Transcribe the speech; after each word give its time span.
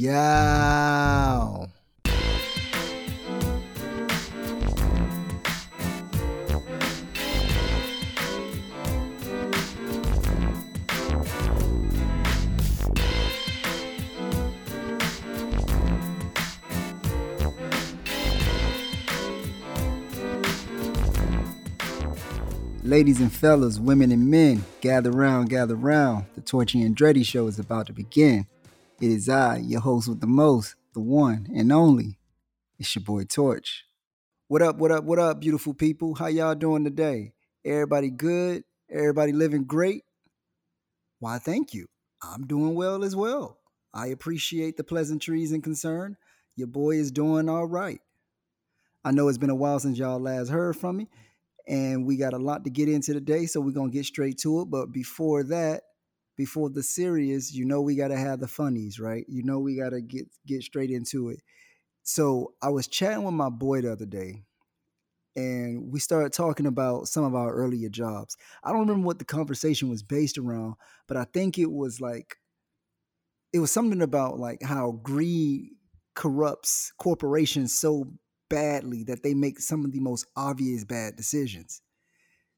Yow. 0.00 1.66
Ladies 22.84 23.20
and 23.20 23.32
fellas, 23.32 23.80
women 23.80 24.12
and 24.12 24.30
men, 24.30 24.64
gather 24.80 25.10
round, 25.10 25.50
gather 25.50 25.74
round. 25.74 26.26
The 26.36 26.40
Torchy 26.42 26.82
and 26.82 26.96
Andretti 26.96 27.26
show 27.26 27.48
is 27.48 27.58
about 27.58 27.88
to 27.88 27.92
begin. 27.92 28.46
It 29.00 29.12
is 29.12 29.28
I, 29.28 29.58
your 29.58 29.80
host 29.80 30.08
with 30.08 30.20
the 30.20 30.26
most, 30.26 30.74
the 30.92 30.98
one 30.98 31.46
and 31.54 31.70
only. 31.70 32.18
It's 32.80 32.96
your 32.96 33.04
boy 33.04 33.26
Torch. 33.26 33.84
What 34.48 34.60
up, 34.60 34.78
what 34.78 34.90
up, 34.90 35.04
what 35.04 35.20
up, 35.20 35.38
beautiful 35.38 35.72
people? 35.72 36.16
How 36.16 36.26
y'all 36.26 36.56
doing 36.56 36.82
today? 36.82 37.32
Everybody 37.64 38.10
good? 38.10 38.64
Everybody 38.90 39.30
living 39.30 39.62
great? 39.62 40.02
Why, 41.20 41.38
thank 41.38 41.74
you. 41.74 41.86
I'm 42.24 42.48
doing 42.48 42.74
well 42.74 43.04
as 43.04 43.14
well. 43.14 43.58
I 43.94 44.08
appreciate 44.08 44.76
the 44.76 44.82
pleasantries 44.82 45.52
and 45.52 45.62
concern. 45.62 46.16
Your 46.56 46.66
boy 46.66 46.96
is 46.96 47.12
doing 47.12 47.48
all 47.48 47.66
right. 47.66 48.00
I 49.04 49.12
know 49.12 49.28
it's 49.28 49.38
been 49.38 49.48
a 49.48 49.54
while 49.54 49.78
since 49.78 49.96
y'all 49.96 50.18
last 50.18 50.48
heard 50.48 50.76
from 50.76 50.96
me, 50.96 51.08
and 51.68 52.04
we 52.04 52.16
got 52.16 52.34
a 52.34 52.38
lot 52.38 52.64
to 52.64 52.70
get 52.70 52.88
into 52.88 53.14
today, 53.14 53.46
so 53.46 53.60
we're 53.60 53.70
gonna 53.70 53.92
get 53.92 54.06
straight 54.06 54.38
to 54.38 54.62
it. 54.62 54.64
But 54.64 54.90
before 54.90 55.44
that, 55.44 55.82
before 56.38 56.70
the 56.70 56.84
serious, 56.84 57.54
you 57.54 57.66
know 57.66 57.82
we 57.82 57.96
gotta 57.96 58.16
have 58.18 58.40
the 58.40 58.48
funnies, 58.48 59.00
right? 59.00 59.26
You 59.28 59.44
know 59.44 59.60
we 59.60 59.76
gotta 59.76 60.02
get 60.02 60.28
get 60.46 60.62
straight 60.64 60.92
into 60.92 61.30
it. 61.30 61.42
So 62.04 62.54
I 62.62 62.70
was 62.70 62.88
chatting 62.88 63.24
with 63.24 63.34
my 63.34 63.50
boy 63.50 63.82
the 63.82 63.92
other 63.92 64.06
day, 64.06 64.44
and 65.36 65.92
we 65.92 66.00
started 66.00 66.32
talking 66.32 66.66
about 66.66 67.08
some 67.08 67.24
of 67.24 67.34
our 67.34 67.54
earlier 67.54 67.88
jobs. 67.88 68.36
I 68.64 68.70
don't 68.72 68.80
remember 68.80 69.06
what 69.06 69.18
the 69.20 69.24
conversation 69.24 69.88
was 69.90 70.02
based 70.02 70.38
around, 70.38 70.74
but 71.08 71.16
I 71.16 71.24
think 71.24 71.58
it 71.58 71.70
was 71.72 72.00
like 72.00 72.38
it 73.52 73.58
was 73.60 73.70
something 73.70 74.02
about 74.02 74.38
like 74.38 74.62
how 74.62 74.92
greed 74.92 75.70
corrupts 76.14 76.92
corporations 76.98 77.76
so 77.76 78.12
badly 78.50 79.04
that 79.04 79.22
they 79.22 79.34
make 79.34 79.60
some 79.60 79.84
of 79.84 79.92
the 79.92 80.00
most 80.00 80.26
obvious 80.36 80.84
bad 80.84 81.16
decisions. 81.16 81.80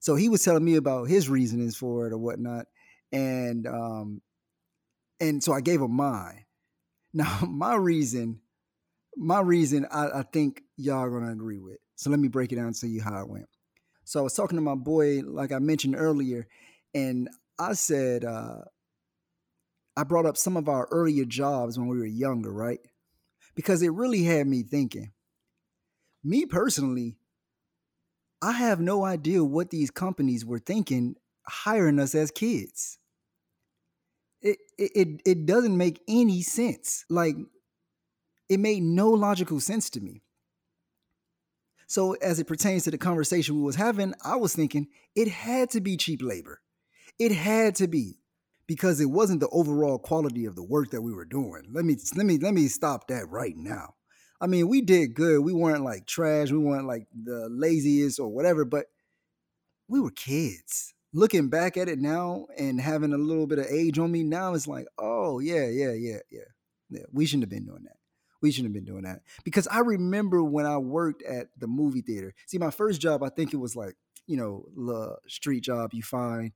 So 0.01 0.17
he 0.17 0.29
was 0.29 0.45
telling 0.45 0.65
me 0.65 0.77
about 0.77 1.05
his 1.09 1.29
reasonings 1.29 1.77
for 1.77 2.07
it 2.07 2.13
or 2.13 2.19
whatnot, 2.19 2.67
and 3.13 3.67
um, 3.67 4.23
and 5.21 5.43
so 5.43 5.53
I 5.53 5.61
gave 5.61 5.81
him 5.81 5.93
mine. 5.93 6.45
Now 7.13 7.41
my 7.41 7.75
reason, 7.75 8.39
my 9.17 9.41
reason, 9.41 9.85
I, 9.91 10.21
I 10.21 10.23
think 10.23 10.63
y'all 10.77 11.03
are 11.03 11.11
gonna 11.11 11.33
agree 11.33 11.59
with. 11.59 11.79
So 11.97 12.09
let 12.09 12.21
me 12.21 12.29
break 12.29 12.53
it 12.53 12.57
down 12.57 12.73
tell 12.73 12.89
you 12.89 13.03
how 13.03 13.21
it 13.21 13.29
went. 13.29 13.49
So 14.05 14.21
I 14.21 14.23
was 14.23 14.35
talking 14.35 14.57
to 14.57 14.63
my 14.63 14.77
boy, 14.77 15.23
like 15.23 15.51
I 15.51 15.59
mentioned 15.59 15.97
earlier, 15.99 16.47
and 16.95 17.29
I 17.59 17.73
said 17.73 18.25
uh, 18.25 18.59
I 19.97 20.05
brought 20.05 20.25
up 20.25 20.37
some 20.37 20.57
of 20.57 20.69
our 20.69 20.87
earlier 20.93 21.25
jobs 21.25 21.81
when 21.81 21.89
we 21.89 21.99
were 21.99 22.07
younger, 22.07 22.53
right? 22.53 22.79
Because 23.57 23.83
it 23.83 23.93
really 23.93 24.23
had 24.23 24.47
me 24.47 24.63
thinking 24.63 25.11
me 26.23 26.47
personally, 26.47 27.17
I 28.43 28.53
have 28.53 28.81
no 28.81 29.05
idea 29.05 29.45
what 29.45 29.71
these 29.71 29.91
companies 29.91 30.45
were 30.45 30.59
thinking 30.59 31.17
hiring 31.47 31.99
us 31.99 32.15
as 32.15 32.31
kids. 32.31 32.99
It 34.43 34.59
it 34.79 35.21
it 35.25 35.47
doesn't 35.47 35.77
make 35.77 36.01
any 36.09 36.43
sense. 36.43 37.05
Like 37.09 37.37
it 38.49 38.61
made 38.61 38.83
no 38.83 39.11
logical 39.11 39.61
sense 39.61 39.91
to 39.91 40.01
me. 40.01 40.23
So 41.87 42.13
as 42.15 42.39
it 42.39 42.47
pertains 42.47 42.85
to 42.85 42.91
the 42.91 42.99
conversation 42.99 43.57
we 43.57 43.63
was 43.63 43.77
having, 43.77 44.15
I 44.25 44.37
was 44.37 44.55
thinking 44.55 44.89
it 45.15 45.29
had 45.29 45.71
to 45.71 45.81
be 45.81 45.97
cheap 45.97 46.23
labor. 46.23 46.61
It 47.19 47.33
had 47.33 47.75
to 47.77 47.89
be 47.89 48.19
because 48.67 49.01
it 49.01 49.11
wasn't 49.11 49.41
the 49.41 49.49
overall 49.49 49.99
quality 49.99 50.45
of 50.45 50.55
the 50.55 50.63
work 50.63 50.91
that 50.91 51.03
we 51.03 51.13
were 51.13 51.25
doing. 51.25 51.65
Let 51.73 51.85
me 51.85 51.97
let 52.17 52.27
me 52.27 52.39
let 52.39 52.55
me 52.55 52.69
stop 52.69 53.09
that 53.09 53.29
right 53.29 53.57
now. 53.57 53.95
I 54.41 54.47
mean, 54.47 54.69
we 54.69 54.81
did 54.81 55.15
good. 55.15 55.41
We 55.41 55.53
weren't 55.53 55.85
like 55.85 56.07
trash. 56.07 56.51
We 56.51 56.59
weren't 56.59 56.87
like 56.87 57.09
the 57.13 57.49
laziest 57.51 58.19
or 58.19 58.29
whatever, 58.29 58.65
but 58.65 58.87
we 59.89 60.01
were 60.01 60.13
kids. 60.13 60.95
Looking 61.13 61.49
back 61.49 61.77
at 61.77 61.89
it 61.89 61.99
now 61.99 62.47
and 62.57 62.81
having 62.81 63.13
a 63.13 63.19
little 63.19 63.47
bit 63.47 63.59
of 63.59 63.67
age 63.67 63.99
on 63.99 64.13
me 64.13 64.23
now, 64.23 64.55
it's 64.55 64.69
like, 64.69 64.87
oh, 64.99 65.41
yeah, 65.41 65.67
yeah, 65.67 65.93
yeah, 65.93 66.19
yeah. 66.31 66.41
Yeah, 66.89 67.03
we 67.13 67.27
shouldn't 67.27 67.45
have 67.45 67.51
been 67.51 67.67
doing 67.67 67.85
that. 67.85 67.97
We 68.43 68.51
shouldn't 68.51 68.75
have 68.75 68.85
been 68.85 68.93
doing 68.93 69.05
that. 69.05 69.21
Because 69.45 69.69
I 69.69 69.81
remember 69.81 70.43
when 70.43 70.67
I 70.67 70.79
worked 70.79 71.23
at 71.23 71.49
the 71.59 71.67
movie 71.67 72.01
theater. 72.01 72.35
See, 72.47 72.59
my 72.59 72.71
first 72.71 73.01
job, 73.01 73.23
I 73.23 73.29
think 73.29 73.53
it 73.53 73.59
was 73.59 73.77
like, 73.77 73.95
you 74.27 74.37
know, 74.37 74.65
the 74.77 75.17
street 75.29 75.63
job 75.63 75.91
you 75.93 76.03
find, 76.03 76.53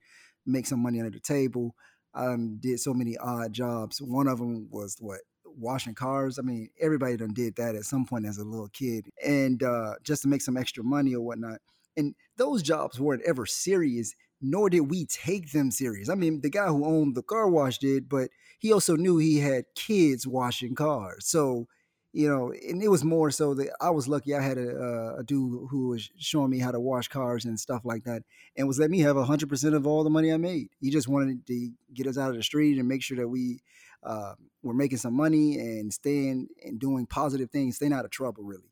make 0.46 0.66
some 0.66 0.80
money 0.80 0.98
under 0.98 1.10
the 1.10 1.20
table. 1.20 1.74
I 2.14 2.26
um, 2.26 2.58
did 2.60 2.80
so 2.80 2.94
many 2.94 3.16
odd 3.16 3.52
jobs. 3.52 4.00
One 4.00 4.28
of 4.28 4.38
them 4.38 4.68
was 4.70 4.96
what 5.00 5.20
washing 5.44 5.94
cars. 5.94 6.38
I 6.38 6.42
mean, 6.42 6.70
everybody 6.80 7.16
done 7.16 7.32
did 7.32 7.56
that 7.56 7.74
at 7.74 7.84
some 7.84 8.06
point 8.06 8.26
as 8.26 8.38
a 8.38 8.44
little 8.44 8.68
kid, 8.68 9.08
and 9.24 9.62
uh, 9.62 9.94
just 10.02 10.22
to 10.22 10.28
make 10.28 10.42
some 10.42 10.56
extra 10.56 10.84
money 10.84 11.14
or 11.14 11.20
whatnot. 11.20 11.60
And 11.96 12.14
those 12.36 12.62
jobs 12.62 12.98
weren't 12.98 13.22
ever 13.24 13.46
serious, 13.46 14.14
nor 14.44 14.68
did 14.68 14.80
we 14.80 15.06
take 15.06 15.52
them 15.52 15.70
serious. 15.70 16.08
I 16.08 16.14
mean, 16.14 16.42
the 16.42 16.50
guy 16.50 16.66
who 16.66 16.84
owned 16.84 17.14
the 17.14 17.22
car 17.22 17.48
wash 17.48 17.78
did, 17.78 18.08
but 18.08 18.28
he 18.58 18.72
also 18.72 18.94
knew 18.94 19.16
he 19.16 19.38
had 19.38 19.64
kids 19.74 20.26
washing 20.26 20.74
cars. 20.74 21.26
So, 21.26 21.66
you 22.12 22.28
know, 22.28 22.52
and 22.52 22.82
it 22.82 22.88
was 22.88 23.04
more 23.04 23.30
so 23.30 23.54
that 23.54 23.70
I 23.80 23.90
was 23.90 24.06
lucky 24.06 24.34
I 24.34 24.42
had 24.42 24.58
a, 24.58 25.16
a 25.18 25.24
dude 25.24 25.68
who 25.70 25.88
was 25.88 26.10
showing 26.18 26.50
me 26.50 26.58
how 26.58 26.70
to 26.70 26.78
wash 26.78 27.08
cars 27.08 27.46
and 27.46 27.58
stuff 27.58 27.84
like 27.84 28.04
that 28.04 28.22
and 28.56 28.68
was 28.68 28.78
letting 28.78 28.92
me 28.92 29.00
have 29.00 29.16
100% 29.16 29.74
of 29.74 29.86
all 29.86 30.04
the 30.04 30.10
money 30.10 30.32
I 30.32 30.36
made. 30.36 30.68
He 30.78 30.90
just 30.90 31.08
wanted 31.08 31.46
to 31.46 31.70
get 31.94 32.06
us 32.06 32.18
out 32.18 32.30
of 32.30 32.36
the 32.36 32.42
street 32.42 32.78
and 32.78 32.86
make 32.86 33.02
sure 33.02 33.16
that 33.16 33.28
we 33.28 33.60
uh, 34.02 34.34
we're 34.62 34.74
making 34.74 34.98
some 34.98 35.14
money 35.14 35.58
and 35.58 35.92
staying 35.92 36.48
and 36.62 36.78
doing 36.78 37.06
positive 37.06 37.50
things, 37.50 37.76
staying 37.76 37.94
out 37.94 38.04
of 38.04 38.10
trouble, 38.10 38.44
really. 38.44 38.70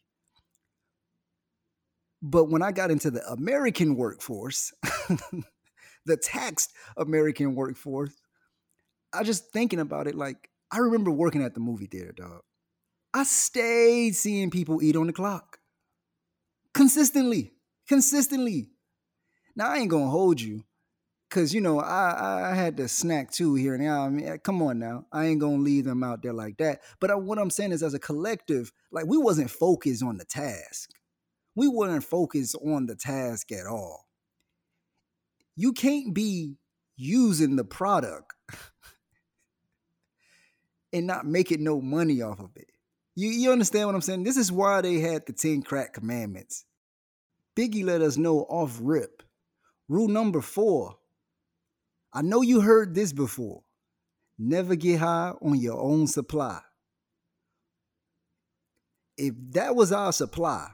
But 2.21 2.45
when 2.45 2.63
I 2.63 2.71
got 2.71 2.91
into 2.91 3.11
the 3.11 3.27
American 3.27 3.97
workforce, 3.97 4.73
the 6.07 6.17
taxed 6.17 6.73
American 6.97 7.55
workforce, 7.55 8.15
I 9.13 9.23
just 9.23 9.51
thinking 9.53 9.81
about 9.81 10.07
it 10.07 10.15
like 10.15 10.49
I 10.71 10.79
remember 10.79 11.11
working 11.11 11.43
at 11.43 11.55
the 11.55 11.61
movie 11.61 11.87
theater, 11.87 12.13
dog. 12.13 12.41
I 13.15 13.25
stayed 13.25 14.17
seeing 14.17 14.51
people 14.51 14.83
eat 14.83 14.97
on 14.97 15.07
the 15.07 15.13
clock 15.13 15.59
consistently, 16.73 17.53
consistently. 17.89 18.71
Now 19.55 19.69
I 19.69 19.79
ain't 19.79 19.91
gonna 19.91 20.09
hold 20.09 20.41
you 20.41 20.65
Cause 21.33 21.55
you 21.55 21.63
know 21.63 21.81
I 21.81 22.51
I 22.51 22.55
had 22.55 22.77
to 22.77 22.87
snack 22.89 23.31
too 23.31 23.55
here 23.55 23.73
and 23.73 23.83
there. 23.83 23.99
I 23.99 24.11
mean, 24.11 24.39
come 24.45 24.61
on 24.61 24.79
now, 24.79 25.07
I 25.11 25.25
ain't 25.25 25.41
gonna 25.41 25.63
leave 25.63 25.87
them 25.87 26.05
out 26.05 26.23
there 26.23 26.35
like 26.35 26.59
that. 26.59 26.83
But 27.01 27.11
I, 27.11 27.15
what 27.15 27.39
I'm 27.39 27.49
saying 27.49 27.73
is, 27.73 27.83
as 27.83 27.95
a 27.95 27.99
collective, 27.99 28.71
like 28.91 29.07
we 29.07 29.17
wasn't 29.17 29.51
focused 29.51 30.03
on 30.03 30.19
the 30.19 30.27
task. 30.27 30.91
We 31.55 31.69
weren't 31.69 32.05
focused 32.05 32.55
on 32.57 32.85
the 32.85 32.97
task 32.97 33.51
at 33.51 33.67
all. 33.67 34.05
You 35.57 35.73
can't 35.73 36.15
be 36.15 36.57
using 36.97 37.57
the 37.57 37.65
product 37.65 38.33
and 40.93 41.07
not 41.07 41.27
making 41.27 41.65
no 41.65 41.81
money 41.81 42.23
off 42.23 42.41
of 42.41 42.51
it. 42.57 42.69
You 43.15 43.29
you 43.29 43.53
understand 43.53 43.87
what 43.87 43.95
I'm 43.95 44.01
saying? 44.01 44.25
This 44.25 44.37
is 44.37 44.51
why 44.51 44.81
they 44.81 44.99
had 44.99 45.27
the 45.27 45.33
10 45.33 45.63
crack 45.63 45.93
commandments. 45.93 46.65
Biggie 47.55 47.85
let 47.85 48.01
us 48.01 48.17
know 48.17 48.41
off 48.41 48.79
rip. 48.81 49.23
Rule 49.89 50.09
number 50.09 50.41
four 50.41 50.97
I 52.13 52.23
know 52.23 52.43
you 52.43 52.61
heard 52.61 52.95
this 52.95 53.13
before. 53.13 53.63
Never 54.39 54.75
get 54.75 55.01
high 55.01 55.33
on 55.41 55.59
your 55.59 55.81
own 55.81 56.07
supply. 56.07 56.61
If 59.17 59.35
that 59.53 59.75
was 59.75 59.93
our 59.93 60.13
supply, 60.13 60.69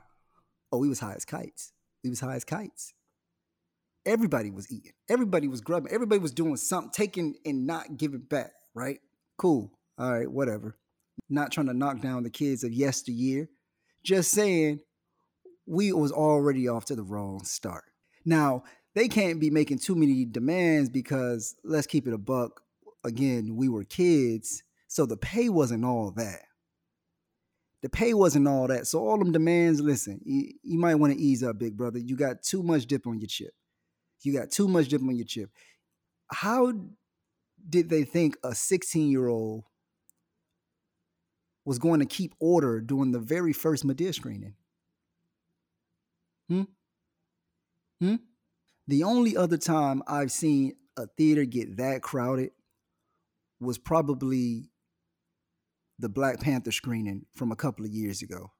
oh, 0.72 0.78
we 0.78 0.88
was 0.88 1.00
high 1.00 1.14
as 1.14 1.24
kites. 1.24 1.72
We 2.02 2.10
was 2.10 2.20
high 2.20 2.36
as 2.36 2.44
kites. 2.44 2.94
Everybody 4.08 4.50
was 4.50 4.72
eating. 4.72 4.92
Everybody 5.10 5.48
was 5.48 5.60
grubbing. 5.60 5.92
Everybody 5.92 6.18
was 6.18 6.32
doing 6.32 6.56
something, 6.56 6.90
taking 6.90 7.34
and 7.44 7.66
not 7.66 7.98
giving 7.98 8.22
back, 8.22 8.52
right? 8.74 9.00
Cool. 9.36 9.70
All 9.98 10.10
right, 10.10 10.30
whatever. 10.30 10.78
Not 11.28 11.52
trying 11.52 11.66
to 11.66 11.74
knock 11.74 12.00
down 12.00 12.22
the 12.22 12.30
kids 12.30 12.64
of 12.64 12.72
yesteryear. 12.72 13.50
Just 14.02 14.30
saying 14.30 14.80
we 15.66 15.92
was 15.92 16.10
already 16.10 16.68
off 16.68 16.86
to 16.86 16.96
the 16.96 17.02
wrong 17.02 17.44
start. 17.44 17.84
Now, 18.24 18.64
they 18.94 19.08
can't 19.08 19.40
be 19.40 19.50
making 19.50 19.80
too 19.80 19.94
many 19.94 20.24
demands 20.24 20.88
because 20.88 21.54
let's 21.62 21.86
keep 21.86 22.06
it 22.06 22.14
a 22.14 22.18
buck. 22.18 22.62
Again, 23.04 23.56
we 23.56 23.68
were 23.68 23.84
kids, 23.84 24.62
so 24.86 25.04
the 25.04 25.18
pay 25.18 25.50
wasn't 25.50 25.84
all 25.84 26.12
that. 26.12 26.40
The 27.82 27.90
pay 27.90 28.14
wasn't 28.14 28.48
all 28.48 28.68
that. 28.68 28.86
So 28.86 29.06
all 29.06 29.18
them 29.18 29.32
demands, 29.32 29.82
listen, 29.82 30.20
you, 30.24 30.52
you 30.62 30.78
might 30.78 30.94
want 30.94 31.12
to 31.12 31.18
ease 31.18 31.42
up, 31.42 31.58
big 31.58 31.76
brother. 31.76 31.98
You 31.98 32.16
got 32.16 32.42
too 32.42 32.62
much 32.62 32.86
dip 32.86 33.06
on 33.06 33.20
your 33.20 33.28
chip. 33.28 33.52
You 34.22 34.32
got 34.32 34.50
too 34.50 34.68
much 34.68 34.88
dip 34.88 35.02
on 35.02 35.16
your 35.16 35.26
chip. 35.26 35.50
How 36.30 36.72
did 37.68 37.88
they 37.88 38.04
think 38.04 38.36
a 38.42 38.54
16 38.54 39.10
year 39.10 39.28
old 39.28 39.64
was 41.64 41.78
going 41.78 42.00
to 42.00 42.06
keep 42.06 42.34
order 42.40 42.80
during 42.80 43.12
the 43.12 43.18
very 43.18 43.52
first 43.52 43.86
Madea 43.86 44.14
screening? 44.14 44.54
Hmm? 46.48 46.62
Hmm? 48.00 48.16
The 48.86 49.02
only 49.02 49.36
other 49.36 49.58
time 49.58 50.02
I've 50.06 50.32
seen 50.32 50.74
a 50.96 51.06
theater 51.06 51.44
get 51.44 51.76
that 51.76 52.02
crowded 52.02 52.50
was 53.60 53.76
probably 53.76 54.70
the 55.98 56.08
Black 56.08 56.40
Panther 56.40 56.72
screening 56.72 57.26
from 57.34 57.52
a 57.52 57.56
couple 57.56 57.84
of 57.84 57.90
years 57.90 58.22
ago. 58.22 58.52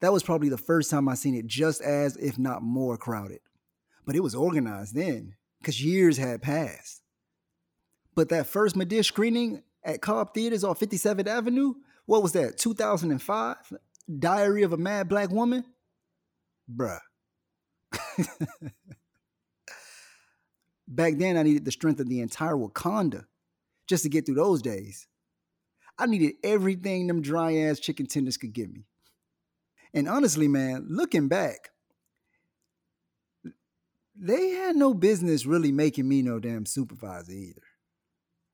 That 0.00 0.12
was 0.12 0.22
probably 0.22 0.48
the 0.48 0.58
first 0.58 0.90
time 0.90 1.08
I 1.08 1.14
seen 1.14 1.34
it 1.34 1.46
just 1.46 1.80
as, 1.80 2.16
if 2.16 2.38
not 2.38 2.62
more, 2.62 2.96
crowded. 2.96 3.40
But 4.04 4.16
it 4.16 4.22
was 4.22 4.34
organized 4.34 4.94
then, 4.94 5.36
because 5.60 5.82
years 5.84 6.16
had 6.18 6.42
passed. 6.42 7.02
But 8.14 8.28
that 8.30 8.46
first 8.46 8.76
Madea 8.76 9.04
screening 9.04 9.62
at 9.84 10.02
Cobb 10.02 10.34
Theaters 10.34 10.64
on 10.64 10.74
57th 10.74 11.26
Avenue, 11.26 11.74
what 12.06 12.22
was 12.22 12.32
that, 12.32 12.58
2005? 12.58 13.56
Diary 14.18 14.62
of 14.64 14.72
a 14.72 14.76
Mad 14.76 15.08
Black 15.08 15.30
Woman? 15.30 15.64
Bruh. 16.70 16.98
Back 20.88 21.14
then, 21.16 21.36
I 21.36 21.42
needed 21.42 21.64
the 21.64 21.70
strength 21.70 22.00
of 22.00 22.08
the 22.08 22.20
entire 22.20 22.54
Wakanda 22.54 23.24
just 23.86 24.02
to 24.02 24.08
get 24.08 24.26
through 24.26 24.34
those 24.34 24.62
days. 24.62 25.06
I 25.98 26.06
needed 26.06 26.34
everything 26.42 27.06
them 27.06 27.22
dry 27.22 27.54
ass 27.56 27.78
chicken 27.78 28.06
tenders 28.06 28.36
could 28.36 28.52
give 28.52 28.70
me. 28.70 28.86
And 29.94 30.08
honestly, 30.08 30.48
man, 30.48 30.86
looking 30.88 31.28
back, 31.28 31.70
they 34.14 34.50
had 34.50 34.76
no 34.76 34.94
business 34.94 35.46
really 35.46 35.72
making 35.72 36.08
me 36.08 36.22
no 36.22 36.38
damn 36.38 36.66
supervisor 36.66 37.32
either. 37.32 37.62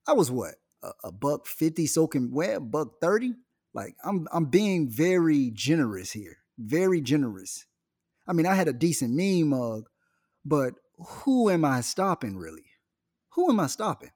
I 0.06 0.12
was 0.12 0.30
what 0.30 0.54
a, 0.82 0.90
a 1.04 1.12
buck 1.12 1.46
fifty 1.46 1.86
soaking 1.86 2.32
wet, 2.32 2.70
buck 2.70 3.00
thirty. 3.00 3.34
Like 3.74 3.94
I'm 4.04 4.26
I'm 4.32 4.46
being 4.46 4.88
very 4.88 5.50
generous 5.52 6.12
here, 6.12 6.38
very 6.58 7.00
generous. 7.00 7.66
I 8.26 8.32
mean, 8.32 8.46
I 8.46 8.54
had 8.54 8.68
a 8.68 8.72
decent 8.72 9.14
meme 9.14 9.48
mug, 9.48 9.84
but 10.44 10.74
who 10.98 11.50
am 11.50 11.64
I 11.64 11.80
stopping 11.80 12.36
really? 12.36 12.64
Who 13.30 13.50
am 13.50 13.60
I 13.60 13.66
stopping? 13.66 14.10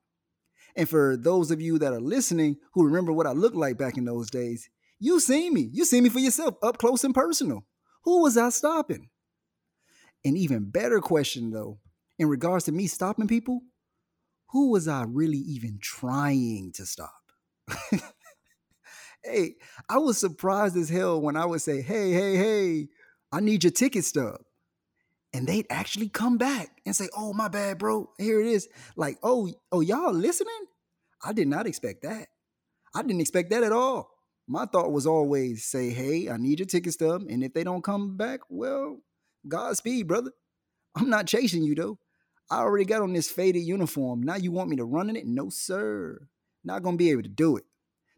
And 0.74 0.88
for 0.88 1.16
those 1.16 1.50
of 1.50 1.60
you 1.60 1.78
that 1.78 1.92
are 1.92 2.00
listening 2.00 2.56
who 2.72 2.84
remember 2.84 3.12
what 3.12 3.26
I 3.26 3.32
looked 3.32 3.56
like 3.56 3.78
back 3.78 3.96
in 3.96 4.04
those 4.04 4.30
days, 4.30 4.68
you 4.98 5.20
see 5.20 5.50
me. 5.50 5.68
You 5.72 5.84
see 5.84 6.00
me 6.00 6.08
for 6.08 6.18
yourself, 6.18 6.54
up 6.62 6.78
close 6.78 7.04
and 7.04 7.14
personal. 7.14 7.66
Who 8.04 8.22
was 8.22 8.36
I 8.36 8.48
stopping? 8.48 9.10
An 10.24 10.36
even 10.36 10.70
better 10.70 11.00
question, 11.00 11.50
though, 11.50 11.78
in 12.18 12.28
regards 12.28 12.64
to 12.66 12.72
me 12.72 12.86
stopping 12.86 13.26
people, 13.26 13.62
who 14.50 14.70
was 14.70 14.86
I 14.86 15.04
really 15.08 15.38
even 15.38 15.78
trying 15.80 16.72
to 16.74 16.86
stop? 16.86 17.22
hey, 19.24 19.56
I 19.88 19.98
was 19.98 20.18
surprised 20.18 20.76
as 20.76 20.88
hell 20.88 21.20
when 21.20 21.36
I 21.36 21.46
would 21.46 21.62
say, 21.62 21.80
hey, 21.80 22.12
hey, 22.12 22.36
hey, 22.36 22.88
I 23.32 23.40
need 23.40 23.64
your 23.64 23.72
ticket 23.72 24.04
stub 24.04 24.42
and 25.32 25.46
they'd 25.46 25.66
actually 25.70 26.08
come 26.08 26.38
back 26.38 26.80
and 26.84 26.94
say, 26.94 27.08
"Oh, 27.16 27.32
my 27.32 27.48
bad, 27.48 27.78
bro. 27.78 28.10
Here 28.18 28.40
it 28.40 28.46
is." 28.46 28.68
Like, 28.96 29.18
"Oh, 29.22 29.50
oh, 29.70 29.80
y'all 29.80 30.12
listening?" 30.12 30.66
I 31.24 31.32
did 31.32 31.48
not 31.48 31.66
expect 31.66 32.02
that. 32.02 32.28
I 32.94 33.02
didn't 33.02 33.20
expect 33.20 33.50
that 33.50 33.62
at 33.62 33.72
all. 33.72 34.10
My 34.46 34.66
thought 34.66 34.92
was 34.92 35.06
always 35.06 35.64
say, 35.64 35.90
"Hey, 35.90 36.28
I 36.28 36.36
need 36.36 36.58
your 36.58 36.66
ticket 36.66 36.92
stub, 36.92 37.24
and 37.28 37.42
if 37.44 37.54
they 37.54 37.64
don't 37.64 37.84
come 37.84 38.16
back, 38.16 38.40
well, 38.48 39.00
Godspeed, 39.48 40.06
brother. 40.06 40.32
I'm 40.94 41.10
not 41.10 41.26
chasing 41.26 41.62
you 41.62 41.74
though. 41.74 41.98
I 42.50 42.58
already 42.58 42.84
got 42.84 43.02
on 43.02 43.12
this 43.12 43.30
faded 43.30 43.60
uniform. 43.60 44.22
Now 44.22 44.36
you 44.36 44.52
want 44.52 44.68
me 44.68 44.76
to 44.76 44.84
run 44.84 45.08
in 45.08 45.16
it? 45.16 45.26
No, 45.26 45.48
sir. 45.48 46.28
Not 46.64 46.82
gonna 46.82 46.96
be 46.96 47.10
able 47.10 47.22
to 47.22 47.28
do 47.28 47.56
it. 47.56 47.64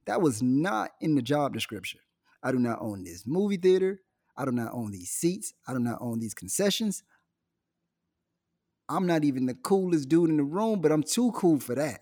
That 0.06 0.20
was 0.20 0.42
not 0.42 0.90
in 1.00 1.14
the 1.14 1.22
job 1.22 1.54
description. 1.54 2.00
I 2.42 2.52
do 2.52 2.58
not 2.58 2.80
own 2.80 3.04
this 3.04 3.26
movie 3.26 3.56
theater. 3.56 4.00
I 4.36 4.44
do 4.44 4.50
not 4.50 4.72
own 4.72 4.90
these 4.90 5.10
seats. 5.10 5.54
I 5.66 5.72
do 5.72 5.78
not 5.78 5.98
own 6.00 6.18
these 6.18 6.34
concessions. 6.34 7.02
I'm 8.88 9.06
not 9.06 9.24
even 9.24 9.46
the 9.46 9.54
coolest 9.54 10.08
dude 10.08 10.30
in 10.30 10.36
the 10.36 10.44
room, 10.44 10.80
but 10.80 10.92
I'm 10.92 11.02
too 11.02 11.32
cool 11.32 11.58
for 11.58 11.74
that. 11.74 12.00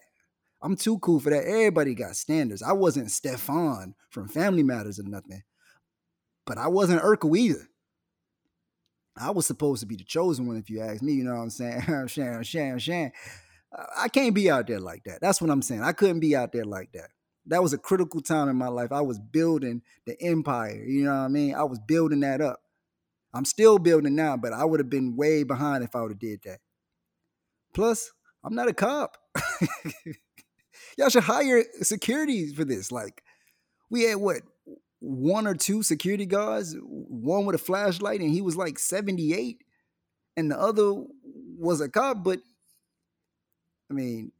I'm 0.62 0.76
too 0.76 0.98
cool 0.98 1.20
for 1.20 1.30
that. 1.30 1.44
Everybody 1.44 1.94
got 1.94 2.16
standards. 2.16 2.62
I 2.62 2.72
wasn't 2.72 3.10
Stefan 3.10 3.94
from 4.10 4.28
Family 4.28 4.62
Matters 4.62 4.98
or 4.98 5.04
nothing, 5.04 5.42
but 6.46 6.58
I 6.58 6.68
wasn't 6.68 7.02
Urkel 7.02 7.36
either. 7.36 7.68
I 9.16 9.30
was 9.30 9.46
supposed 9.46 9.80
to 9.80 9.86
be 9.86 9.96
the 9.96 10.04
chosen 10.04 10.46
one, 10.46 10.56
if 10.56 10.70
you 10.70 10.80
ask 10.80 11.02
me. 11.02 11.12
You 11.12 11.24
know 11.24 11.34
what 11.34 11.42
I'm 11.42 11.50
saying? 11.50 11.82
Shan, 12.08 12.42
Shan, 12.42 12.78
Shan. 12.78 13.12
I 13.96 14.08
can't 14.08 14.34
be 14.34 14.50
out 14.50 14.66
there 14.66 14.80
like 14.80 15.04
that. 15.04 15.20
That's 15.20 15.40
what 15.40 15.50
I'm 15.50 15.62
saying. 15.62 15.82
I 15.82 15.92
couldn't 15.92 16.20
be 16.20 16.36
out 16.36 16.52
there 16.52 16.64
like 16.64 16.92
that 16.92 17.10
that 17.46 17.62
was 17.62 17.72
a 17.72 17.78
critical 17.78 18.20
time 18.20 18.48
in 18.48 18.56
my 18.56 18.68
life. 18.68 18.92
I 18.92 19.00
was 19.00 19.18
building 19.18 19.82
the 20.06 20.20
empire. 20.22 20.82
You 20.84 21.04
know 21.04 21.10
what 21.12 21.16
I 21.24 21.28
mean? 21.28 21.54
I 21.54 21.64
was 21.64 21.78
building 21.80 22.20
that 22.20 22.40
up. 22.40 22.60
I'm 23.34 23.44
still 23.44 23.78
building 23.78 24.14
now, 24.14 24.36
but 24.36 24.52
I 24.52 24.64
would 24.64 24.80
have 24.80 24.90
been 24.90 25.16
way 25.16 25.42
behind 25.42 25.82
if 25.82 25.96
I 25.96 26.02
would 26.02 26.12
have 26.12 26.18
did 26.18 26.40
that. 26.44 26.58
Plus, 27.74 28.12
I'm 28.44 28.54
not 28.54 28.68
a 28.68 28.74
cop. 28.74 29.16
Y'all 30.98 31.08
should 31.08 31.22
hire 31.22 31.64
security 31.80 32.52
for 32.52 32.64
this. 32.64 32.92
Like, 32.92 33.22
we 33.90 34.02
had 34.02 34.16
what 34.16 34.42
one 35.02 35.48
or 35.48 35.54
two 35.54 35.82
security 35.82 36.26
guards, 36.26 36.76
one 36.80 37.44
with 37.44 37.56
a 37.56 37.58
flashlight, 37.58 38.20
and 38.20 38.30
he 38.30 38.40
was 38.40 38.56
like 38.56 38.78
78, 38.78 39.58
and 40.36 40.50
the 40.50 40.58
other 40.58 40.94
was 41.58 41.80
a 41.80 41.88
cop. 41.88 42.22
But 42.22 42.40
I 43.90 43.94
mean, 43.94 44.30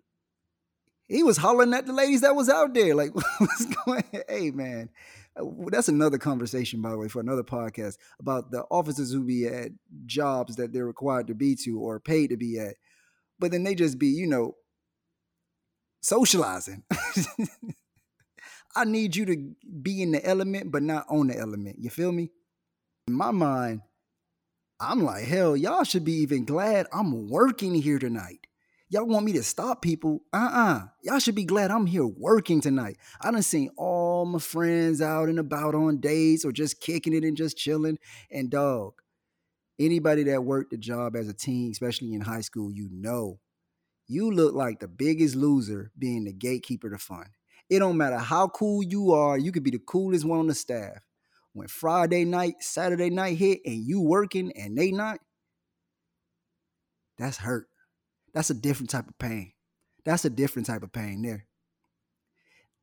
he 1.09 1.25
was 1.25 1.37
hollering 1.37 1.75
at 1.75 1.87
the 1.87 1.93
ladies 1.93 2.21
that 2.21 2.37
was 2.37 2.49
out 2.49 2.75
there. 2.75 2.95
Like, 2.95 3.13
what's 3.39 3.67
going? 3.67 4.05
Hey, 4.29 4.53
man, 4.53 4.89
uh, 5.37 5.45
that's 5.67 5.89
another 5.89 6.17
conversation, 6.17 6.81
by 6.81 6.91
the 6.91 6.99
way, 6.99 7.09
for 7.09 7.21
another 7.21 7.43
podcast 7.43 7.99
about 8.21 8.53
the 8.53 8.63
officers 8.71 9.13
who 9.13 9.25
be 9.25 9.47
at 9.47 9.73
jobs 10.07 10.57
that 10.57 10.73
they're 10.73 10.87
required 10.87 11.27
to 11.27 11.35
be 11.35 11.57
to 11.57 11.81
or 11.81 11.99
paid 11.99 12.31
to 12.31 12.37
be 12.37 12.59
at, 12.61 12.77
but 13.39 13.51
then 13.51 13.65
they 13.65 13.75
just 13.75 13.99
be, 13.99 14.07
you 14.07 14.29
know, 14.29 14.55
socializing. 16.03 16.85
I 18.75 18.85
need 18.85 19.15
you 19.17 19.27
to 19.27 19.55
be 19.83 20.03
in 20.03 20.13
the 20.13 20.25
element, 20.25 20.71
but 20.71 20.83
not 20.83 21.07
on 21.09 21.29
the 21.29 21.39
element. 21.39 21.77
You 21.79 21.91
feel 21.91 22.13
me? 22.13 22.31
In 23.07 23.15
my 23.15 23.31
mind, 23.31 23.83
I'm 24.81 25.05
like, 25.05 25.25
hell, 25.25 25.57
y'all 25.57 25.85
should 25.85 26.05
be 26.05 26.15
even 26.15 26.45
glad 26.45 26.87
I'm 26.93 27.29
working 27.29 27.75
here 27.75 27.99
tonight. 27.99 28.47
Y'all 28.89 29.07
want 29.07 29.25
me 29.25 29.33
to 29.33 29.43
stop 29.43 29.81
people? 29.81 30.23
Uh-uh. 30.35 30.83
Y'all 31.03 31.19
should 31.19 31.35
be 31.35 31.45
glad 31.45 31.71
I'm 31.71 31.87
here 31.87 32.07
working 32.07 32.61
tonight. 32.61 32.99
I 33.21 33.31
done 33.31 33.43
seen 33.43 33.71
all 33.77 34.27
my 34.27 34.39
friends 34.39 35.01
out 35.01 35.29
and 35.29 35.39
about 35.39 35.75
on 35.75 35.99
dates 35.99 36.45
or 36.45 36.53
just 36.53 36.81
kicking 36.81 37.15
it 37.15 37.25
and 37.25 37.37
just 37.37 37.57
chilling. 37.57 37.99
And 38.31 38.51
dog, 38.51 38.95
anybody 39.79 40.25
that 40.25 40.45
worked 40.45 40.73
the 40.73 40.77
job 40.77 41.17
as 41.17 41.29
a 41.29 41.33
teen, 41.33 41.71
especially 41.71 42.13
in 42.13 42.21
high 42.21 42.43
school, 42.43 42.71
you 42.71 42.89
know, 42.93 43.39
you 44.09 44.31
look 44.31 44.55
like 44.55 44.81
the 44.81 44.89
biggest 44.89 45.37
loser 45.37 45.91
being 45.99 46.25
the 46.25 46.33
gatekeeper 46.33 46.91
to 46.91 46.99
fun. 46.99 47.31
It 47.73 47.79
don't 47.79 47.97
matter 47.97 48.19
how 48.19 48.49
cool 48.49 48.83
you 48.83 49.13
are, 49.13 49.39
you 49.39 49.51
could 49.51 49.63
be 49.63 49.71
the 49.71 49.79
coolest 49.79 50.27
one 50.27 50.41
on 50.41 50.47
the 50.47 50.55
staff. 50.55 50.99
When 51.55 51.69
Friday 51.69 52.27
night, 52.27 52.57
Saturday 52.61 53.09
night 53.09 53.39
hit 53.39 53.61
and 53.65 53.83
you 53.83 54.03
working 54.03 54.53
and 54.55 54.77
they 54.77 54.91
not, 54.91 55.21
that's 57.17 57.39
hurt. 57.39 57.69
That's 58.35 58.51
a 58.51 58.55
different 58.55 58.91
type 58.91 59.09
of 59.09 59.19
pain. 59.19 59.55
That's 60.05 60.27
a 60.27 60.29
different 60.29 60.67
type 60.67 60.83
of 60.83 60.93
pain 60.93 61.23
there. 61.23 61.47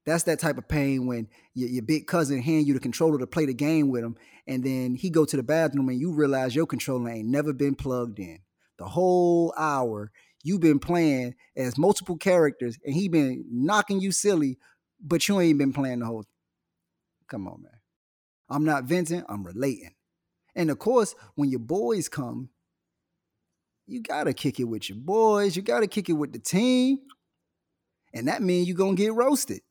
That's 0.07 0.23
that 0.23 0.39
type 0.39 0.57
of 0.57 0.67
pain 0.67 1.05
when 1.05 1.27
your, 1.53 1.69
your 1.69 1.83
big 1.83 2.07
cousin 2.07 2.41
hand 2.41 2.65
you 2.65 2.73
the 2.73 2.79
controller 2.79 3.19
to 3.19 3.27
play 3.27 3.45
the 3.45 3.53
game 3.53 3.89
with 3.89 4.03
him, 4.03 4.15
and 4.47 4.63
then 4.63 4.95
he 4.95 5.11
go 5.11 5.23
to 5.23 5.37
the 5.37 5.43
bathroom 5.43 5.89
and 5.89 5.99
you 5.99 6.15
realize 6.15 6.55
your 6.55 6.65
controller 6.65 7.11
ain't 7.11 7.29
never 7.29 7.53
been 7.53 7.75
plugged 7.75 8.17
in. 8.17 8.39
The 8.79 8.85
whole 8.85 9.53
hour 9.55 10.11
you've 10.43 10.61
been 10.61 10.79
playing 10.79 11.35
as 11.55 11.77
multiple 11.77 12.17
characters, 12.17 12.79
and 12.83 12.95
he 12.95 13.07
been 13.07 13.45
knocking 13.51 13.99
you 13.99 14.11
silly, 14.11 14.57
but 15.01 15.27
you 15.27 15.39
ain't 15.39 15.57
been 15.57 15.73
playing 15.73 15.99
the 15.99 16.05
whole. 16.05 16.25
Come 17.27 17.47
on, 17.47 17.63
man. 17.63 17.71
I'm 18.49 18.65
not 18.65 18.85
venting. 18.85 19.23
I'm 19.29 19.45
relating. 19.45 19.93
And 20.55 20.71
of 20.71 20.79
course, 20.79 21.15
when 21.35 21.49
your 21.49 21.59
boys 21.59 22.09
come 22.09 22.49
you 23.89 24.01
gotta 24.01 24.33
kick 24.33 24.59
it 24.59 24.65
with 24.65 24.87
your 24.87 24.99
boys. 24.99 25.55
You 25.55 25.63
gotta 25.63 25.87
kick 25.87 26.09
it 26.09 26.13
with 26.13 26.31
the 26.31 26.39
team. 26.39 26.99
And 28.13 28.27
that 28.27 28.41
means 28.41 28.67
you're 28.67 28.77
gonna 28.77 28.95
get 28.95 29.13
roasted. 29.13 29.61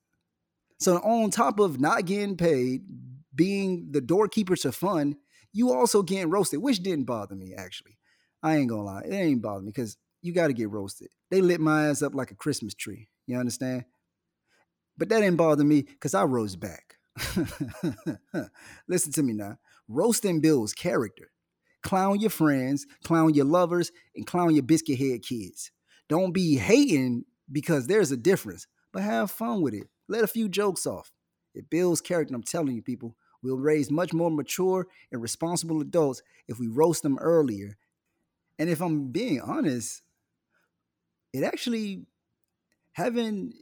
So 0.81 0.97
on 0.97 1.31
top 1.31 1.61
of 1.61 1.81
not 1.81 2.05
getting 2.05 2.37
paid, 2.37 2.83
being 3.35 3.89
the 3.91 4.01
doorkeeper 4.01 4.57
to 4.57 4.73
fun, 4.73 5.17
you 5.53 5.73
also 5.73 6.03
getting 6.03 6.31
roasted, 6.31 6.61
which 6.61 6.83
didn't 6.83 7.05
bother 7.05 7.37
me 7.37 7.55
actually. 7.57 7.97
I 8.43 8.57
ain't 8.57 8.69
gonna 8.69 8.83
lie, 8.83 9.03
it 9.05 9.15
ain't 9.15 9.43
bother 9.43 9.63
me 9.63 9.69
because 9.69 9.97
you 10.21 10.33
gotta 10.33 10.53
get 10.53 10.71
roasted. 10.71 11.09
They 11.31 11.41
lit 11.41 11.61
my 11.61 11.89
ass 11.89 12.03
up 12.03 12.15
like 12.15 12.33
a 12.33 12.37
Christmas 12.37 12.75
tree. 12.75 13.09
You 13.27 13.39
understand? 13.39 13.85
But 14.99 15.09
that 15.09 15.21
didn't 15.21 15.37
bother 15.37 15.65
me 15.65 15.83
because 15.83 16.13
I 16.13 16.25
rose 16.25 16.57
back. 16.57 16.97
Listen 18.89 19.13
to 19.13 19.23
me 19.23 19.33
now. 19.33 19.59
Roasting 19.89 20.41
builds 20.41 20.75
character. 20.75 21.31
Clown 21.83 22.21
your 22.21 22.31
friends, 22.31 22.87
clown 23.05 23.35
your 23.35 23.45
lovers, 23.45 23.93
and 24.15 24.27
clown 24.27 24.55
your 24.55 24.65
biscuit 24.65 24.99
head 24.99 25.23
kids. 25.23 25.71
Don't 26.09 26.33
be 26.33 26.57
hating 26.57 27.25
because 27.51 27.87
there's 27.87 28.11
a 28.11 28.17
difference, 28.17 28.67
but 28.93 29.03
have 29.03 29.31
fun 29.31 29.63
with 29.63 29.75
it. 29.75 29.85
Let 30.09 30.25
a 30.25 30.29
few 30.29 30.49
jokes 30.49 30.87
off. 30.87 31.13
It 31.55 31.71
builds 31.71 32.01
character. 32.01 32.35
I'm 32.35 32.43
telling 32.43 32.75
you, 32.75 32.83
people. 32.83 33.17
We'll 33.41 33.57
raise 33.57 33.91
much 33.91 34.13
more 34.13 34.33
mature 34.33 34.89
and 35.13 35.23
responsible 35.23 35.81
adults 35.81 36.23
if 36.49 36.59
we 36.59 36.67
roast 36.67 37.05
them 37.05 37.19
earlier. 37.21 37.77
And 38.59 38.69
if 38.69 38.81
I'm 38.81 39.13
being 39.13 39.41
honest, 39.41 40.03
it 41.33 41.45
actually 41.45 42.07
having 42.93 43.53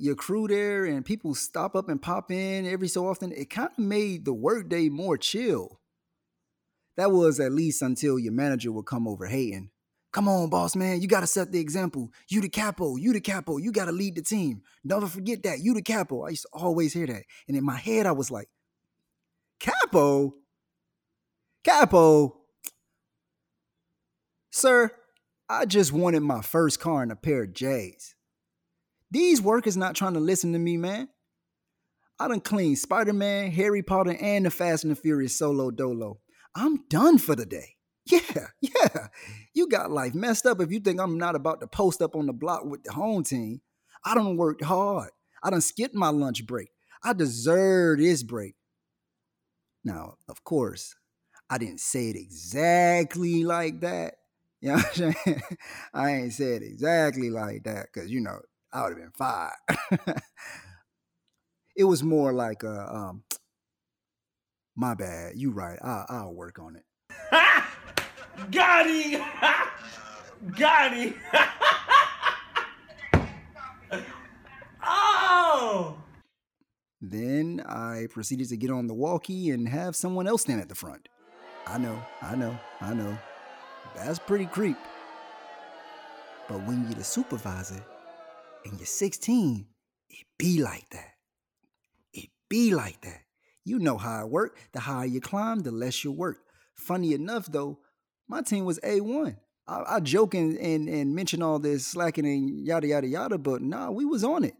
your 0.00 0.14
crew 0.14 0.48
there 0.48 0.84
and 0.84 1.04
people 1.04 1.34
stop 1.34 1.76
up 1.76 1.88
and 1.88 2.00
pop 2.00 2.30
in 2.30 2.66
every 2.66 2.88
so 2.88 3.06
often, 3.08 3.32
it 3.32 3.50
kind 3.50 3.70
of 3.70 3.78
made 3.78 4.24
the 4.24 4.34
workday 4.34 4.88
more 4.88 5.16
chill. 5.16 5.80
That 6.96 7.12
was 7.12 7.40
at 7.40 7.52
least 7.52 7.82
until 7.82 8.18
your 8.18 8.32
manager 8.32 8.72
would 8.72 8.86
come 8.86 9.06
over 9.06 9.26
hating. 9.26 9.70
Come 10.12 10.28
on, 10.28 10.50
boss 10.50 10.74
man, 10.74 11.00
you 11.00 11.06
gotta 11.06 11.26
set 11.26 11.52
the 11.52 11.60
example. 11.60 12.10
You 12.28 12.40
the 12.40 12.48
capo, 12.48 12.96
you 12.96 13.12
the 13.12 13.20
capo, 13.20 13.58
you 13.58 13.70
gotta 13.70 13.92
lead 13.92 14.16
the 14.16 14.22
team. 14.22 14.62
Never 14.82 15.06
forget 15.06 15.42
that. 15.44 15.60
You 15.60 15.74
the 15.74 15.82
capo. 15.82 16.24
I 16.24 16.30
used 16.30 16.42
to 16.42 16.48
always 16.52 16.92
hear 16.92 17.06
that. 17.06 17.22
And 17.46 17.56
in 17.56 17.64
my 17.64 17.76
head, 17.76 18.06
I 18.06 18.12
was 18.12 18.30
like, 18.30 18.48
Capo? 19.60 20.34
Capo? 21.62 22.38
Sir, 24.50 24.90
I 25.48 25.66
just 25.66 25.92
wanted 25.92 26.20
my 26.20 26.40
first 26.40 26.80
car 26.80 27.02
and 27.02 27.12
a 27.12 27.16
pair 27.16 27.44
of 27.44 27.52
J's. 27.52 28.14
These 29.10 29.42
workers 29.42 29.76
not 29.76 29.94
trying 29.94 30.14
to 30.14 30.20
listen 30.20 30.52
to 30.52 30.58
me, 30.58 30.76
man. 30.76 31.08
I 32.18 32.28
done 32.28 32.40
cleaned 32.40 32.78
Spider-Man, 32.78 33.50
Harry 33.50 33.82
Potter, 33.82 34.16
and 34.20 34.44
the 34.44 34.50
Fast 34.50 34.84
and 34.84 34.90
the 34.90 34.96
Furious 34.96 35.36
solo 35.36 35.70
dolo. 35.70 36.20
I'm 36.54 36.84
done 36.88 37.18
for 37.18 37.34
the 37.34 37.46
day. 37.46 37.76
Yeah, 38.04 38.46
yeah. 38.60 39.08
You 39.54 39.68
got 39.68 39.90
life 39.90 40.14
messed 40.14 40.46
up 40.46 40.60
if 40.60 40.70
you 40.70 40.80
think 40.80 41.00
I'm 41.00 41.18
not 41.18 41.34
about 41.34 41.60
to 41.60 41.66
post 41.66 42.02
up 42.02 42.14
on 42.14 42.26
the 42.26 42.32
block 42.32 42.64
with 42.64 42.84
the 42.84 42.92
home 42.92 43.24
team. 43.24 43.62
I 44.04 44.14
done 44.14 44.36
worked 44.36 44.64
hard. 44.64 45.10
I 45.42 45.50
done 45.50 45.60
skipped 45.60 45.94
my 45.94 46.08
lunch 46.08 46.46
break. 46.46 46.68
I 47.02 47.12
deserve 47.14 47.98
this 47.98 48.22
break. 48.22 48.54
Now, 49.84 50.16
of 50.28 50.44
course, 50.44 50.94
I 51.48 51.58
didn't 51.58 51.80
say 51.80 52.10
it 52.10 52.16
exactly 52.16 53.44
like 53.44 53.80
that. 53.80 54.14
You 54.62 54.76
know? 54.76 55.34
I 55.94 56.10
ain't 56.10 56.34
said 56.34 56.60
exactly 56.60 57.30
like 57.30 57.64
that 57.64 57.86
because, 57.90 58.10
you 58.10 58.20
know, 58.20 58.40
I 58.72 58.82
would 58.82 58.90
have 58.90 58.98
been 58.98 59.12
fired. 59.12 59.52
it 61.76 61.84
was 61.84 62.02
more 62.02 62.32
like, 62.32 62.62
uh, 62.62 62.86
um, 62.88 63.24
my 64.76 64.94
bad. 64.94 65.36
You 65.36 65.50
right. 65.50 65.78
I, 65.82 66.04
I'll 66.08 66.34
work 66.34 66.58
on 66.58 66.76
it. 66.76 66.84
Got 68.50 68.86
him! 68.88 69.22
Got 70.56 70.92
him! 70.94 71.14
oh! 74.82 75.96
Then 77.02 77.62
I 77.66 78.06
proceeded 78.10 78.48
to 78.50 78.56
get 78.56 78.70
on 78.70 78.86
the 78.86 78.94
walkie 78.94 79.50
and 79.50 79.68
have 79.68 79.96
someone 79.96 80.26
else 80.26 80.42
stand 80.42 80.60
at 80.60 80.68
the 80.68 80.74
front. 80.74 81.08
I 81.66 81.78
know, 81.78 82.00
I 82.22 82.36
know, 82.36 82.58
I 82.80 82.94
know. 82.94 83.18
That's 83.94 84.18
pretty 84.18 84.46
creep. 84.46 84.78
But 86.48 86.66
when 86.66 86.84
you're 86.84 86.94
the 86.94 87.04
supervisor 87.04 87.84
and 88.64 88.78
you're 88.78 88.86
16, 88.86 89.66
it 90.08 90.26
be 90.38 90.62
like 90.62 90.88
that. 90.90 91.14
It 92.12 92.30
be 92.48 92.74
like 92.74 93.00
that. 93.02 93.22
You 93.64 93.78
know 93.78 93.98
how 93.98 94.24
it 94.24 94.30
work. 94.30 94.56
The 94.72 94.80
higher 94.80 95.06
you 95.06 95.20
climb, 95.20 95.60
the 95.60 95.70
less 95.70 96.02
you 96.04 96.12
work. 96.12 96.38
Funny 96.74 97.12
enough, 97.12 97.46
though, 97.46 97.78
my 98.28 98.42
team 98.42 98.64
was 98.64 98.78
A1. 98.80 99.36
I, 99.66 99.96
I 99.96 100.00
joke 100.00 100.34
and, 100.34 100.56
and, 100.58 100.88
and 100.88 101.14
mention 101.14 101.42
all 101.42 101.58
this 101.58 101.86
slacking 101.86 102.26
and 102.26 102.66
yada, 102.66 102.88
yada, 102.88 103.06
yada, 103.06 103.38
but 103.38 103.62
nah, 103.62 103.90
we 103.90 104.04
was 104.04 104.24
on 104.24 104.44
it. 104.44 104.54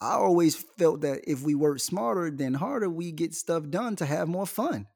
I 0.00 0.14
always 0.14 0.54
felt 0.54 1.00
that 1.00 1.20
if 1.26 1.42
we 1.42 1.54
work 1.54 1.80
smarter 1.80 2.30
than 2.30 2.54
harder, 2.54 2.90
we 2.90 3.10
get 3.10 3.34
stuff 3.34 3.70
done 3.70 3.96
to 3.96 4.06
have 4.06 4.28
more 4.28 4.46
fun. 4.46 4.86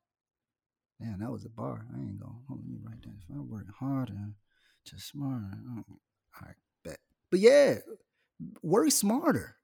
Man, 1.00 1.20
that 1.20 1.30
was 1.30 1.44
a 1.44 1.48
bar. 1.48 1.86
I 1.94 2.00
ain't 2.00 2.20
gonna 2.20 2.32
hold 2.48 2.66
me 2.66 2.76
right 2.82 3.00
there. 3.02 3.14
If 3.16 3.34
I 3.34 3.40
work 3.40 3.66
harder 3.78 4.32
to 4.86 4.98
smarter, 4.98 5.50
oh, 5.70 5.78
uh, 5.78 5.94
I 6.34 6.46
bet. 6.46 6.67
But 7.30 7.40
yeah, 7.40 7.78
work 8.62 8.90
smarter. 8.90 9.56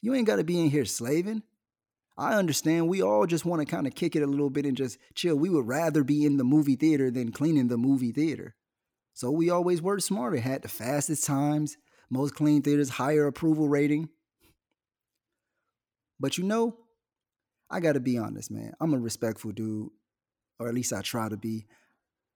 You 0.00 0.14
ain't 0.14 0.26
got 0.26 0.36
to 0.36 0.44
be 0.44 0.60
in 0.60 0.70
here 0.70 0.84
slaving. 0.84 1.42
I 2.18 2.34
understand 2.34 2.88
we 2.88 3.02
all 3.02 3.26
just 3.26 3.44
want 3.44 3.60
to 3.60 3.66
kind 3.66 3.86
of 3.86 3.94
kick 3.94 4.14
it 4.14 4.22
a 4.22 4.26
little 4.26 4.50
bit 4.50 4.66
and 4.66 4.76
just 4.76 4.98
chill. 5.14 5.36
We 5.36 5.48
would 5.48 5.66
rather 5.66 6.04
be 6.04 6.24
in 6.24 6.36
the 6.36 6.44
movie 6.44 6.76
theater 6.76 7.10
than 7.10 7.32
cleaning 7.32 7.68
the 7.68 7.78
movie 7.78 8.12
theater. 8.12 8.54
So 9.14 9.30
we 9.30 9.50
always 9.50 9.80
worked 9.80 10.02
smarter, 10.02 10.38
had 10.38 10.62
the 10.62 10.68
fastest 10.68 11.24
times, 11.24 11.76
most 12.10 12.34
clean 12.34 12.62
theaters, 12.62 12.90
higher 12.90 13.26
approval 13.26 13.68
rating. 13.68 14.08
But 16.20 16.38
you 16.38 16.44
know, 16.44 16.76
I 17.70 17.80
got 17.80 17.94
to 17.94 18.00
be 18.00 18.18
honest, 18.18 18.50
man. 18.50 18.74
I'm 18.80 18.94
a 18.94 18.98
respectful 18.98 19.52
dude, 19.52 19.90
or 20.58 20.68
at 20.68 20.74
least 20.74 20.92
I 20.92 21.00
try 21.00 21.28
to 21.28 21.36
be. 21.36 21.66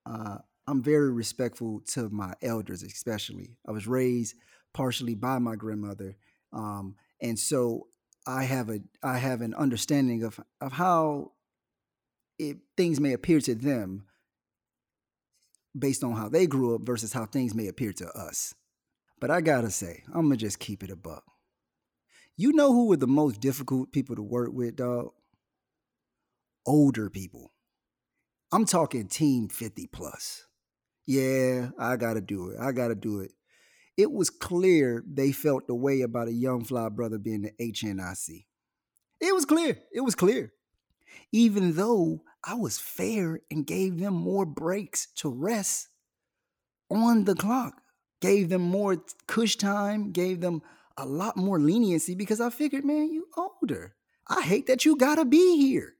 Uh, 0.07 0.39
I'm 0.69 0.83
very 0.83 1.13
respectful 1.13 1.81
to 1.93 2.09
my 2.09 2.35
elders, 2.43 2.83
especially. 2.83 3.57
I 3.67 3.73
was 3.73 3.87
raised 3.87 4.35
partially 4.75 5.15
by 5.15 5.39
my 5.39 5.55
grandmother, 5.55 6.17
um, 6.53 6.97
and 7.21 7.39
so 7.39 7.89
I 8.27 8.45
have 8.45 8.69
a 8.69 8.81
I 9.03 9.19
have 9.19 9.41
an 9.41 9.55
understanding 9.55 10.25
of 10.25 10.41
of 10.61 10.73
how 10.73 11.33
it, 12.39 12.59
things 12.77 13.01
may 13.01 13.13
appear 13.13 13.41
to 13.41 13.55
them 13.55 14.07
based 15.79 16.03
on 16.03 16.13
how 16.13 16.29
they 16.29 16.47
grew 16.47 16.75
up 16.75 16.83
versus 16.83 17.13
how 17.13 17.27
things 17.27 17.55
may 17.55 17.69
appear 17.69 17.93
to 17.93 18.09
us. 18.09 18.55
But 19.21 19.31
I 19.31 19.41
gotta 19.41 19.71
say, 19.71 20.03
I'm 20.13 20.23
gonna 20.23 20.37
just 20.37 20.59
keep 20.59 20.83
it 20.83 20.91
a 20.91 20.97
buck. 20.97 21.25
You 22.37 22.53
know 22.53 22.73
who 22.73 22.89
were 22.89 22.97
the 22.97 23.07
most 23.07 23.41
difficult 23.41 23.93
people 23.93 24.17
to 24.17 24.23
work 24.23 24.51
with, 24.53 24.77
dog? 24.77 25.13
Older 26.67 27.09
people. 27.09 27.53
I'm 28.53 28.65
talking 28.65 29.09
team 29.09 29.49
50 29.49 29.87
plus. 29.87 30.47
Yeah, 31.07 31.71
I 31.79 31.97
gotta 31.97 32.21
do 32.21 32.51
it. 32.51 32.59
I 32.61 32.73
gotta 32.73 32.95
do 32.95 33.21
it 33.21 33.33
it 33.97 34.13
was 34.13 34.31
clear 34.31 35.03
they 35.07 35.33
felt 35.33 35.67
the 35.67 35.75
way 35.75 36.03
about 36.03 36.29
a 36.29 36.33
young 36.33 36.65
fly 36.65 36.89
brother 36.89 37.19
being 37.19 37.43
the 37.43 37.53
HNIC. 37.61 38.45
It 39.21 39.35
was 39.35 39.47
clear. 39.47 39.79
It 39.93 40.03
was 40.03 40.15
clear. 40.15 40.53
Even 41.33 41.75
though 41.77 42.23
I 42.45 42.55
was 42.55 42.79
fair 42.79 43.41
and 43.51 43.67
gave 43.67 43.99
them 43.99 44.15
more 44.15 44.45
breaks 44.45 45.07
to 45.17 45.31
rest 45.31 45.89
on 46.91 47.25
the 47.25 47.35
clock, 47.35 47.81
gave 48.21 48.51
them 48.51 48.63
more 48.63 49.03
cush 49.27 49.57
time, 49.57 50.13
gave 50.13 50.41
them 50.41 50.61
a 50.99 51.07
lot 51.07 51.37
more 51.37 51.59
leniency 51.59 52.15
because 52.15 52.41
I 52.41 52.51
figured, 52.51 52.85
man, 52.85 53.11
you 53.11 53.27
older. 53.37 53.95
I 54.29 54.43
hate 54.43 54.67
that 54.67 54.85
you 54.85 54.97
gotta 54.97 55.25
be 55.25 55.57
here. 55.57 55.96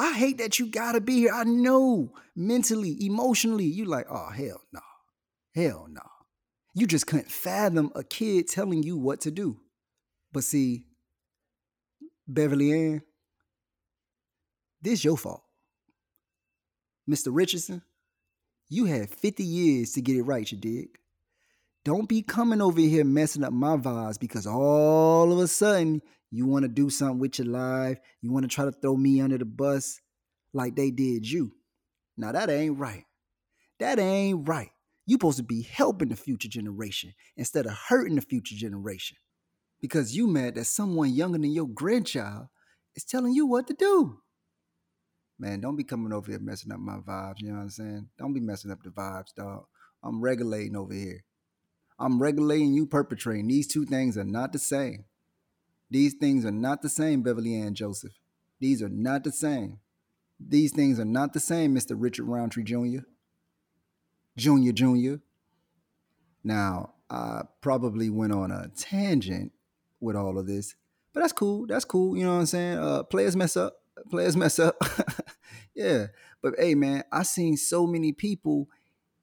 I 0.00 0.14
hate 0.14 0.38
that 0.38 0.58
you 0.58 0.64
gotta 0.64 0.98
be 0.98 1.18
here. 1.18 1.32
I 1.34 1.44
know 1.44 2.14
mentally, 2.34 2.96
emotionally, 3.04 3.66
you 3.66 3.84
like, 3.84 4.06
oh 4.10 4.30
hell 4.30 4.62
no. 4.72 4.80
Hell 5.54 5.88
no. 5.90 6.00
You 6.74 6.86
just 6.86 7.06
couldn't 7.06 7.30
fathom 7.30 7.92
a 7.94 8.02
kid 8.02 8.48
telling 8.48 8.82
you 8.82 8.96
what 8.96 9.20
to 9.20 9.30
do. 9.30 9.60
But 10.32 10.44
see, 10.44 10.86
Beverly 12.26 12.72
Ann, 12.72 13.02
this 14.80 15.04
your 15.04 15.18
fault. 15.18 15.42
Mr. 17.06 17.28
Richardson, 17.30 17.82
you 18.70 18.86
had 18.86 19.10
50 19.10 19.44
years 19.44 19.92
to 19.92 20.00
get 20.00 20.16
it 20.16 20.22
right, 20.22 20.50
you 20.50 20.56
dig? 20.56 20.96
Don't 21.84 22.08
be 22.08 22.22
coming 22.22 22.62
over 22.62 22.80
here 22.80 23.04
messing 23.04 23.44
up 23.44 23.52
my 23.52 23.76
vibes 23.76 24.18
because 24.18 24.46
all 24.46 25.30
of 25.30 25.40
a 25.40 25.46
sudden 25.46 26.00
you 26.30 26.46
want 26.46 26.62
to 26.62 26.68
do 26.68 26.90
something 26.90 27.18
with 27.18 27.38
your 27.38 27.48
life. 27.48 27.98
You 28.22 28.32
want 28.32 28.44
to 28.44 28.54
try 28.54 28.64
to 28.64 28.72
throw 28.72 28.96
me 28.96 29.20
under 29.20 29.38
the 29.38 29.44
bus 29.44 30.00
like 30.52 30.76
they 30.76 30.90
did 30.90 31.28
you. 31.28 31.52
Now 32.16 32.32
that 32.32 32.50
ain't 32.50 32.78
right. 32.78 33.04
That 33.78 33.98
ain't 33.98 34.48
right. 34.48 34.70
You're 35.06 35.16
supposed 35.16 35.38
to 35.38 35.42
be 35.42 35.62
helping 35.62 36.10
the 36.10 36.16
future 36.16 36.48
generation 36.48 37.14
instead 37.36 37.66
of 37.66 37.72
hurting 37.88 38.16
the 38.16 38.22
future 38.22 38.54
generation. 38.54 39.16
Because 39.80 40.14
you 40.14 40.26
mad 40.26 40.54
that 40.54 40.66
someone 40.66 41.14
younger 41.14 41.38
than 41.38 41.50
your 41.52 41.66
grandchild 41.66 42.46
is 42.94 43.04
telling 43.04 43.32
you 43.32 43.46
what 43.46 43.66
to 43.66 43.74
do. 43.74 44.20
Man, 45.38 45.60
don't 45.60 45.76
be 45.76 45.84
coming 45.84 46.12
over 46.12 46.30
here 46.30 46.38
messing 46.38 46.70
up 46.70 46.80
my 46.80 46.98
vibes, 46.98 47.36
you 47.38 47.48
know 47.48 47.56
what 47.56 47.62
I'm 47.62 47.70
saying? 47.70 48.08
Don't 48.18 48.34
be 48.34 48.40
messing 48.40 48.70
up 48.70 48.82
the 48.82 48.90
vibes, 48.90 49.34
dog. 49.34 49.64
I'm 50.04 50.20
regulating 50.20 50.76
over 50.76 50.92
here. 50.92 51.24
I'm 51.98 52.20
regulating 52.20 52.74
you 52.74 52.86
perpetrating. 52.86 53.48
These 53.48 53.68
two 53.68 53.86
things 53.86 54.18
are 54.18 54.24
not 54.24 54.52
the 54.52 54.58
same. 54.58 55.04
These 55.90 56.14
things 56.14 56.44
are 56.44 56.52
not 56.52 56.82
the 56.82 56.88
same, 56.88 57.22
Beverly 57.22 57.54
Ann 57.54 57.74
Joseph. 57.74 58.12
These 58.60 58.82
are 58.82 58.88
not 58.88 59.24
the 59.24 59.32
same. 59.32 59.80
These 60.38 60.72
things 60.72 60.98
are 61.00 61.04
not 61.04 61.32
the 61.32 61.40
same, 61.40 61.74
Mr. 61.74 61.94
Richard 61.96 62.24
Roundtree 62.26 62.64
Jr. 62.64 63.04
Junior 64.36 64.72
Junior. 64.72 65.20
Now, 66.42 66.94
I 67.10 67.42
probably 67.60 68.08
went 68.08 68.32
on 68.32 68.50
a 68.50 68.68
tangent 68.76 69.52
with 70.00 70.16
all 70.16 70.38
of 70.38 70.46
this, 70.46 70.74
but 71.12 71.20
that's 71.20 71.32
cool. 71.32 71.66
That's 71.66 71.84
cool. 71.84 72.16
You 72.16 72.24
know 72.24 72.34
what 72.34 72.40
I'm 72.40 72.46
saying? 72.46 72.78
Uh, 72.78 73.02
players 73.02 73.36
mess 73.36 73.56
up. 73.56 73.74
Players 74.10 74.36
mess 74.36 74.58
up. 74.58 74.76
yeah. 75.74 76.06
But 76.40 76.54
hey, 76.58 76.74
man, 76.74 77.04
I 77.12 77.24
seen 77.24 77.56
so 77.56 77.86
many 77.86 78.12
people 78.12 78.68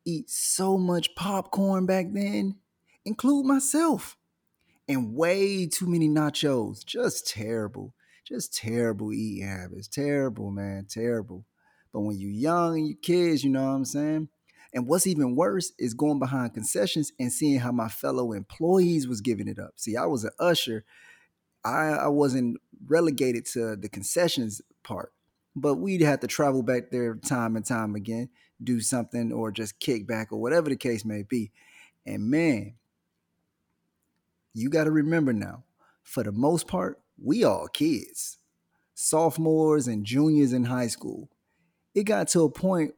eat 0.05 0.29
so 0.29 0.77
much 0.77 1.15
popcorn 1.15 1.85
back 1.85 2.07
then, 2.11 2.57
include 3.05 3.45
myself, 3.45 4.17
and 4.87 5.13
way 5.15 5.67
too 5.67 5.87
many 5.87 6.07
nachos. 6.07 6.85
Just 6.85 7.27
terrible. 7.27 7.93
Just 8.25 8.53
terrible 8.53 9.13
eating 9.13 9.47
habits. 9.47 9.87
Terrible, 9.87 10.51
man. 10.51 10.85
Terrible. 10.89 11.45
But 11.93 12.01
when 12.01 12.17
you're 12.17 12.31
young 12.31 12.77
and 12.77 12.87
you 12.87 12.95
kids, 12.95 13.43
you 13.43 13.49
know 13.49 13.63
what 13.63 13.75
I'm 13.75 13.85
saying? 13.85 14.29
And 14.73 14.87
what's 14.87 15.07
even 15.07 15.35
worse 15.35 15.71
is 15.79 15.93
going 15.93 16.19
behind 16.19 16.53
concessions 16.53 17.11
and 17.19 17.31
seeing 17.31 17.59
how 17.59 17.71
my 17.71 17.87
fellow 17.87 18.33
employees 18.33 19.07
was 19.07 19.21
giving 19.21 19.47
it 19.47 19.59
up. 19.59 19.71
See, 19.77 19.95
I 19.95 20.05
was 20.05 20.23
an 20.23 20.31
usher. 20.39 20.83
I, 21.63 21.89
I 21.89 22.07
wasn't 22.07 22.57
relegated 22.85 23.45
to 23.53 23.75
the 23.75 23.89
concessions 23.89 24.61
part, 24.83 25.13
but 25.55 25.75
we'd 25.75 26.01
have 26.01 26.19
to 26.19 26.27
travel 26.27 26.63
back 26.63 26.91
there 26.91 27.15
time 27.15 27.55
and 27.55 27.65
time 27.65 27.95
again, 27.95 28.29
do 28.63 28.81
something 28.81 29.31
or 29.31 29.51
just 29.51 29.79
kick 29.79 30.05
back 30.05 30.31
or 30.31 30.39
whatever 30.39 30.69
the 30.69 30.75
case 30.75 31.03
may 31.05 31.23
be. 31.23 31.51
And 32.05 32.29
man, 32.29 32.75
you 34.57 34.69
got 34.69 34.85
to 34.85 34.91
remember 34.91 35.33
now, 35.33 35.63
for 36.03 36.23
the 36.23 36.31
most 36.31 36.67
part, 36.67 36.99
we 37.21 37.43
all 37.43 37.67
kids, 37.67 38.37
sophomores 38.95 39.87
and 39.87 40.05
juniors 40.05 40.51
in 40.51 40.65
high 40.65 40.87
school. 40.87 41.29
It 41.93 42.03
got 42.05 42.27
to 42.29 42.43
a 42.43 42.49
point 42.49 42.95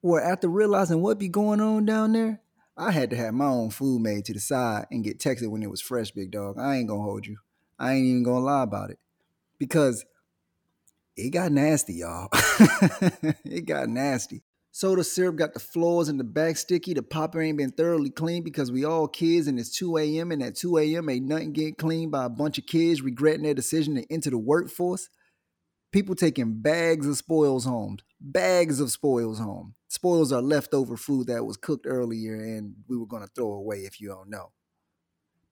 where 0.00 0.22
after 0.22 0.48
realizing 0.48 1.02
what 1.02 1.18
be 1.18 1.28
going 1.28 1.60
on 1.60 1.84
down 1.84 2.12
there, 2.12 2.40
I 2.76 2.90
had 2.90 3.10
to 3.10 3.16
have 3.16 3.34
my 3.34 3.46
own 3.46 3.70
food 3.70 4.00
made 4.00 4.24
to 4.24 4.32
the 4.32 4.40
side 4.40 4.86
and 4.90 5.04
get 5.04 5.18
texted 5.18 5.48
when 5.48 5.62
it 5.62 5.70
was 5.70 5.80
fresh, 5.80 6.10
big 6.10 6.30
dog. 6.30 6.58
I 6.58 6.76
ain't 6.76 6.88
gonna 6.88 7.02
hold 7.02 7.26
you. 7.26 7.36
I 7.78 7.94
ain't 7.94 8.06
even 8.06 8.22
gonna 8.22 8.44
lie 8.44 8.62
about 8.62 8.90
it. 8.90 8.98
Because 9.58 10.04
it 11.16 11.30
got 11.30 11.52
nasty, 11.52 11.94
y'all. 11.94 12.28
it 13.44 13.66
got 13.66 13.88
nasty. 13.88 14.42
Soda 14.76 15.04
syrup 15.04 15.36
got 15.36 15.54
the 15.54 15.60
floors 15.60 16.08
in 16.08 16.18
the 16.18 16.24
back 16.24 16.56
sticky. 16.56 16.94
The 16.94 17.02
popper 17.04 17.40
ain't 17.40 17.58
been 17.58 17.70
thoroughly 17.70 18.10
cleaned 18.10 18.44
because 18.44 18.72
we 18.72 18.84
all 18.84 19.06
kids 19.06 19.46
and 19.46 19.56
it's 19.56 19.70
2 19.70 19.98
a.m. 19.98 20.32
and 20.32 20.42
at 20.42 20.56
2 20.56 20.78
a.m. 20.78 21.08
ain't 21.08 21.26
nothing 21.26 21.52
getting 21.52 21.76
cleaned 21.76 22.10
by 22.10 22.24
a 22.24 22.28
bunch 22.28 22.58
of 22.58 22.66
kids 22.66 23.00
regretting 23.00 23.44
their 23.44 23.54
decision 23.54 23.94
to 23.94 24.04
enter 24.12 24.30
the 24.30 24.36
workforce. 24.36 25.10
People 25.92 26.16
taking 26.16 26.60
bags 26.60 27.06
of 27.06 27.16
spoils 27.16 27.64
home, 27.64 27.98
bags 28.20 28.80
of 28.80 28.90
spoils 28.90 29.38
home. 29.38 29.76
Spoils 29.86 30.32
are 30.32 30.42
leftover 30.42 30.96
food 30.96 31.28
that 31.28 31.46
was 31.46 31.56
cooked 31.56 31.86
earlier 31.88 32.34
and 32.34 32.74
we 32.88 32.96
were 32.96 33.06
going 33.06 33.22
to 33.22 33.30
throw 33.32 33.52
away 33.52 33.82
if 33.82 34.00
you 34.00 34.08
don't 34.08 34.28
know. 34.28 34.50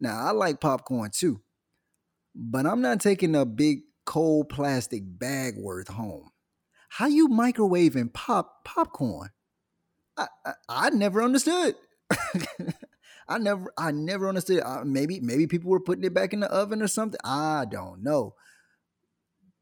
Now, 0.01 0.19
I 0.19 0.33
like 0.33 0.61
popcorn 0.61 1.13
too, 1.15 1.43
but 2.35 2.67
I'm 2.67 2.81
not 2.81 3.01
taking 3.01 3.37
a 3.37 3.45
big 3.45 3.83
cold 4.05 4.49
plastic 4.49 5.05
bag 5.07 5.55
worth 5.57 5.87
home. 5.87 6.32
How 6.97 7.07
you 7.07 7.27
microwaving 7.27 8.13
pop 8.13 8.67
popcorn? 8.67 9.31
I, 10.19 10.27
I, 10.45 10.53
I 10.69 10.91
never 10.91 11.23
understood. 11.23 11.75
I 13.29 13.39
never 13.39 13.73
I 13.79 13.93
never 13.93 14.29
understood. 14.29 14.63
Uh, 14.63 14.85
maybe 14.85 15.19
maybe 15.19 15.47
people 15.47 15.71
were 15.71 15.81
putting 15.81 16.05
it 16.05 16.13
back 16.13 16.35
in 16.35 16.41
the 16.41 16.53
oven 16.53 16.83
or 16.83 16.89
something. 16.89 17.19
I 17.25 17.65
don't 17.65 18.03
know. 18.03 18.35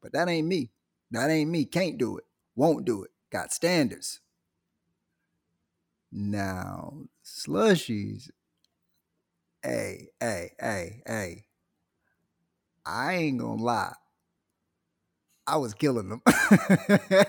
But 0.02 0.12
that 0.14 0.28
ain't 0.28 0.48
me. 0.48 0.72
That 1.12 1.30
ain't 1.30 1.52
me. 1.52 1.66
Can't 1.66 1.98
do 1.98 2.16
it. 2.16 2.24
Won't 2.56 2.84
do 2.84 3.04
it. 3.04 3.12
Got 3.30 3.52
standards. 3.52 4.18
Now, 6.10 7.02
slushies. 7.24 8.28
Hey, 9.62 10.08
hey, 10.18 10.50
hey, 10.58 11.02
hey. 11.06 11.44
I 12.84 13.14
ain't 13.14 13.38
gonna 13.38 13.62
lie. 13.62 13.94
I 15.50 15.56
was 15.56 15.74
killing 15.74 16.08
them. 16.08 16.22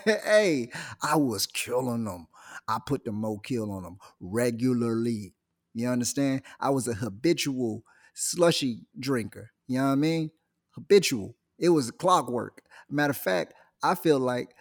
hey, 0.06 0.70
I 1.01 1.16
was 1.16 1.48
killing 1.48 2.06
them. 2.06 2.28
I 2.68 2.78
put 2.86 3.04
the 3.04 3.12
mo 3.12 3.40
kill 3.40 3.72
on 3.72 3.82
them 3.82 3.98
regularly. 4.20 5.34
You 5.74 5.90
understand? 5.90 6.44
I 6.60 6.70
was 6.70 6.88
a 6.88 6.94
habitual 6.94 7.84
slushy 8.13 8.86
drinker. 9.00 9.50
You 9.68 9.80
know 9.80 9.86
what 9.86 9.94
I 9.94 9.96
mean? 9.96 10.32
Habitual. 10.75 11.36
It 11.58 11.70
was 11.70 11.90
clockwork. 11.90 12.62
Matter 12.92 13.12
of 13.12 13.18
fact, 13.18 13.55
I 13.81 13.96
feel 13.96 14.20
like 14.20 14.53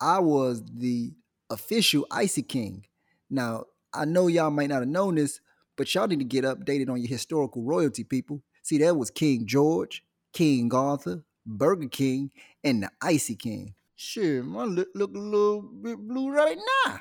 I 0.00 0.20
was 0.20 0.62
the 0.72 1.12
official 1.50 2.06
Icy 2.12 2.42
King. 2.42 2.86
Now, 3.28 3.64
I 3.92 4.04
know 4.04 4.28
y'all 4.28 4.50
might 4.50 4.68
not 4.68 4.82
have 4.82 4.88
known 4.88 5.16
this, 5.16 5.40
but 5.76 5.92
y'all 5.92 6.06
need 6.06 6.20
to 6.20 6.24
get 6.24 6.44
updated 6.44 6.88
on 6.88 7.00
your 7.00 7.08
historical 7.08 7.64
royalty, 7.64 8.04
people. 8.04 8.44
See, 8.62 8.78
that 8.78 8.96
was 8.96 9.10
King 9.10 9.46
George, 9.46 10.04
King 10.32 10.72
Arthur, 10.72 11.24
Burger 11.46 11.88
King, 11.88 12.30
and 12.62 12.82
the 12.82 12.90
Icy 13.00 13.34
King. 13.34 13.74
Shit, 13.96 14.44
my 14.44 14.64
lip 14.64 14.88
look 14.94 15.14
a 15.14 15.18
little 15.18 15.62
bit 15.62 15.98
blue 15.98 16.30
right 16.30 16.58
now. 16.86 17.00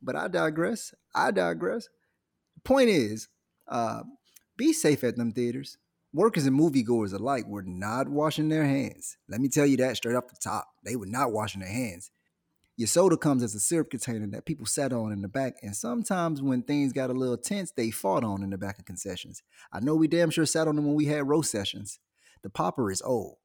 But 0.00 0.16
I 0.16 0.28
digress. 0.28 0.94
I 1.14 1.30
digress. 1.30 1.88
Point 2.64 2.88
is, 2.88 3.28
uh, 3.68 4.02
be 4.56 4.72
safe 4.72 5.04
at 5.04 5.16
them 5.16 5.32
theaters. 5.32 5.78
Workers 6.12 6.46
and 6.46 6.58
moviegoers 6.58 7.12
alike 7.12 7.46
were 7.46 7.62
not 7.62 8.08
washing 8.08 8.48
their 8.48 8.64
hands. 8.64 9.18
Let 9.28 9.40
me 9.40 9.48
tell 9.48 9.66
you 9.66 9.76
that 9.78 9.96
straight 9.96 10.16
off 10.16 10.28
the 10.28 10.36
top. 10.42 10.66
They 10.84 10.96
were 10.96 11.06
not 11.06 11.32
washing 11.32 11.60
their 11.60 11.70
hands. 11.70 12.10
Your 12.78 12.88
soda 12.88 13.16
comes 13.16 13.42
as 13.42 13.54
a 13.54 13.60
syrup 13.60 13.90
container 13.90 14.26
that 14.28 14.44
people 14.44 14.66
sat 14.66 14.92
on 14.92 15.10
in 15.10 15.22
the 15.22 15.28
back, 15.28 15.56
and 15.62 15.74
sometimes 15.74 16.42
when 16.42 16.62
things 16.62 16.92
got 16.92 17.08
a 17.08 17.14
little 17.14 17.38
tense, 17.38 17.70
they 17.70 17.90
fought 17.90 18.22
on 18.22 18.42
in 18.42 18.50
the 18.50 18.58
back 18.58 18.78
of 18.78 18.84
concessions. 18.84 19.42
I 19.72 19.80
know 19.80 19.94
we 19.94 20.08
damn 20.08 20.30
sure 20.30 20.44
sat 20.44 20.68
on 20.68 20.76
them 20.76 20.86
when 20.86 20.94
we 20.94 21.06
had 21.06 21.26
row 21.26 21.40
sessions. 21.40 21.98
The 22.42 22.50
popper 22.50 22.90
is 22.90 23.00
old. 23.00 23.36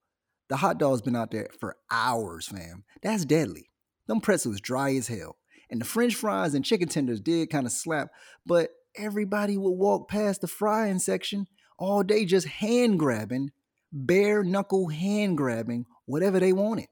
The 0.52 0.58
hot 0.58 0.78
dog's 0.78 1.02
been 1.02 1.16
out 1.16 1.32
there 1.32 1.48
for 1.62 1.78
hours, 1.90 2.48
fam. 2.48 2.84
That's 3.02 3.24
deadly. 3.24 3.72
Them 4.08 4.20
pretzels 4.20 4.60
dry 4.60 4.94
as 4.96 5.08
hell. 5.08 5.38
And 5.70 5.80
the 5.80 5.86
french 5.86 6.14
fries 6.14 6.54
and 6.54 6.66
chicken 6.66 6.90
tenders 6.90 7.22
did 7.22 7.50
kind 7.50 7.66
of 7.66 7.72
slap, 7.72 8.10
but 8.46 8.70
everybody 8.98 9.56
would 9.56 9.72
walk 9.72 10.10
past 10.10 10.42
the 10.42 10.50
frying 10.50 11.00
section 11.00 11.48
all 11.80 12.04
day 12.04 12.26
just 12.26 12.48
hand 12.48 13.00
grabbing, 13.00 13.52
bare 13.94 14.44
knuckle 14.44 14.90
hand 14.90 15.38
grabbing 15.38 15.86
whatever 16.04 16.38
they 16.38 16.52
wanted. 16.52 16.88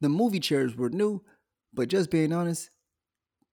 The 0.00 0.08
movie 0.08 0.40
chairs 0.40 0.74
were 0.74 0.90
new, 0.90 1.22
but 1.72 1.86
just 1.86 2.10
being 2.10 2.32
honest, 2.32 2.70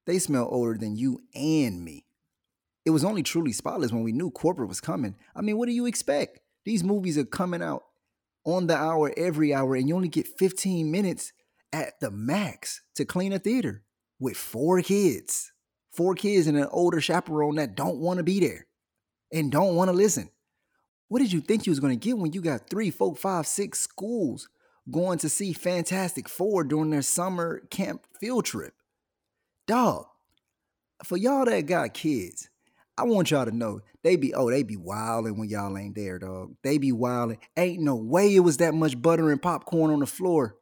they 0.08 0.17
smell 0.17 0.49
older 0.49 0.80
than 0.80 0.95
you 0.95 1.19
and 1.36 1.86
me. 1.86 2.08
It 2.88 2.89
was 2.89 3.04
only 3.04 3.21
truly 3.21 3.54
spotless 3.54 3.91
when 3.91 4.02
we 4.02 4.13
knew 4.13 4.32
corporate 4.32 4.67
was 4.67 4.82
coming. 4.82 5.15
I 5.36 5.41
mean, 5.41 5.60
what 5.60 5.67
do 5.67 5.73
you 5.73 5.86
expect? 5.86 6.39
These 6.65 6.84
movies 6.84 7.19
are 7.19 7.23
coming 7.23 7.62
out 7.62 7.84
on 8.45 8.67
the 8.67 8.75
hour 8.75 9.13
every 9.17 9.54
hour, 9.54 9.75
and 9.75 9.88
you 9.88 9.95
only 9.95 10.08
get 10.08 10.28
15 10.39 10.89
minutes 10.89 11.34
at 11.71 11.99
the 11.99 12.12
max 12.12 12.82
to 12.95 13.06
clean 13.06 13.34
a 13.34 13.39
theater 13.39 13.84
with 14.19 14.38
four 14.38 14.82
kids. 14.82 15.52
Four 15.91 16.15
kids 16.15 16.47
and 16.47 16.58
an 16.58 16.67
older 16.71 17.02
chaperone 17.02 17.56
that 17.56 17.75
don't 17.75 17.97
want 17.97 18.17
to 18.17 18.23
be 18.23 18.39
there 18.39 18.67
and 19.34 19.52
don't 19.52 19.75
want 19.75 19.89
to 19.89 19.95
listen. 19.95 20.30
What 21.08 21.19
did 21.19 21.34
you 21.34 21.41
think 21.41 21.65
you 21.65 21.71
was 21.71 21.80
going 21.80 21.97
to 21.97 22.08
get 22.08 22.17
when 22.17 22.34
you 22.34 22.41
got 22.41 22.69
three, 22.69 22.91
four, 22.91 23.15
five, 23.15 23.47
six 23.47 23.80
schools 23.80 24.47
going 24.91 25.19
to 25.19 25.30
see 25.30 25.54
Fantastic 25.54 26.28
Four 26.28 26.63
during 26.63 26.89
their 26.89 27.02
summer 27.02 27.62
camp 27.69 28.06
field 28.19 28.45
trip. 28.45 28.73
Dog, 29.67 30.06
for 31.04 31.17
y'all 31.17 31.45
that 31.45 31.65
got 31.65 31.93
kids, 31.93 32.49
I 32.99 33.03
want 33.03 33.31
y'all 33.31 33.45
to 33.45 33.55
know 33.55 33.81
they 34.03 34.15
be 34.15 34.33
oh 34.33 34.49
they 34.49 34.63
be 34.63 34.77
wilding 34.77 35.38
when 35.38 35.49
y'all 35.49 35.77
ain't 35.77 35.95
there, 35.95 36.19
dog. 36.19 36.55
They 36.63 36.77
be 36.77 36.91
wilding. 36.91 37.39
Ain't 37.57 37.81
no 37.81 37.95
way 37.95 38.35
it 38.35 38.39
was 38.39 38.57
that 38.57 38.73
much 38.73 39.01
butter 39.01 39.31
and 39.31 39.41
popcorn 39.41 39.91
on 39.91 39.99
the 39.99 40.05
floor. 40.05 40.55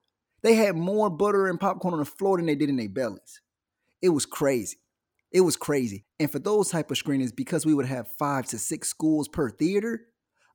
They 0.43 0.55
had 0.55 0.75
more 0.75 1.09
butter 1.09 1.47
and 1.47 1.59
popcorn 1.59 1.93
on 1.93 1.99
the 1.99 2.05
floor 2.05 2.37
than 2.37 2.45
they 2.45 2.55
did 2.55 2.69
in 2.69 2.77
their 2.77 2.89
bellies. 2.89 3.41
It 4.01 4.09
was 4.09 4.25
crazy. 4.25 4.77
It 5.31 5.41
was 5.41 5.57
crazy. 5.57 6.05
And 6.19 6.31
for 6.31 6.39
those 6.39 6.69
type 6.69 6.89
of 6.91 6.97
screenings, 6.97 7.31
because 7.31 7.65
we 7.65 7.73
would 7.73 7.87
have 7.87 8.07
five 8.17 8.45
to 8.47 8.57
six 8.57 8.87
schools 8.87 9.27
per 9.27 9.49
theater, 9.49 10.01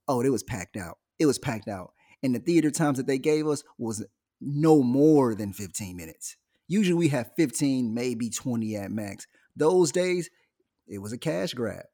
oh, 0.08 0.22
it 0.22 0.30
was 0.30 0.42
packed 0.42 0.76
out. 0.76 0.98
It 1.18 1.26
was 1.26 1.38
packed 1.38 1.68
out 1.68 1.92
and 2.22 2.34
the 2.34 2.38
theater 2.38 2.70
times 2.70 2.98
that 2.98 3.06
they 3.06 3.18
gave 3.18 3.46
us 3.46 3.62
was 3.78 4.04
no 4.40 4.82
more 4.82 5.34
than 5.34 5.52
15 5.52 5.96
minutes. 5.96 6.36
Usually 6.68 6.94
we 6.94 7.08
have 7.08 7.32
15, 7.36 7.92
maybe 7.92 8.30
20 8.30 8.76
at 8.76 8.90
max. 8.90 9.26
Those 9.56 9.92
days, 9.92 10.30
it 10.86 10.98
was 10.98 11.12
a 11.12 11.18
cash 11.18 11.54
grab. 11.54 11.84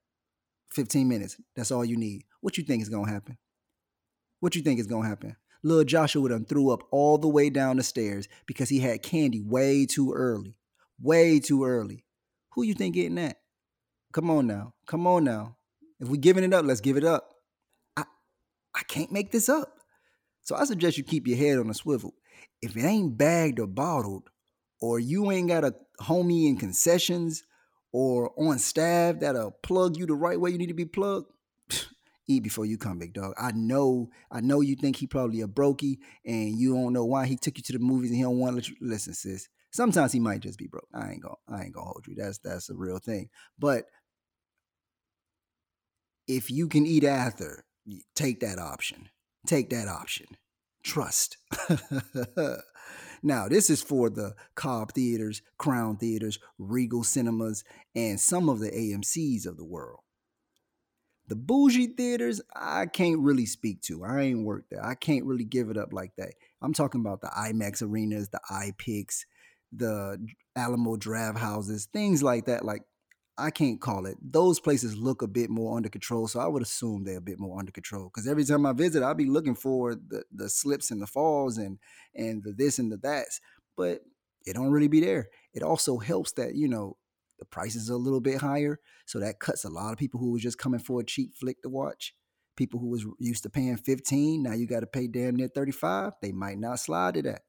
15 0.72 1.08
minutes. 1.08 1.40
That's 1.56 1.70
all 1.70 1.84
you 1.84 1.96
need. 1.96 2.24
What 2.40 2.58
you 2.58 2.64
think 2.64 2.82
is 2.82 2.88
gonna 2.88 3.10
happen? 3.10 3.38
What 4.40 4.54
you 4.54 4.62
think 4.62 4.80
is 4.80 4.86
gonna 4.86 5.08
happen? 5.08 5.36
Little 5.62 5.84
Joshua 5.84 6.28
done 6.28 6.44
threw 6.44 6.70
up 6.70 6.82
all 6.90 7.18
the 7.18 7.28
way 7.28 7.50
down 7.50 7.76
the 7.76 7.82
stairs 7.82 8.28
because 8.46 8.68
he 8.68 8.78
had 8.78 9.02
candy 9.02 9.40
way 9.40 9.86
too 9.86 10.12
early. 10.12 10.54
Way 11.00 11.40
too 11.40 11.64
early. 11.64 12.04
Who 12.54 12.62
you 12.62 12.74
think 12.74 12.94
getting 12.94 13.16
that? 13.16 13.38
Come 14.12 14.30
on 14.30 14.46
now. 14.46 14.74
Come 14.86 15.06
on 15.06 15.24
now. 15.24 15.56
If 16.00 16.08
we 16.08 16.18
giving 16.18 16.44
it 16.44 16.54
up, 16.54 16.64
let's 16.64 16.80
give 16.80 16.96
it 16.96 17.04
up. 17.04 17.34
I 17.96 18.04
I 18.74 18.82
can't 18.84 19.12
make 19.12 19.32
this 19.32 19.48
up. 19.48 19.74
So 20.42 20.54
I 20.54 20.64
suggest 20.64 20.96
you 20.96 21.04
keep 21.04 21.26
your 21.26 21.36
head 21.36 21.58
on 21.58 21.70
a 21.70 21.74
swivel. 21.74 22.14
If 22.62 22.76
it 22.76 22.84
ain't 22.84 23.18
bagged 23.18 23.58
or 23.58 23.66
bottled, 23.66 24.30
or 24.80 25.00
you 25.00 25.30
ain't 25.30 25.48
got 25.48 25.64
a 25.64 25.74
homie 26.00 26.48
in 26.48 26.56
concessions 26.56 27.42
or 27.92 28.32
on 28.38 28.58
staff 28.58 29.20
that'll 29.20 29.52
plug 29.62 29.96
you 29.96 30.06
the 30.06 30.14
right 30.14 30.40
way 30.40 30.50
you 30.50 30.58
need 30.58 30.66
to 30.66 30.74
be 30.74 30.84
plugged, 30.84 31.30
eat 32.28 32.42
before 32.42 32.66
you 32.66 32.78
come, 32.78 32.98
big 32.98 33.14
dog. 33.14 33.34
I 33.38 33.52
know, 33.52 34.10
I 34.30 34.40
know 34.40 34.60
you 34.60 34.76
think 34.76 34.96
he 34.96 35.06
probably 35.06 35.40
a 35.40 35.46
brokey 35.46 35.98
and 36.24 36.58
you 36.58 36.74
don't 36.74 36.92
know 36.92 37.04
why 37.04 37.26
he 37.26 37.36
took 37.36 37.56
you 37.58 37.62
to 37.64 37.72
the 37.72 37.78
movies 37.78 38.10
and 38.10 38.16
he 38.16 38.22
don't 38.22 38.38
want 38.38 38.52
to 38.52 38.56
let 38.56 38.68
you 38.68 38.76
listen, 38.80 39.14
sis. 39.14 39.48
Sometimes 39.70 40.12
he 40.12 40.20
might 40.20 40.40
just 40.40 40.58
be 40.58 40.66
broke. 40.66 40.88
I 40.94 41.10
ain't 41.10 41.22
gonna, 41.22 41.34
I 41.48 41.64
ain't 41.64 41.74
gonna 41.74 41.86
hold 41.86 42.06
you. 42.06 42.14
That's 42.16 42.38
that's 42.38 42.70
a 42.70 42.74
real 42.74 42.98
thing. 42.98 43.28
But 43.58 43.84
if 46.26 46.50
you 46.50 46.68
can 46.68 46.86
eat 46.86 47.04
after, 47.04 47.64
take 48.14 48.40
that 48.40 48.58
option 48.58 49.10
take 49.48 49.70
that 49.70 49.88
option. 49.88 50.26
Trust. 50.82 51.38
now, 53.22 53.48
this 53.48 53.70
is 53.70 53.82
for 53.82 54.10
the 54.10 54.34
Cobb 54.54 54.92
Theaters, 54.92 55.42
Crown 55.58 55.96
Theaters, 55.96 56.38
Regal 56.58 57.04
Cinemas, 57.04 57.64
and 57.94 58.20
some 58.20 58.48
of 58.48 58.60
the 58.60 58.70
AMCs 58.70 59.46
of 59.46 59.56
the 59.56 59.64
world. 59.64 60.00
The 61.28 61.36
bougie 61.36 61.88
theaters, 61.88 62.40
I 62.56 62.86
can't 62.86 63.20
really 63.20 63.44
speak 63.44 63.82
to. 63.82 64.02
I 64.02 64.22
ain't 64.22 64.46
worked 64.46 64.70
there. 64.70 64.84
I 64.84 64.94
can't 64.94 65.26
really 65.26 65.44
give 65.44 65.68
it 65.68 65.76
up 65.76 65.92
like 65.92 66.12
that. 66.16 66.32
I'm 66.62 66.72
talking 66.72 67.02
about 67.02 67.20
the 67.20 67.28
IMAX 67.28 67.82
arenas, 67.82 68.30
the 68.30 68.40
iPics, 68.50 69.26
the 69.70 70.18
Alamo 70.56 70.96
Drafthouses, 70.96 71.84
things 71.84 72.22
like 72.22 72.46
that. 72.46 72.64
Like 72.64 72.82
I 73.38 73.50
can't 73.50 73.80
call 73.80 74.06
it. 74.06 74.16
Those 74.20 74.58
places 74.58 74.96
look 74.96 75.22
a 75.22 75.28
bit 75.28 75.48
more 75.48 75.76
under 75.76 75.88
control, 75.88 76.26
so 76.26 76.40
I 76.40 76.48
would 76.48 76.62
assume 76.62 77.04
they're 77.04 77.18
a 77.18 77.22
bit 77.22 77.38
more 77.38 77.58
under 77.58 77.70
control. 77.70 78.10
Because 78.12 78.26
every 78.26 78.44
time 78.44 78.66
I 78.66 78.72
visit, 78.72 79.02
I'll 79.02 79.14
be 79.14 79.26
looking 79.26 79.54
for 79.54 79.94
the 79.94 80.24
the 80.32 80.48
slips 80.48 80.90
and 80.90 81.00
the 81.00 81.06
falls 81.06 81.56
and 81.56 81.78
and 82.14 82.42
the 82.42 82.52
this 82.52 82.78
and 82.78 82.90
the 82.90 82.96
that's, 82.96 83.40
but 83.76 84.00
it 84.44 84.54
don't 84.54 84.72
really 84.72 84.88
be 84.88 85.00
there. 85.00 85.28
It 85.54 85.62
also 85.62 85.98
helps 85.98 86.32
that 86.32 86.56
you 86.56 86.68
know 86.68 86.96
the 87.38 87.44
prices 87.44 87.88
are 87.88 87.94
a 87.94 87.98
little 87.98 88.20
bit 88.20 88.40
higher, 88.40 88.80
so 89.06 89.20
that 89.20 89.38
cuts 89.38 89.64
a 89.64 89.70
lot 89.70 89.92
of 89.92 89.98
people 89.98 90.18
who 90.18 90.32
was 90.32 90.42
just 90.42 90.58
coming 90.58 90.80
for 90.80 91.00
a 91.00 91.04
cheap 91.04 91.36
flick 91.36 91.62
to 91.62 91.68
watch. 91.68 92.14
People 92.56 92.80
who 92.80 92.88
was 92.88 93.06
used 93.20 93.44
to 93.44 93.50
paying 93.50 93.76
15, 93.76 94.42
now 94.42 94.52
you 94.52 94.66
got 94.66 94.80
to 94.80 94.86
pay 94.86 95.06
damn 95.06 95.36
near 95.36 95.46
35. 95.46 96.14
They 96.20 96.32
might 96.32 96.58
not 96.58 96.80
slide 96.80 97.14
to 97.14 97.22
that. 97.22 97.42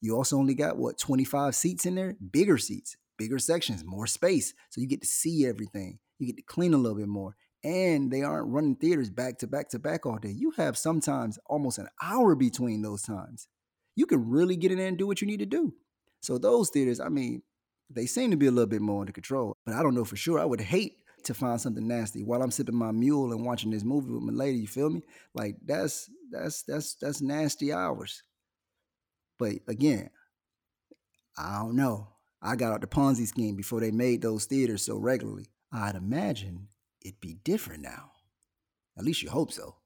You 0.00 0.16
also 0.16 0.36
only 0.36 0.54
got 0.54 0.76
what 0.76 0.96
25 0.96 1.56
seats 1.56 1.86
in 1.86 1.96
there, 1.96 2.14
bigger 2.30 2.56
seats 2.56 2.96
bigger 3.18 3.38
sections, 3.38 3.84
more 3.84 4.06
space. 4.06 4.54
So 4.70 4.80
you 4.80 4.86
get 4.86 5.02
to 5.02 5.06
see 5.06 5.46
everything. 5.46 5.98
You 6.18 6.26
get 6.26 6.36
to 6.36 6.42
clean 6.42 6.74
a 6.74 6.78
little 6.78 6.98
bit 6.98 7.08
more. 7.08 7.36
And 7.62 8.10
they 8.10 8.22
aren't 8.22 8.52
running 8.52 8.76
theaters 8.76 9.10
back 9.10 9.38
to 9.38 9.46
back 9.46 9.70
to 9.70 9.78
back 9.78 10.04
all 10.04 10.18
day. 10.18 10.30
You 10.30 10.52
have 10.52 10.76
sometimes 10.76 11.38
almost 11.46 11.78
an 11.78 11.88
hour 12.02 12.34
between 12.34 12.82
those 12.82 13.02
times. 13.02 13.48
You 13.96 14.06
can 14.06 14.28
really 14.28 14.56
get 14.56 14.72
in 14.72 14.78
there 14.78 14.88
and 14.88 14.98
do 14.98 15.06
what 15.06 15.20
you 15.20 15.26
need 15.26 15.38
to 15.38 15.46
do. 15.46 15.72
So 16.20 16.36
those 16.36 16.70
theaters, 16.70 17.00
I 17.00 17.08
mean, 17.08 17.42
they 17.88 18.06
seem 18.06 18.30
to 18.30 18.36
be 18.36 18.46
a 18.46 18.50
little 18.50 18.68
bit 18.68 18.82
more 18.82 19.00
under 19.00 19.12
control. 19.12 19.56
But 19.64 19.74
I 19.74 19.82
don't 19.82 19.94
know 19.94 20.04
for 20.04 20.16
sure. 20.16 20.38
I 20.38 20.44
would 20.44 20.60
hate 20.60 20.98
to 21.24 21.34
find 21.34 21.60
something 21.60 21.86
nasty 21.86 22.22
while 22.22 22.42
I'm 22.42 22.50
sipping 22.50 22.74
my 22.74 22.92
mule 22.92 23.32
and 23.32 23.44
watching 23.44 23.70
this 23.70 23.84
movie 23.84 24.12
with 24.12 24.22
my 24.22 24.32
lady. 24.32 24.58
You 24.58 24.66
feel 24.66 24.90
me? 24.90 25.02
Like 25.34 25.56
that's 25.64 26.10
that's 26.30 26.62
that's 26.62 26.94
that's 26.94 27.22
nasty 27.22 27.72
hours. 27.72 28.22
But 29.38 29.54
again, 29.68 30.10
I 31.36 31.60
don't 31.60 31.76
know. 31.76 32.08
I 32.44 32.56
got 32.56 32.72
out 32.72 32.82
the 32.82 32.86
Ponzi 32.86 33.26
scheme 33.26 33.56
before 33.56 33.80
they 33.80 33.90
made 33.90 34.20
those 34.20 34.44
theaters 34.44 34.82
so 34.82 34.98
regularly. 34.98 35.46
I'd 35.72 35.94
imagine 35.94 36.68
it'd 37.02 37.20
be 37.20 37.38
different 37.42 37.82
now. 37.82 38.12
At 38.98 39.04
least 39.04 39.22
you 39.22 39.30
hope 39.30 39.50
so. 39.50 39.76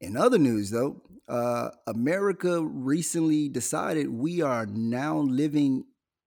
In 0.00 0.16
other 0.16 0.38
news, 0.38 0.70
though, 0.70 1.00
uh, 1.28 1.70
America 1.86 2.60
recently 2.60 3.48
decided 3.48 4.10
we 4.10 4.42
are 4.42 4.66
now 4.66 5.18
living 5.18 5.84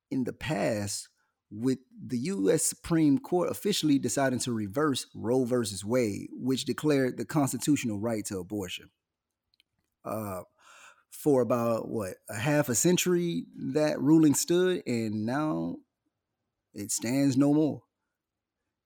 in 0.10 0.24
the 0.24 0.34
past 0.34 1.10
with 1.52 1.80
the 2.06 2.18
U.S. 2.18 2.64
Supreme 2.64 3.20
Court 3.20 3.52
officially 3.52 4.00
deciding 4.00 4.40
to 4.40 4.54
reverse 4.54 5.08
Roe 5.14 5.44
versus 5.44 5.84
Wade, 5.84 6.30
which 6.32 6.66
declared 6.66 7.18
the 7.18 7.26
constitutional 7.26 8.00
right 8.00 8.24
to 8.26 8.40
abortion. 8.40 8.90
Uh, 10.06 10.42
for 11.12 11.42
about 11.42 11.90
what 11.90 12.16
a 12.30 12.36
half 12.36 12.70
a 12.70 12.76
century 12.76 13.46
that 13.56 14.00
ruling 14.02 14.34
stood 14.34 14.84
and 14.86 15.26
now 15.26 15.76
it 16.74 16.92
stands 16.92 17.36
no 17.36 17.54
more. 17.54 17.82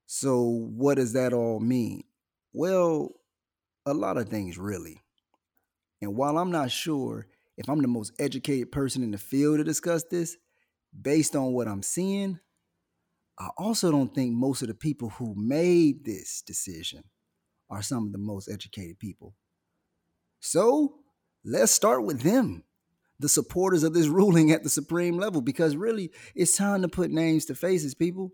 So 0.05 0.41
what 0.43 0.95
does 0.95 1.13
that 1.13 1.33
all 1.33 1.59
mean? 1.59 2.03
Well 2.53 3.11
a 3.85 3.93
lot 3.93 4.17
of 4.17 4.29
things 4.29 4.57
really. 4.57 5.01
And 6.01 6.15
while 6.15 6.37
i'm 6.37 6.51
not 6.51 6.71
sure 6.71 7.27
if 7.57 7.69
i'm 7.69 7.81
the 7.81 7.87
most 7.87 8.13
educated 8.19 8.71
person 8.71 9.03
in 9.03 9.11
the 9.11 9.17
field 9.17 9.57
to 9.57 9.63
discuss 9.63 10.03
this 10.03 10.37
based 11.01 11.35
on 11.35 11.53
what 11.53 11.67
i'm 11.67 11.81
seeing 11.81 12.39
i 13.39 13.49
also 13.57 13.89
don't 13.89 14.13
think 14.13 14.33
most 14.33 14.61
of 14.61 14.67
the 14.67 14.73
people 14.73 15.09
who 15.09 15.33
made 15.37 16.03
this 16.03 16.41
decision 16.45 17.03
are 17.73 17.81
some 17.81 18.05
of 18.05 18.11
the 18.11 18.19
most 18.19 18.49
educated 18.49 18.99
people. 18.99 19.35
So 20.39 20.99
let's 21.43 21.71
start 21.71 22.03
with 22.03 22.21
them, 22.21 22.63
the 23.19 23.29
supporters 23.29 23.83
of 23.83 23.93
this 23.93 24.07
ruling 24.19 24.51
at 24.51 24.63
the 24.63 24.69
supreme 24.69 25.17
level, 25.17 25.41
because 25.41 25.75
really 25.75 26.11
it's 26.35 26.57
time 26.57 26.81
to 26.81 26.87
put 26.87 27.11
names 27.11 27.45
to 27.45 27.55
faces, 27.55 27.95
people. 27.95 28.31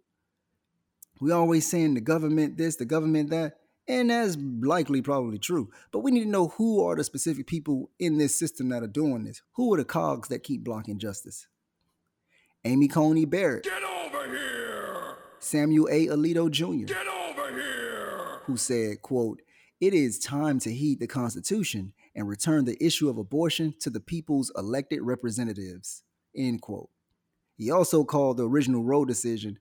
We 1.21 1.31
always 1.31 1.69
saying 1.69 1.95
the 1.95 2.01
government 2.01 2.57
this, 2.57 2.77
the 2.77 2.85
government 2.85 3.29
that, 3.31 3.57
and 3.87 4.09
that's 4.09 4.37
likely 4.61 5.01
probably 5.01 5.37
true. 5.37 5.69
But 5.91 5.99
we 5.99 6.11
need 6.11 6.23
to 6.23 6.29
know 6.29 6.49
who 6.49 6.85
are 6.85 6.95
the 6.95 7.03
specific 7.03 7.47
people 7.47 7.89
in 7.99 8.17
this 8.17 8.37
system 8.37 8.69
that 8.69 8.83
are 8.83 8.87
doing 8.87 9.25
this. 9.25 9.41
Who 9.53 9.73
are 9.73 9.77
the 9.77 9.85
cogs 9.85 10.29
that 10.29 10.43
keep 10.43 10.63
blocking 10.63 10.99
justice? 10.99 11.47
Amy 12.63 12.87
Coney 12.87 13.25
Barrett. 13.25 13.63
Get 13.63 13.83
over 13.83 14.27
here! 14.27 15.17
Samuel 15.39 15.87
A. 15.89 16.07
Alito 16.07 16.49
Jr. 16.51 16.93
Get 16.93 17.07
over 17.07 17.51
here! 17.51 18.39
Who 18.45 18.57
said, 18.57 19.01
quote, 19.01 19.41
it 19.81 19.93
is 19.93 20.19
time 20.19 20.59
to 20.59 20.73
heed 20.73 20.99
the 20.99 21.07
Constitution 21.07 21.93
and 22.15 22.27
return 22.27 22.65
the 22.65 22.83
issue 22.83 23.09
of 23.09 23.17
abortion 23.17 23.73
to 23.79 23.89
the 23.89 23.99
people's 23.99 24.51
elected 24.57 25.01
representatives. 25.01 26.03
End 26.35 26.61
quote. 26.61 26.89
He 27.55 27.71
also 27.71 28.03
called 28.03 28.37
the 28.37 28.47
original 28.47 28.83
Roe 28.83 29.05
decision, 29.05 29.59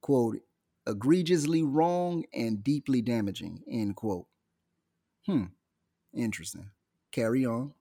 quote, 0.00 0.38
egregiously 0.86 1.62
wrong 1.62 2.24
and 2.32 2.62
deeply 2.64 3.02
damaging, 3.02 3.62
end 3.70 3.96
quote. 3.96 4.26
Hmm, 5.26 5.44
interesting. 6.14 6.70
Carry 7.12 7.44
on. 7.44 7.72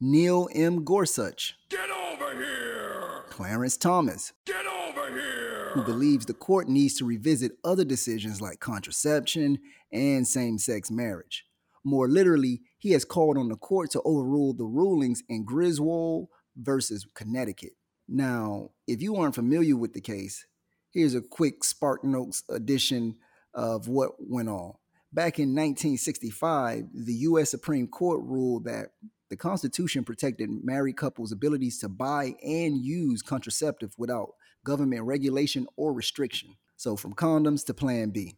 Neil 0.00 0.48
M. 0.52 0.84
Gorsuch. 0.84 1.56
Get 1.68 1.88
over 1.90 2.34
here! 2.34 3.22
Clarence 3.30 3.76
Thomas. 3.76 4.32
Get 4.44 4.66
over 4.66 5.08
here! 5.10 5.70
Who 5.74 5.82
believes 5.82 6.26
the 6.26 6.34
court 6.34 6.68
needs 6.68 6.94
to 6.94 7.04
revisit 7.04 7.52
other 7.64 7.84
decisions 7.84 8.40
like 8.40 8.58
contraception 8.58 9.58
and 9.92 10.26
same 10.26 10.58
sex 10.58 10.90
marriage. 10.90 11.46
More 11.84 12.08
literally, 12.08 12.62
he 12.78 12.90
has 12.92 13.04
called 13.04 13.36
on 13.36 13.48
the 13.48 13.56
court 13.56 13.90
to 13.92 14.02
overrule 14.04 14.54
the 14.54 14.64
rulings 14.64 15.22
in 15.28 15.44
Griswold 15.44 16.28
versus 16.56 17.06
Connecticut. 17.14 17.72
Now, 18.08 18.70
if 18.86 19.00
you 19.02 19.16
aren't 19.16 19.34
familiar 19.34 19.76
with 19.76 19.94
the 19.94 20.00
case, 20.00 20.44
here's 20.90 21.14
a 21.14 21.22
quick 21.22 21.62
SparkNotes 21.62 22.42
edition 22.48 23.16
of 23.54 23.88
what 23.88 24.12
went 24.18 24.48
on. 24.48 24.74
Back 25.12 25.38
in 25.38 25.50
1965, 25.50 26.84
the 26.94 27.14
U.S. 27.14 27.50
Supreme 27.50 27.86
Court 27.86 28.20
ruled 28.22 28.64
that 28.64 28.92
the 29.28 29.36
Constitution 29.36 30.04
protected 30.04 30.50
married 30.62 30.96
couples' 30.96 31.32
abilities 31.32 31.78
to 31.78 31.88
buy 31.88 32.34
and 32.42 32.76
use 32.76 33.22
contraceptive 33.22 33.94
without 33.98 34.30
government 34.64 35.04
regulation 35.04 35.66
or 35.76 35.92
restriction. 35.92 36.56
So, 36.76 36.96
from 36.96 37.14
condoms 37.14 37.64
to 37.66 37.74
Plan 37.74 38.10
B. 38.10 38.36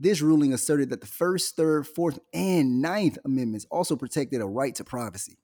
This 0.00 0.22
ruling 0.22 0.52
asserted 0.52 0.90
that 0.90 1.00
the 1.00 1.08
First, 1.08 1.56
Third, 1.56 1.86
Fourth, 1.86 2.20
and 2.32 2.80
Ninth 2.80 3.18
Amendments 3.24 3.66
also 3.70 3.96
protected 3.96 4.40
a 4.40 4.46
right 4.46 4.74
to 4.76 4.84
privacy. 4.84 5.38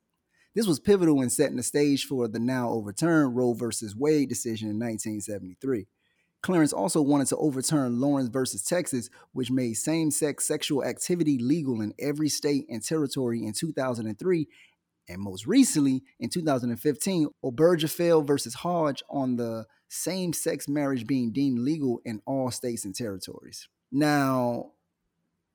This 0.55 0.69
was 0.69 0.79
pivotal 0.79 1.23
in 1.23 1.31
setting 1.31 1.57
the 1.57 1.65
stage 1.65 2.05
for 2.05 2.29
the 2.29 2.39
now 2.39 2.71
overturned 2.71 3.35
Roe 3.35 3.55
v. 3.55 3.67
Wade 3.97 4.29
decision 4.29 4.71
in 4.71 4.79
1973. 4.79 5.89
Clarence 6.45 6.73
also 6.73 7.03
wanted 7.03 7.27
to 7.29 7.37
overturn 7.39 7.99
Lawrence 7.99 8.29
versus 8.29 8.63
Texas, 8.63 9.11
which 9.33 9.51
made 9.51 9.75
same 9.75 10.13
sex 10.13 10.47
sexual 10.47 10.85
activity 10.85 11.39
legal 11.39 11.81
in 11.81 11.93
every 11.99 12.29
state 12.29 12.67
and 12.69 12.85
territory 12.85 13.45
in 13.45 13.55
2003. 13.55 14.47
And 15.09 15.21
most 15.21 15.47
recently, 15.47 16.05
in 16.21 16.31
2015, 16.31 17.29
Obergefell 17.45 18.25
versus 18.25 18.55
Hodge 18.55 19.03
on 19.11 19.37
the 19.37 19.67
same 19.89 20.33
sex 20.33 20.69
marriage 20.69 21.07
being 21.07 21.33
deemed 21.33 21.59
legal 21.59 22.01
in 22.05 22.21
all 22.27 22.51
states 22.51 22.85
and 22.85 22.95
territories. 22.95 23.67
Now, 23.95 24.73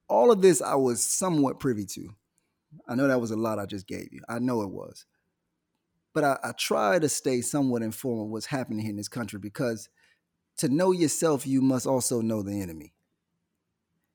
all 0.07 0.31
of 0.31 0.41
this 0.41 0.61
I 0.61 0.75
was 0.75 1.03
somewhat 1.03 1.59
privy 1.59 1.85
to. 1.87 2.15
I 2.87 2.95
know 2.95 3.09
that 3.09 3.19
was 3.19 3.31
a 3.31 3.35
lot 3.35 3.59
I 3.59 3.65
just 3.65 3.85
gave 3.85 4.13
you. 4.13 4.21
I 4.29 4.39
know 4.39 4.61
it 4.61 4.69
was. 4.69 5.05
But 6.13 6.23
I, 6.23 6.37
I 6.41 6.51
try 6.53 6.99
to 6.99 7.09
stay 7.09 7.41
somewhat 7.41 7.81
informed 7.81 8.21
of 8.21 8.27
what's 8.29 8.45
happening 8.45 8.79
here 8.79 8.91
in 8.91 8.95
this 8.95 9.09
country 9.09 9.39
because 9.39 9.89
to 10.59 10.69
know 10.69 10.93
yourself, 10.93 11.45
you 11.45 11.61
must 11.61 11.85
also 11.85 12.21
know 12.21 12.41
the 12.41 12.61
enemy. 12.61 12.93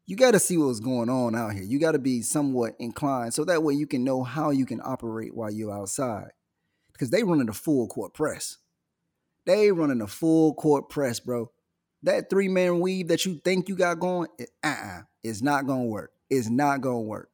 You 0.07 0.17
got 0.17 0.31
to 0.31 0.39
see 0.39 0.57
what's 0.57 0.81
going 0.81 1.11
on 1.11 1.35
out 1.35 1.53
here. 1.53 1.63
You 1.63 1.79
got 1.79 1.93
to 1.93 1.99
be 1.99 2.23
somewhat 2.23 2.77
inclined 2.79 3.35
so 3.35 3.45
that 3.45 3.63
way 3.63 3.75
you 3.75 3.87
can 3.87 4.05
know 4.05 4.23
how 4.23 4.49
you 4.49 4.65
can 4.65 4.81
operate 4.83 5.35
while 5.35 5.53
you're 5.53 5.71
outside. 5.71 6.31
Because 6.95 7.11
they 7.11 7.25
running 7.25 7.51
a 7.51 7.55
full 7.55 7.89
court 7.89 8.15
press. 8.15 8.57
They 9.45 9.71
running 9.71 10.01
a 10.01 10.07
full 10.07 10.55
court 10.55 10.89
press, 10.89 11.21
bro 11.21 11.51
that 12.05 12.31
three 12.31 12.49
man 12.49 12.81
weave 12.81 13.09
that 13.09 13.25
you 13.25 13.41
think 13.45 13.69
you 13.69 13.77
got 13.77 13.99
going, 13.99 14.29
uh 14.41 14.45
uh-uh, 14.67 15.03
it's 15.23 15.43
not 15.43 15.67
gonna 15.67 15.85
work. 15.85 16.13
It's 16.31 16.49
not 16.49 16.81
gonna 16.81 17.01
work. 17.01 17.31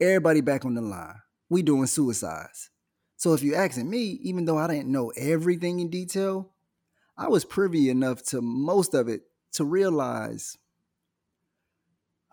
Everybody 0.00 0.40
back 0.40 0.64
on 0.64 0.74
the 0.74 0.80
line. 0.80 1.16
We 1.48 1.62
doing 1.62 1.86
suicides. 1.86 2.70
So 3.16 3.32
if 3.34 3.42
you're 3.42 3.56
asking 3.56 3.88
me, 3.88 4.18
even 4.22 4.44
though 4.44 4.58
I 4.58 4.66
didn't 4.66 4.90
know 4.90 5.12
everything 5.16 5.80
in 5.80 5.90
detail, 5.90 6.50
I 7.16 7.28
was 7.28 7.44
privy 7.44 7.90
enough 7.90 8.22
to 8.24 8.40
most 8.40 8.94
of 8.94 9.08
it 9.08 9.22
to 9.52 9.64
realize 9.64 10.56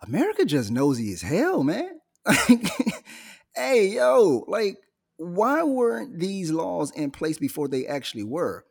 America 0.02 0.44
just 0.44 0.70
nosy 0.70 1.12
as 1.12 1.22
hell, 1.22 1.62
man. 1.62 2.00
hey, 3.54 3.88
yo, 3.88 4.44
like, 4.48 4.78
why 5.16 5.62
weren't 5.62 6.18
these 6.18 6.50
laws 6.50 6.90
in 6.92 7.10
place 7.10 7.38
before 7.38 7.68
they 7.68 7.86
actually 7.86 8.24
were? 8.24 8.64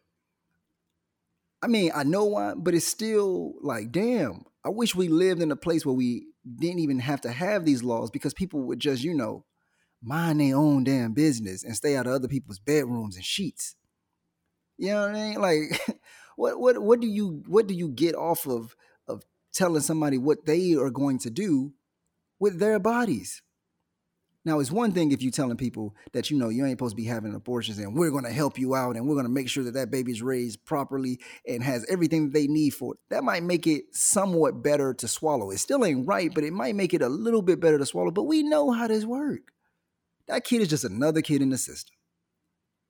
I 1.61 1.67
mean, 1.67 1.91
I 1.93 2.03
know 2.03 2.25
why, 2.25 2.53
but 2.55 2.73
it's 2.73 2.87
still 2.87 3.53
like, 3.61 3.91
damn, 3.91 4.45
I 4.65 4.69
wish 4.69 4.95
we 4.95 5.07
lived 5.07 5.41
in 5.41 5.51
a 5.51 5.55
place 5.55 5.85
where 5.85 5.95
we 5.95 6.27
didn't 6.55 6.79
even 6.79 6.99
have 6.99 7.21
to 7.21 7.31
have 7.31 7.65
these 7.65 7.83
laws 7.83 8.09
because 8.09 8.33
people 8.33 8.61
would 8.63 8.79
just, 8.79 9.03
you 9.03 9.13
know, 9.13 9.45
mind 10.01 10.41
their 10.41 10.55
own 10.55 10.83
damn 10.83 11.13
business 11.13 11.63
and 11.63 11.75
stay 11.75 11.95
out 11.95 12.07
of 12.07 12.13
other 12.13 12.27
people's 12.27 12.59
bedrooms 12.59 13.15
and 13.15 13.25
sheets. 13.25 13.75
You 14.77 14.87
know 14.87 15.01
what 15.01 15.15
I 15.15 15.29
mean? 15.29 15.41
Like, 15.41 15.99
what 16.35 16.59
what 16.59 16.81
what 16.81 16.99
do 16.99 17.07
you 17.07 17.43
what 17.47 17.67
do 17.67 17.75
you 17.75 17.89
get 17.89 18.15
off 18.15 18.47
of 18.47 18.75
of 19.07 19.23
telling 19.53 19.81
somebody 19.81 20.17
what 20.17 20.45
they 20.45 20.73
are 20.73 20.89
going 20.89 21.19
to 21.19 21.29
do 21.29 21.73
with 22.39 22.59
their 22.59 22.79
bodies? 22.79 23.43
Now, 24.43 24.59
it's 24.59 24.71
one 24.71 24.91
thing 24.91 25.11
if 25.11 25.21
you're 25.21 25.31
telling 25.31 25.57
people 25.57 25.95
that 26.13 26.31
you 26.31 26.37
know 26.37 26.49
you 26.49 26.65
ain't 26.65 26.73
supposed 26.73 26.93
to 26.93 27.01
be 27.01 27.07
having 27.07 27.35
abortions 27.35 27.77
and 27.77 27.95
we're 27.95 28.09
going 28.09 28.23
to 28.23 28.31
help 28.31 28.57
you 28.57 28.73
out 28.73 28.95
and 28.95 29.07
we're 29.07 29.13
going 29.13 29.27
to 29.27 29.31
make 29.31 29.47
sure 29.47 29.63
that 29.63 29.75
that 29.75 29.91
baby's 29.91 30.23
raised 30.23 30.65
properly 30.65 31.19
and 31.47 31.63
has 31.63 31.85
everything 31.87 32.25
that 32.25 32.33
they 32.33 32.47
need 32.47 32.71
for 32.71 32.95
it. 32.95 32.99
That 33.11 33.23
might 33.23 33.43
make 33.43 33.67
it 33.67 33.83
somewhat 33.91 34.63
better 34.63 34.95
to 34.95 35.07
swallow. 35.07 35.51
It 35.51 35.59
still 35.59 35.85
ain't 35.85 36.07
right, 36.07 36.33
but 36.33 36.43
it 36.43 36.53
might 36.53 36.75
make 36.75 36.95
it 36.95 37.03
a 37.03 37.09
little 37.09 37.43
bit 37.43 37.59
better 37.59 37.77
to 37.77 37.85
swallow. 37.85 38.09
But 38.09 38.23
we 38.23 38.41
know 38.41 38.71
how 38.71 38.87
this 38.87 39.05
works. 39.05 39.53
That 40.27 40.43
kid 40.43 40.61
is 40.61 40.69
just 40.69 40.85
another 40.85 41.21
kid 41.21 41.43
in 41.43 41.49
the 41.49 41.57
system. 41.57 41.95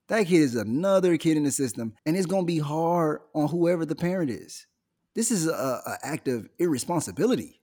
That 0.08 0.28
kid 0.28 0.42
is 0.42 0.56
another 0.56 1.18
kid 1.18 1.38
in 1.38 1.44
the 1.44 1.52
system, 1.52 1.94
and 2.06 2.16
it's 2.16 2.26
going 2.26 2.44
to 2.44 2.48
be 2.48 2.60
hard 2.60 3.22
on 3.34 3.50
whoever 3.50 3.86
the 3.86 3.96
parent 3.96 4.30
is. 4.30 4.68
This 5.16 5.32
is 5.32 5.48
a, 5.48 5.98
act 6.04 6.28
of 6.28 6.48
irresponsibility 6.60 7.61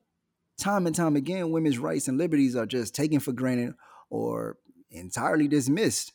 time 0.59 0.87
and 0.87 0.95
time 0.95 1.17
again, 1.17 1.51
women's 1.51 1.79
rights 1.79 2.09
and 2.09 2.19
liberties 2.19 2.57
are 2.57 2.67
just 2.67 2.95
taken 2.95 3.21
for 3.21 3.33
granted 3.33 3.75
or 4.11 4.59
entirely 4.91 5.49
dismissed. 5.49 6.13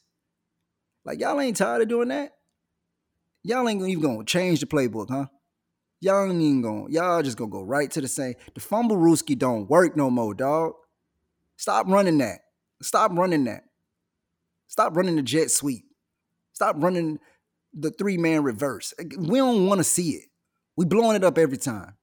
Like 1.05 1.19
y'all 1.19 1.39
ain't 1.39 1.57
tired 1.57 1.81
of 1.81 1.87
doing 1.87 2.09
that. 2.09 2.31
Y'all 3.43 3.67
ain't 3.67 3.81
even 3.81 4.01
gonna 4.01 4.23
change 4.23 4.59
the 4.59 4.65
playbook, 4.65 5.09
huh? 5.09 5.25
Y'all 5.99 6.29
ain't 6.29 6.41
even 6.41 6.61
gonna, 6.61 6.85
y'all 6.89 7.21
just 7.21 7.37
gonna 7.37 7.49
go 7.49 7.61
right 7.61 7.89
to 7.91 8.01
the 8.01 8.07
same. 8.07 8.35
The 8.53 8.61
fumble 8.61 8.97
rooski 8.97 9.37
don't 9.37 9.69
work 9.69 9.95
no 9.95 10.09
more, 10.09 10.33
dog. 10.33 10.73
Stop 11.57 11.87
running 11.87 12.17
that. 12.19 12.39
Stop 12.81 13.11
running 13.13 13.45
that. 13.45 13.63
Stop 14.67 14.95
running 14.95 15.15
the 15.15 15.21
jet 15.21 15.51
sweep. 15.51 15.85
Stop 16.53 16.75
running 16.79 17.19
the 17.73 17.91
three 17.91 18.17
man 18.17 18.43
reverse. 18.43 18.93
We 19.17 19.39
don't 19.39 19.67
want 19.67 19.79
to 19.79 19.83
see 19.83 20.11
it. 20.11 20.25
We 20.75 20.85
blowing 20.85 21.15
it 21.15 21.23
up 21.23 21.37
every 21.37 21.57
time. 21.57 21.95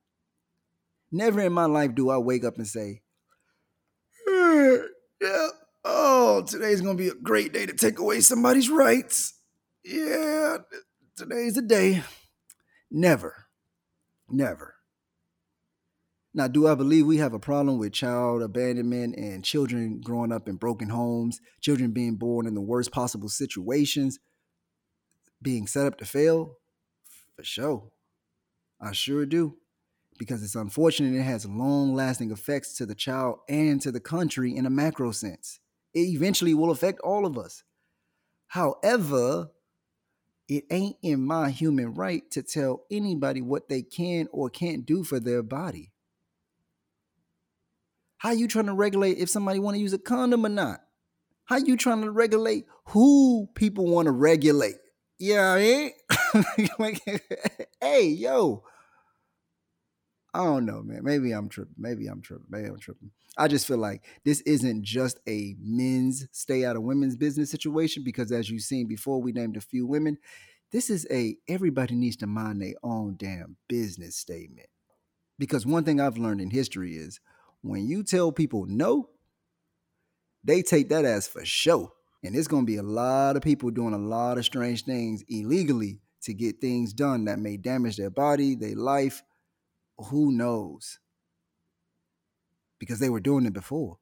Never 1.13 1.41
in 1.41 1.53
my 1.53 1.65
life 1.65 1.95
do 1.95 2.11
I 2.11 2.19
wake 2.19 2.45
up 2.45 2.57
and 2.57 2.67
say, 2.67 3.03
eh, 4.29 4.79
yeah, 5.21 5.49
oh, 5.85 6.43
today's 6.47 6.81
gonna 6.81 6.97
be 6.97 7.09
a 7.09 7.15
great 7.15 7.53
day 7.53 7.67
to 7.67 7.73
take 7.73 7.99
away 7.99 8.21
somebody's 8.21 8.71
rights. 8.71 9.35
Yeah, 9.85 10.59
today's 11.17 11.55
the 11.55 11.63
day. 11.63 12.03
Never. 12.91 13.47
Never. 14.29 14.75
Now, 16.33 16.47
do 16.47 16.69
I 16.69 16.77
believe 16.77 17.07
we 17.07 17.17
have 17.17 17.35
a 17.35 17.41
problem 17.41 17.79
with 17.79 17.93
child 17.93 18.43
abandonment 18.43 19.17
and 19.17 19.45
children 19.45 20.01
growing 20.01 20.31
up 20.31 20.49
in 20.49 20.57
broken 20.57 20.91
homes, 20.91 21.41
children 21.61 21.91
being 21.91 22.15
born 22.15 22.47
in 22.47 22.55
the 22.55 22.61
worst 22.61 22.93
possible 22.93 23.29
situations, 23.29 24.21
being 25.43 25.67
set 25.67 25.87
up 25.87 25.99
to 25.99 26.05
fail? 26.05 26.57
For 27.35 27.43
sure. 27.43 27.91
I 28.81 28.93
sure 28.93 29.27
do 29.27 29.57
because 30.21 30.43
it's 30.43 30.55
unfortunate 30.55 31.19
it 31.19 31.23
has 31.23 31.47
long 31.47 31.95
lasting 31.95 32.31
effects 32.31 32.75
to 32.75 32.85
the 32.85 32.95
child 32.95 33.39
and 33.49 33.81
to 33.81 33.91
the 33.91 34.01
country 34.01 34.55
in 34.55 34.67
a 34.67 34.71
macro 34.71 35.13
sense. 35.13 35.61
It 35.95 36.01
eventually 36.01 36.53
will 36.53 36.71
affect 36.71 37.01
all 37.01 37.25
of 37.25 37.39
us. 37.39 37.65
However, 38.49 39.49
it 40.47 40.65
ain't 40.71 40.97
in 41.01 41.25
my 41.25 41.49
human 41.49 41.95
right 41.95 42.31
to 42.33 42.43
tell 42.43 42.85
anybody 42.91 43.41
what 43.41 43.71
they 43.71 43.81
can 43.81 44.29
or 44.31 44.51
can't 44.51 44.85
do 44.85 45.05
for 45.05 45.21
their 45.21 45.43
body. 45.43 45.91
How 48.19 48.33
you 48.33 48.47
trying 48.47 48.67
to 48.67 48.75
regulate 48.75 49.17
if 49.17 49.31
somebody 49.31 49.59
want 49.59 49.77
to 49.77 49.81
use 49.81 49.95
a 49.95 49.99
condom 49.99 50.45
or 50.45 50.51
not? 50.51 50.81
How 51.47 51.57
you 51.57 51.79
trying 51.79 52.03
to 52.03 52.11
regulate 52.11 52.67
who 52.89 53.49
people 53.55 53.87
want 53.87 54.05
to 54.05 54.13
regulate? 54.13 54.77
Yeah, 55.19 55.57
you 55.57 55.93
know 56.59 56.69
I 56.79 56.93
mean? 57.09 57.21
hey, 57.81 58.07
yo, 58.09 58.65
I 60.33 60.45
don't 60.45 60.65
know, 60.65 60.83
man. 60.83 61.01
Maybe 61.03 61.33
I'm 61.33 61.49
tripping. 61.49 61.75
Maybe 61.77 62.07
I'm 62.07 62.23
tripping. 62.23 62.47
Maybe 62.49 62.69
I'm 62.69 62.79
tripping. 62.79 63.11
I 63.37 63.49
just 63.49 63.67
feel 63.67 63.79
like 63.79 64.05
this 64.25 64.41
isn't 64.43 64.85
just 64.85 65.19
a 65.29 65.57
men's 65.61 66.27
stay 66.31 66.65
out 66.65 66.77
of 66.77 66.83
women's 66.83 67.17
business 67.17 67.51
situation 67.51 68.05
because, 68.05 68.31
as 68.31 68.49
you've 68.49 68.63
seen 68.63 68.87
before, 68.87 69.21
we 69.21 69.33
named 69.33 69.57
a 69.57 69.61
few 69.61 69.87
women. 69.87 70.19
This 70.73 70.89
is 70.89 71.07
a 71.11 71.37
everybody 71.49 71.97
needs 71.97 72.17
to 72.19 72.27
mind 72.29 72.63
their 72.63 72.75
own 72.83 73.17
damn 73.19 73.57
business 73.69 74.17
statement. 74.17 74.69
Because 75.39 75.67
one 75.67 75.85
thing 75.85 76.01
I've 76.01 76.19
learned 76.19 76.41
in 76.41 76.51
history 76.51 76.97
is 76.97 77.19
when 77.63 77.89
you 77.89 78.05
tell 78.05 78.31
people 78.31 78.67
no, 78.69 79.09
they 80.45 80.63
take 80.63 80.91
that 80.91 81.05
as 81.05 81.27
for 81.27 81.45
sure. 81.45 81.91
And 82.23 82.35
there's 82.35 82.49
going 82.49 82.65
to 82.65 82.71
be 82.71 82.77
a 82.77 82.83
lot 82.83 83.37
of 83.37 83.43
people 83.43 83.71
doing 83.71 83.95
a 83.95 83.99
lot 83.99 84.39
of 84.39 84.45
strange 84.45 84.85
things 84.85 85.25
illegally 85.29 86.01
to 86.23 86.35
get 86.35 86.61
things 86.61 86.93
done 86.93 87.25
that 87.25 87.39
may 87.39 87.57
damage 87.57 87.97
their 87.97 88.11
body, 88.11 88.55
their 88.55 88.77
life, 88.77 89.23
who 90.05 90.33
knows? 90.33 90.99
Because 92.79 92.99
they 92.99 93.11
were 93.11 93.21
doing 93.21 93.47
it 93.47 93.53
before. 93.53 93.99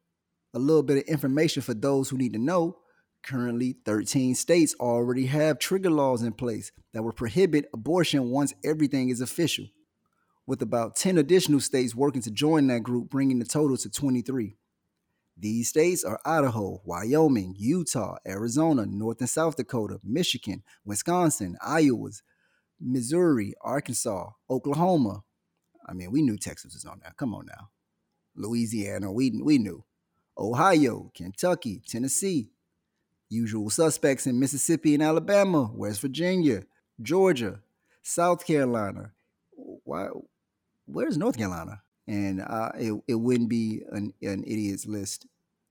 A 0.55 0.59
little 0.59 0.83
bit 0.83 0.99
of 0.99 1.03
information 1.05 1.63
for 1.63 1.75
those 1.75 2.09
who 2.09 2.17
need 2.17 2.33
to 2.33 2.39
know. 2.39 2.79
Currently, 3.23 3.77
13 3.85 4.35
states 4.35 4.75
already 4.79 5.27
have 5.27 5.59
trigger 5.59 5.91
laws 5.91 6.23
in 6.23 6.33
place 6.33 6.73
that 6.93 7.03
will 7.03 7.13
prohibit 7.13 7.69
abortion 7.75 8.31
once 8.31 8.55
everything 8.65 9.11
is 9.11 9.21
official, 9.21 9.67
with 10.47 10.63
about 10.63 10.97
10 10.97 11.19
additional 11.19 11.61
states 11.61 11.95
working 11.95 12.23
to 12.23 12.31
join 12.31 12.69
that 12.69 12.85
group, 12.85 13.11
bringing 13.11 13.41
the 13.41 13.45
total 13.45 13.77
to 13.77 13.91
23. 13.91 14.57
These 15.37 15.69
states 15.69 16.03
are 16.03 16.21
Idaho, 16.25 16.81
Wyoming, 16.85 17.55
Utah, 17.59 18.17
Arizona, 18.27 18.87
North 18.87 19.21
and 19.21 19.29
South 19.29 19.57
Dakota, 19.57 20.01
Michigan, 20.03 20.63
Wisconsin, 20.85 21.57
Iowa, 21.63 22.11
Missouri, 22.81 23.55
Arkansas, 23.61 24.31
Oklahoma, 24.51 25.23
I 25.89 25.95
mean, 25.95 26.11
we 26.11 26.23
knew 26.23 26.37
Texas 26.37 26.75
was 26.75 26.85
on 26.85 27.01
there. 27.03 27.15
Come 27.17 27.35
on 27.35 27.47
now. 27.47 27.71
Louisiana, 28.37 29.11
we 29.13 29.31
we 29.43 29.59
knew. 29.59 29.85
Ohio, 30.37 31.11
Kentucky, 31.15 31.83
Tennessee, 31.87 32.51
usual 33.29 33.71
suspects 33.71 34.27
in 34.27 34.39
Mississippi 34.39 34.95
and 34.95 35.03
Alabama, 35.03 35.71
West 35.75 36.01
Virginia, 36.01 36.63
Georgia, 37.03 37.61
South 38.03 38.47
Carolina. 38.47 39.13
Why? 39.57 40.09
Where's 40.87 41.19
North 41.19 41.37
Carolina? 41.37 41.83
And 42.07 42.41
uh, 42.41 42.71
it 42.77 42.95
it 43.09 43.15
wouldn't 43.17 43.51
be 43.51 43.83
an, 43.91 44.15
an 44.23 44.45
idiot's 44.45 44.87
list 44.87 45.27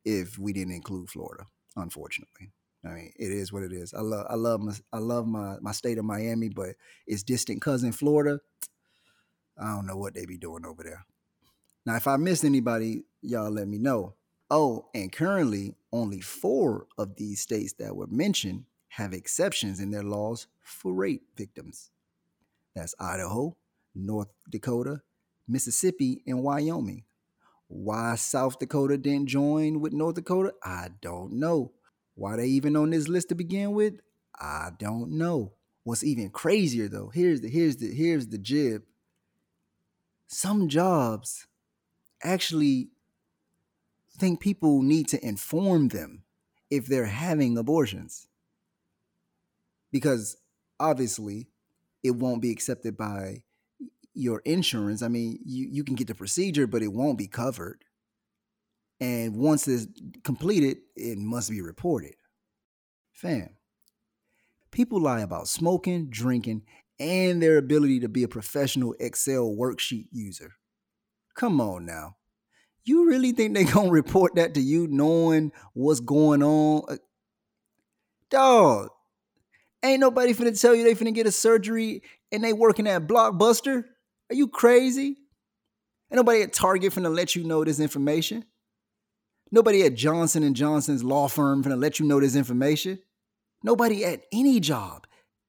if 0.06 0.38
we 0.38 0.54
didn't 0.54 0.74
include 0.74 1.10
Florida. 1.10 1.46
Unfortunately, 1.76 2.52
I 2.86 2.90
mean 2.90 3.14
it 3.18 3.32
is 3.32 3.52
what 3.54 3.64
it 3.64 3.72
is. 3.72 3.94
I 3.94 4.02
love 4.02 4.28
I 4.30 4.36
love 4.36 4.62
my 4.62 4.74
I 4.92 5.00
love 5.00 5.28
my 5.28 5.58
my 5.62 5.72
state 5.72 5.98
of 5.98 6.06
Miami, 6.06 6.50
but 6.50 6.76
its 7.08 7.24
distant 7.24 7.62
cousin 7.62 7.92
Florida. 7.92 8.40
I 9.60 9.74
don't 9.74 9.88
know 9.88 9.98
what 9.98 10.14
they 10.14 10.26
be 10.26 10.38
doing 10.38 10.66
over 10.66 10.84
there. 10.84 11.06
Now, 11.86 11.96
if 11.96 12.08
I 12.08 12.18
missed 12.18 12.44
anybody, 12.44 13.04
y'all 13.22 13.50
let 13.50 13.68
me 13.68 13.78
know. 13.78 14.16
Oh, 14.50 14.88
and 14.94 15.12
currently, 15.12 15.76
only 15.92 16.22
four 16.22 16.88
of 16.98 17.16
these 17.16 17.42
states 17.42 17.74
that 17.80 17.96
were 17.96 18.08
mentioned 18.08 18.66
have 18.90 19.14
exceptions 19.14 19.80
in 19.80 19.92
their 19.92 20.04
laws 20.04 20.48
for 20.62 20.94
rape 20.94 21.24
victims. 21.36 21.92
That's 22.76 22.96
Idaho, 23.00 23.56
North 23.96 24.30
Dakota, 24.50 25.02
Mississippi, 25.48 26.22
and 26.28 26.44
Wyoming. 26.44 27.04
Why 27.68 28.16
South 28.16 28.60
Dakota 28.60 28.98
didn't 28.98 29.28
join 29.28 29.82
with 29.82 29.94
North 29.94 30.16
Dakota, 30.16 30.54
I 30.64 30.90
don't 31.02 31.34
know. 31.34 31.74
Why 32.16 32.38
they 32.38 32.48
even 32.48 32.76
on 32.76 32.92
this 32.92 33.08
list 33.08 33.30
to 33.30 33.36
begin 33.36 33.74
with, 33.74 33.96
I 34.40 34.70
don't 34.78 35.12
know. 35.12 35.54
What's 35.84 36.04
even 36.04 36.30
crazier 36.30 36.88
though, 36.88 37.10
here's 37.14 37.42
the 37.42 37.50
here's 37.50 37.78
the 37.78 37.94
here's 37.94 38.28
the 38.28 38.38
jib 38.38 38.84
some 40.28 40.68
jobs 40.70 41.48
actually 42.24 42.90
think 44.18 44.40
people 44.40 44.82
need 44.82 45.08
to 45.10 45.26
inform 45.26 45.90
them 45.90 46.24
if 46.70 46.86
they're 46.88 47.06
having 47.06 47.58
abortions. 47.58 48.28
Because 49.92 50.38
obviously, 50.80 51.48
it 52.04 52.12
won't 52.12 52.42
be 52.42 52.52
accepted 52.52 52.98
by 52.98 53.44
your 54.14 54.42
insurance. 54.46 55.02
I 55.02 55.08
mean, 55.08 55.40
you, 55.46 55.68
you 55.72 55.84
can 55.84 55.96
get 55.96 56.08
the 56.08 56.16
procedure, 56.16 56.68
but 56.68 56.82
it 56.82 56.92
won't 56.92 57.18
be 57.18 57.28
covered. 57.28 57.84
And 59.00 59.36
once 59.36 59.68
it's 59.68 59.88
completed, 60.24 60.78
it 60.96 61.18
must 61.18 61.50
be 61.50 61.62
reported. 61.62 62.16
Fam, 63.12 63.50
people 64.72 65.00
lie 65.00 65.22
about 65.22 65.48
smoking, 65.48 66.10
drinking, 66.10 66.64
and 67.00 67.42
their 67.42 67.58
ability 67.58 68.00
to 68.02 68.10
be 68.10 68.24
a 68.24 68.28
professional 68.28 68.96
Excel 69.00 69.56
worksheet 69.58 70.08
user. 70.12 70.54
Come 71.36 71.62
on 71.62 71.86
now. 71.86 72.16
You 72.84 73.08
really 73.08 73.32
think 73.32 73.54
they 73.54 73.64
gonna 73.72 73.90
report 73.90 74.36
that 74.36 74.54
to 74.56 74.62
you 74.62 74.88
knowing 74.88 75.52
what's 75.74 76.00
going 76.00 76.44
on? 76.44 76.84
Uh, 76.90 76.98
Dog, 78.30 78.90
ain't 79.84 80.02
nobody 80.02 80.34
finna 80.34 80.60
tell 80.60 80.76
you 80.76 80.84
they 80.84 80.96
finna 80.96 81.14
get 81.14 81.28
a 81.28 81.32
surgery 81.32 82.02
and 82.32 82.44
they 82.44 82.54
working 82.54 82.88
at 82.88 83.08
Blockbuster. 83.08 83.86
Are 84.30 84.36
you 84.36 84.48
crazy? 84.48 85.18
Ain't 86.10 86.18
nobody 86.18 86.42
at 86.42 86.54
Target 86.54 86.94
finna 86.94 87.14
let 87.14 87.36
you 87.36 87.44
know 87.44 87.64
this 87.64 87.80
information. 87.80 88.46
Nobody 89.50 89.84
at 89.84 89.96
Johnson 89.96 90.44
and 90.44 90.56
Johnson's 90.56 91.04
law 91.04 91.28
firm 91.28 91.64
finna 91.64 91.80
let 91.80 92.00
you 92.00 92.06
know 92.06 92.20
this 92.20 92.36
information. 92.36 93.00
Nobody 93.64 94.04
at 94.04 94.24
any 94.32 94.60
job 94.60 95.07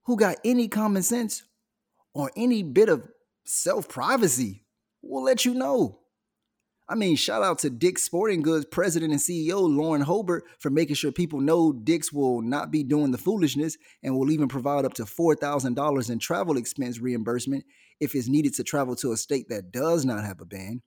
who 0.08 0.16
got 0.16 0.38
any 0.42 0.68
common 0.68 1.02
sense 1.02 1.42
or 2.14 2.32
any 2.34 2.62
bit 2.62 2.88
of 2.88 3.06
self 3.44 3.90
privacy 3.90 4.64
will 5.02 5.22
let 5.22 5.44
you 5.44 5.52
know. 5.52 6.00
I 6.88 6.94
mean, 6.94 7.14
shout 7.14 7.42
out 7.42 7.58
to 7.58 7.68
Dick's 7.68 8.04
Sporting 8.04 8.40
Goods 8.40 8.64
president 8.64 9.12
and 9.12 9.20
CEO 9.20 9.68
Lauren 9.68 10.00
Hobart 10.00 10.44
for 10.60 10.70
making 10.70 10.96
sure 10.96 11.12
people 11.12 11.42
know 11.42 11.74
Dick's 11.74 12.10
will 12.10 12.40
not 12.40 12.70
be 12.70 12.82
doing 12.82 13.10
the 13.10 13.18
foolishness 13.18 13.76
and 14.02 14.16
will 14.16 14.30
even 14.30 14.48
provide 14.48 14.86
up 14.86 14.94
to 14.94 15.02
$4,000 15.04 16.10
in 16.10 16.18
travel 16.18 16.56
expense 16.56 16.98
reimbursement 16.98 17.64
if 18.00 18.14
it's 18.14 18.28
needed 18.28 18.54
to 18.54 18.64
travel 18.64 18.96
to 18.96 19.12
a 19.12 19.16
state 19.18 19.50
that 19.50 19.72
does 19.72 20.06
not 20.06 20.24
have 20.24 20.40
a 20.40 20.46
ban. 20.46 20.80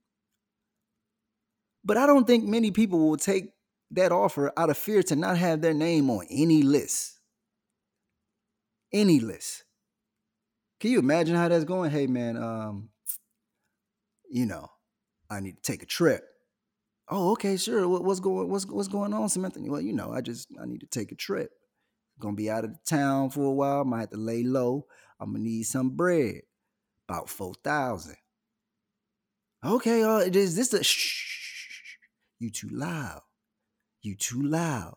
But 1.86 1.98
I 1.98 2.08
don't 2.08 2.26
think 2.26 2.44
many 2.46 2.72
people 2.72 3.08
will 3.08 3.18
take 3.18 3.52
that 3.92 4.12
offer 4.12 4.52
out 4.58 4.72
of 4.72 4.80
fear 4.80 5.04
to 5.04 5.16
not 5.16 5.38
have 5.38 5.62
their 5.62 5.76
name 5.76 6.10
on 6.10 6.26
any 6.32 6.64
list. 6.64 7.21
Any 8.94 9.20
list. 9.20 9.64
Can 10.80 10.92
you 10.92 11.00
imagine 11.00 11.36
how 11.36 11.48
that's 11.48 11.64
going? 11.64 11.92
Hey 11.92 12.08
man, 12.08 12.38
um, 12.38 12.90
you 14.30 14.46
know, 14.46 14.70
I 15.30 15.40
need 15.40 15.58
to 15.58 15.62
take 15.62 15.84
a 15.84 15.86
trip. 15.86 16.24
Oh, 17.10 17.32
okay, 17.34 17.58
sure. 17.58 17.88
What, 17.88 18.04
what's 18.04 18.20
going 18.20 18.50
what's 18.50 18.66
what's 18.66 18.88
going 18.88 19.14
on, 19.14 19.30
Samantha? 19.30 19.60
Well, 19.62 19.82
you 19.82 19.94
know, 19.94 20.12
I 20.12 20.22
just 20.22 20.48
I 20.62 20.66
need 20.66 20.80
to 20.80 20.88
take 20.88 21.12
a 21.12 21.16
trip. 21.16 21.52
Gonna 22.20 22.36
be 22.36 22.50
out 22.50 22.64
of 22.64 22.72
the 22.72 22.80
town 22.88 23.30
for 23.30 23.44
a 23.44 23.52
while. 23.52 23.84
Might 23.84 24.00
have 24.02 24.10
to 24.12 24.18
lay 24.18 24.44
low. 24.44 24.86
I'm 25.20 25.34
gonna 25.34 25.44
need 25.44 25.64
some 25.64 25.92
bread. 25.92 26.42
About 27.10 27.30
four 27.30 27.54
thousand. 27.64 28.16
Okay, 29.64 30.04
uh, 30.04 30.20
is 30.20 30.56
this 30.56 30.74
a 30.74 30.84
shh? 30.84 31.98
You 32.40 32.50
too 32.50 32.70
loud. 32.72 33.22
You 34.02 34.16
too 34.16 34.42
loud. 34.42 34.96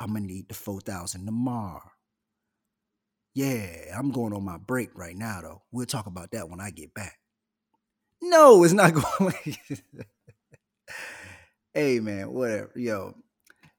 I'm 0.00 0.14
gonna 0.14 0.26
need 0.26 0.48
the 0.48 0.54
four 0.54 0.80
thousand 0.80 1.24
tomorrow. 1.24 1.91
Yeah, 3.34 3.96
I'm 3.96 4.10
going 4.10 4.32
on 4.32 4.44
my 4.44 4.58
break 4.58 4.90
right 4.94 5.16
now 5.16 5.40
though. 5.42 5.62
We'll 5.72 5.86
talk 5.86 6.06
about 6.06 6.32
that 6.32 6.48
when 6.48 6.60
I 6.60 6.70
get 6.70 6.92
back. 6.94 7.18
No, 8.20 8.62
it's 8.62 8.74
not 8.74 8.94
going. 9.18 9.56
hey 11.74 12.00
man, 12.00 12.32
whatever. 12.32 12.72
Yo, 12.76 13.14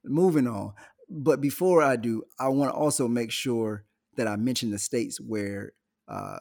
moving 0.03 0.47
on. 0.47 0.73
But 1.09 1.41
before 1.41 1.83
I 1.83 1.95
do, 1.95 2.23
I 2.39 2.47
want 2.47 2.71
to 2.71 2.75
also 2.75 3.07
make 3.07 3.31
sure 3.31 3.85
that 4.15 4.27
I 4.27 4.35
mention 4.35 4.71
the 4.71 4.79
states 4.79 5.19
where 5.19 5.73
uh, 6.07 6.39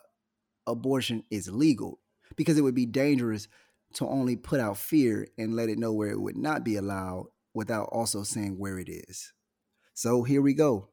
abortion 0.67 1.25
is 1.31 1.51
legal 1.51 1.99
because 2.37 2.57
it 2.57 2.63
would 2.63 2.75
be 2.75 2.87
dangerous 2.87 3.49
to 3.95 4.07
only 4.07 4.37
put 4.37 4.61
out 4.61 4.79
fear 4.79 5.27
and 5.37 5.55
let 5.55 5.69
it 5.69 5.79
know 5.79 5.93
where 5.93 6.11
it 6.11 6.21
would 6.21 6.37
not 6.37 6.65
be 6.65 6.77
allowed 6.77 7.27
without 7.55 7.89
also 7.93 8.23
saying 8.23 8.59
where 8.59 8.79
it 8.79 8.89
is. 8.89 9.33
So 9.95 10.23
here 10.23 10.41
we 10.41 10.55
go 10.55 10.89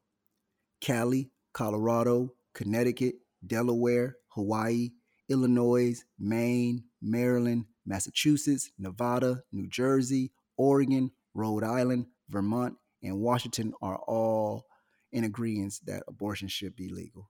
Cali, 0.82 1.32
Colorado, 1.54 2.34
Connecticut, 2.54 3.16
Delaware, 3.46 4.18
Hawaii, 4.30 4.92
Illinois, 5.30 6.04
Maine, 6.18 6.84
Maryland, 7.02 7.66
Massachusetts, 7.86 8.72
Nevada, 8.78 9.44
New 9.52 9.68
Jersey, 9.68 10.32
Oregon, 10.58 11.12
Rhode 11.34 11.64
Island, 11.64 12.08
Vermont, 12.30 12.76
and 13.02 13.20
Washington 13.20 13.74
are 13.82 13.98
all 13.98 14.66
in 15.12 15.24
agreement 15.24 15.80
that 15.86 16.04
abortion 16.08 16.48
should 16.48 16.76
be 16.76 16.90
legal. 16.90 17.30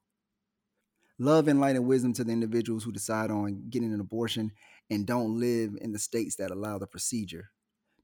Love 1.17 1.47
and 1.47 1.59
light 1.59 1.75
and 1.75 1.85
wisdom 1.85 2.13
to 2.13 2.23
the 2.23 2.31
individuals 2.31 2.83
who 2.83 2.91
decide 2.91 3.29
on 3.29 3.69
getting 3.69 3.93
an 3.93 3.99
abortion 3.99 4.51
and 4.89 5.05
don't 5.05 5.37
live 5.37 5.77
in 5.81 5.91
the 5.91 5.99
states 5.99 6.35
that 6.37 6.51
allow 6.51 6.77
the 6.77 6.87
procedure. 6.87 7.51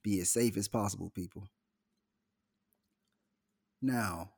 Be 0.04 0.20
as 0.20 0.32
safe 0.32 0.58
as 0.58 0.68
possible, 0.68 1.10
people. 1.16 1.50
Now, 3.82 4.32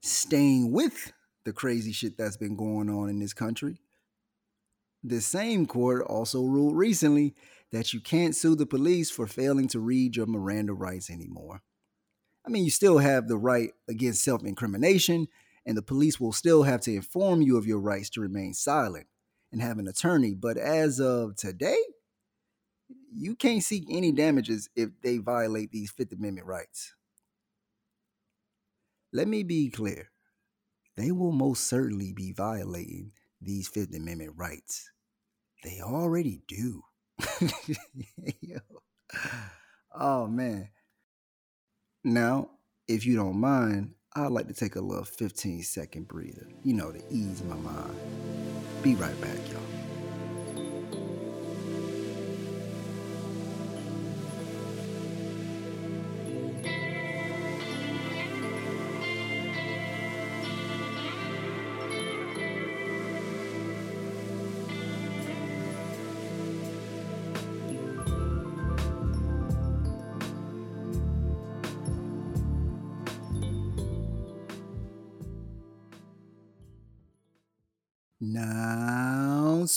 staying 0.00 0.72
with 0.72 1.12
the 1.50 1.54
crazy 1.54 1.90
shit 1.90 2.16
that's 2.16 2.36
been 2.36 2.54
going 2.54 2.88
on 2.88 3.08
in 3.08 3.18
this 3.18 3.34
country, 3.34 3.80
the 5.02 5.20
same 5.20 5.66
court 5.66 6.00
also 6.06 6.44
ruled 6.44 6.76
recently 6.76 7.34
that 7.72 7.92
you 7.92 7.98
can't 7.98 8.36
sue 8.36 8.54
the 8.54 8.66
police 8.66 9.10
for 9.10 9.26
failing 9.26 9.66
to 9.66 9.80
read 9.80 10.14
your 10.14 10.26
Miranda 10.26 10.72
rights 10.72 11.10
anymore. 11.10 11.60
I 12.46 12.50
mean, 12.50 12.64
you 12.64 12.70
still 12.70 12.98
have 12.98 13.26
the 13.26 13.36
right 13.36 13.72
against 13.88 14.22
self 14.22 14.44
incrimination, 14.44 15.26
and 15.66 15.76
the 15.76 15.82
police 15.82 16.20
will 16.20 16.32
still 16.32 16.62
have 16.62 16.82
to 16.82 16.94
inform 16.94 17.42
you 17.42 17.56
of 17.56 17.66
your 17.66 17.80
rights 17.80 18.10
to 18.10 18.20
remain 18.20 18.54
silent 18.54 19.08
and 19.50 19.60
have 19.60 19.78
an 19.78 19.88
attorney. 19.88 20.36
But 20.36 20.56
as 20.56 21.00
of 21.00 21.34
today, 21.34 21.82
you 23.12 23.34
can't 23.34 23.64
seek 23.64 23.86
any 23.90 24.12
damages 24.12 24.68
if 24.76 24.90
they 25.02 25.18
violate 25.18 25.72
these 25.72 25.90
Fifth 25.90 26.12
Amendment 26.12 26.46
rights. 26.46 26.94
Let 29.12 29.26
me 29.26 29.42
be 29.42 29.68
clear 29.68 30.10
they 31.00 31.12
will 31.12 31.32
most 31.32 31.66
certainly 31.66 32.12
be 32.12 32.32
violating 32.32 33.12
these 33.40 33.68
Fifth 33.68 33.94
Amendment 33.94 34.34
rights. 34.36 34.90
They 35.64 35.80
already 35.82 36.42
do. 36.46 36.82
oh, 39.94 40.26
man. 40.26 40.68
Now, 42.04 42.50
if 42.86 43.06
you 43.06 43.16
don't 43.16 43.40
mind, 43.40 43.94
I'd 44.14 44.32
like 44.32 44.48
to 44.48 44.54
take 44.54 44.76
a 44.76 44.80
little 44.80 45.04
15 45.04 45.62
second 45.62 46.08
breather, 46.08 46.46
you 46.64 46.74
know, 46.74 46.92
to 46.92 47.02
ease 47.10 47.42
my 47.44 47.56
mind. 47.56 47.96
Be 48.82 48.94
right 48.94 49.18
back, 49.20 49.38
y'all. 49.50 49.69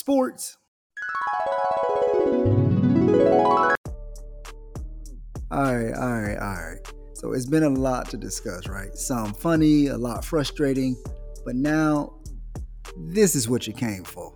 Sports. 0.04 0.58
All 5.50 5.64
right, 5.74 5.94
all 5.94 6.20
right, 6.20 6.36
all 6.38 6.56
right. 6.56 6.78
So 7.14 7.32
it's 7.32 7.46
been 7.46 7.62
a 7.62 7.70
lot 7.70 8.10
to 8.10 8.18
discuss, 8.18 8.68
right? 8.68 8.94
Some 8.94 9.32
funny, 9.32 9.86
a 9.86 9.96
lot 9.96 10.22
frustrating, 10.22 10.94
but 11.46 11.56
now 11.56 12.18
this 12.98 13.34
is 13.34 13.48
what 13.48 13.66
you 13.66 13.72
came 13.72 14.04
for. 14.04 14.34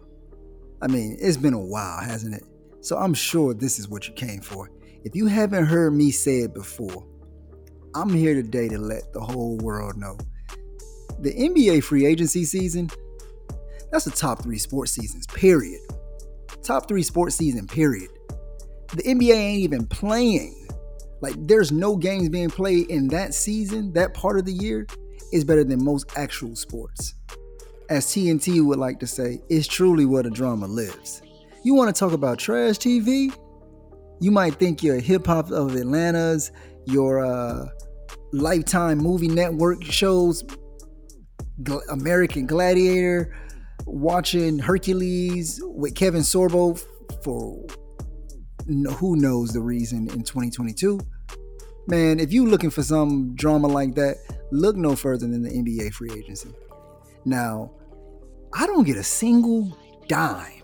I 0.80 0.86
mean, 0.86 1.18
it's 1.20 1.36
been 1.36 1.52
a 1.52 1.60
while, 1.60 2.00
hasn't 2.00 2.34
it? 2.34 2.44
So 2.80 2.96
I'm 2.96 3.12
sure 3.12 3.52
this 3.52 3.78
is 3.78 3.90
what 3.90 4.08
you 4.08 4.14
came 4.14 4.40
for. 4.40 4.70
If 5.04 5.14
you 5.14 5.26
haven't 5.26 5.66
heard 5.66 5.92
me 5.92 6.12
say 6.12 6.38
it 6.38 6.54
before, 6.54 7.06
I'm 7.94 8.08
here 8.08 8.32
today 8.32 8.70
to 8.70 8.78
let 8.78 9.12
the 9.12 9.20
whole 9.20 9.58
world 9.58 9.98
know. 9.98 10.16
The 11.18 11.34
NBA 11.34 11.84
free 11.84 12.06
agency 12.06 12.46
season 12.46 12.88
that's 13.90 14.04
the 14.04 14.10
top 14.10 14.42
three 14.42 14.58
sports 14.58 14.92
seasons, 14.92 15.26
period. 15.28 15.80
Top 16.62 16.88
three 16.88 17.02
sports 17.02 17.36
season, 17.36 17.66
period. 17.66 18.10
The 18.94 19.02
NBA 19.02 19.34
ain't 19.34 19.60
even 19.60 19.86
playing. 19.86 20.68
Like, 21.20 21.34
there's 21.38 21.72
no 21.72 21.96
games 21.96 22.28
being 22.28 22.50
played 22.50 22.90
in 22.90 23.08
that 23.08 23.34
season, 23.34 23.92
that 23.94 24.14
part 24.14 24.38
of 24.38 24.44
the 24.44 24.52
year 24.52 24.86
is 25.32 25.44
better 25.44 25.64
than 25.64 25.84
most 25.84 26.12
actual 26.16 26.54
sports. 26.54 27.14
As 27.90 28.06
TNT 28.06 28.64
would 28.64 28.78
like 28.78 29.00
to 29.00 29.06
say, 29.06 29.40
it's 29.48 29.66
truly 29.66 30.04
where 30.04 30.22
the 30.22 30.30
drama 30.30 30.66
lives. 30.66 31.22
You 31.64 31.74
want 31.74 31.94
to 31.94 31.98
talk 31.98 32.12
about 32.12 32.38
trash 32.38 32.76
TV? 32.76 33.34
You 34.20 34.30
might 34.30 34.54
think 34.54 34.82
your 34.82 35.00
hip 35.00 35.26
hop 35.26 35.50
of 35.50 35.74
Atlanta's, 35.74 36.52
your 36.86 37.24
uh, 37.24 37.66
Lifetime 38.32 38.98
movie 38.98 39.28
network 39.28 39.82
shows, 39.84 40.44
American 41.90 42.46
Gladiator, 42.46 43.34
watching 43.88 44.58
Hercules 44.58 45.60
with 45.62 45.94
Kevin 45.94 46.22
Sorbo 46.22 46.82
for 47.22 47.64
who 48.66 49.16
knows 49.16 49.52
the 49.52 49.60
reason 49.60 50.08
in 50.10 50.22
2022. 50.22 51.00
Man, 51.86 52.20
if 52.20 52.32
you're 52.32 52.48
looking 52.48 52.70
for 52.70 52.82
some 52.82 53.34
drama 53.34 53.66
like 53.66 53.94
that, 53.94 54.16
look 54.52 54.76
no 54.76 54.94
further 54.94 55.26
than 55.26 55.42
the 55.42 55.50
NBA 55.50 55.92
free 55.94 56.10
agency. 56.12 56.50
Now, 57.24 57.70
I 58.54 58.66
don't 58.66 58.84
get 58.84 58.96
a 58.96 59.02
single 59.02 59.76
dime, 60.06 60.62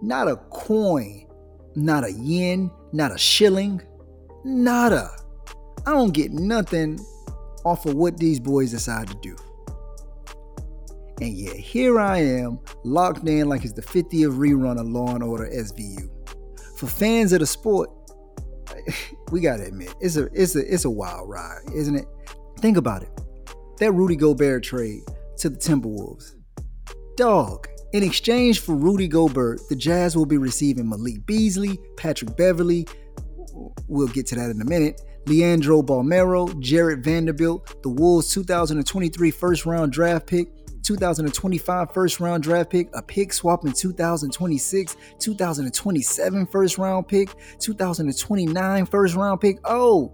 not 0.00 0.28
a 0.28 0.36
coin 0.50 1.26
not 1.76 2.04
a 2.04 2.12
yen, 2.12 2.70
not 2.92 3.12
a 3.12 3.18
shilling, 3.18 3.82
nada. 4.44 5.10
I 5.86 5.92
don't 5.92 6.12
get 6.12 6.32
nothing 6.32 6.98
off 7.64 7.86
of 7.86 7.94
what 7.94 8.16
these 8.16 8.40
boys 8.40 8.70
decide 8.70 9.08
to 9.08 9.14
do. 9.16 9.36
And 11.20 11.32
yet 11.32 11.56
here 11.56 11.98
I 11.98 12.18
am, 12.18 12.58
locked 12.84 13.26
in 13.26 13.48
like 13.48 13.64
it's 13.64 13.72
the 13.72 13.82
50th 13.82 14.36
rerun 14.36 14.78
of 14.78 14.86
Law 14.86 15.14
and 15.14 15.22
Order 15.22 15.46
SVU. 15.46 16.10
For 16.78 16.86
fans 16.86 17.32
of 17.32 17.40
the 17.40 17.46
sport, 17.46 17.90
we 19.30 19.40
gotta 19.40 19.64
admit, 19.64 19.94
it's 20.00 20.16
a 20.16 20.28
it's 20.34 20.56
a 20.56 20.72
it's 20.72 20.84
a 20.84 20.90
wild 20.90 21.28
ride, 21.28 21.62
isn't 21.74 21.96
it? 21.96 22.06
Think 22.58 22.76
about 22.76 23.02
it. 23.02 23.10
That 23.78 23.92
Rudy 23.92 24.16
Gobert 24.16 24.62
trade 24.62 25.02
to 25.38 25.48
the 25.48 25.56
Timberwolves. 25.56 26.34
Dog, 27.16 27.66
in 27.92 28.02
exchange 28.02 28.60
for 28.60 28.74
Rudy 28.74 29.08
Gobert, 29.08 29.60
the 29.70 29.76
Jazz 29.76 30.16
will 30.16 30.26
be 30.26 30.36
receiving 30.36 30.88
Malik 30.88 31.24
Beasley, 31.24 31.78
Patrick 31.96 32.36
Beverley, 32.36 32.86
we'll 33.88 34.08
get 34.08 34.26
to 34.26 34.34
that 34.34 34.50
in 34.50 34.60
a 34.60 34.64
minute, 34.64 35.00
Leandro 35.26 35.82
Bolmaro, 35.82 36.58
Jarred 36.60 37.02
Vanderbilt, 37.02 37.82
the 37.82 37.88
Wolves 37.88 38.32
2023 38.32 39.30
first 39.30 39.66
round 39.66 39.92
draft 39.92 40.26
pick, 40.26 40.48
2025 40.86 41.92
first 41.92 42.20
round 42.20 42.44
draft 42.44 42.70
pick, 42.70 42.88
a 42.94 43.02
pick 43.02 43.32
swap 43.32 43.64
in 43.64 43.72
2026, 43.72 44.96
2027 45.18 46.46
first 46.46 46.78
round 46.78 47.08
pick, 47.08 47.30
2029 47.58 48.86
first 48.86 49.16
round 49.16 49.40
pick. 49.40 49.58
Oh, 49.64 50.12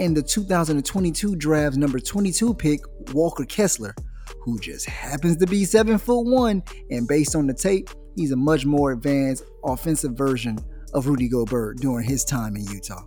and 0.00 0.16
the 0.16 0.22
2022 0.22 1.36
draft's 1.36 1.78
number 1.78 2.00
22 2.00 2.54
pick, 2.54 2.80
Walker 3.12 3.44
Kessler, 3.44 3.94
who 4.40 4.58
just 4.58 4.86
happens 4.86 5.36
to 5.36 5.46
be 5.46 5.64
seven 5.64 5.96
foot 5.96 6.26
one, 6.26 6.62
and 6.90 7.06
based 7.06 7.36
on 7.36 7.46
the 7.46 7.54
tape, 7.54 7.88
he's 8.16 8.32
a 8.32 8.36
much 8.36 8.66
more 8.66 8.92
advanced 8.92 9.44
offensive 9.64 10.14
version 10.14 10.58
of 10.92 11.06
Rudy 11.06 11.28
Gobert 11.28 11.78
during 11.78 12.04
his 12.04 12.24
time 12.24 12.56
in 12.56 12.64
Utah. 12.64 13.04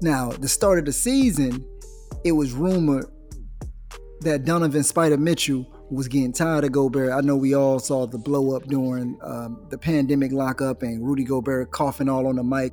Now, 0.00 0.30
the 0.30 0.48
start 0.48 0.78
of 0.78 0.84
the 0.84 0.92
season, 0.92 1.64
it 2.24 2.32
was 2.32 2.52
rumored 2.52 3.06
that 4.20 4.44
Donovan 4.44 4.82
Spider 4.82 5.16
Mitchell 5.16 5.66
was 5.90 6.06
getting 6.06 6.32
tired 6.32 6.64
of 6.64 6.72
Gobert. 6.72 7.12
I 7.12 7.20
know 7.20 7.36
we 7.36 7.54
all 7.54 7.78
saw 7.78 8.06
the 8.06 8.18
blow 8.18 8.54
up 8.54 8.64
during 8.64 9.18
um, 9.22 9.66
the 9.70 9.78
pandemic 9.78 10.32
lockup 10.32 10.82
and 10.82 11.04
Rudy 11.04 11.24
Gobert 11.24 11.70
coughing 11.70 12.08
all 12.08 12.26
on 12.26 12.36
the 12.36 12.44
mic. 12.44 12.72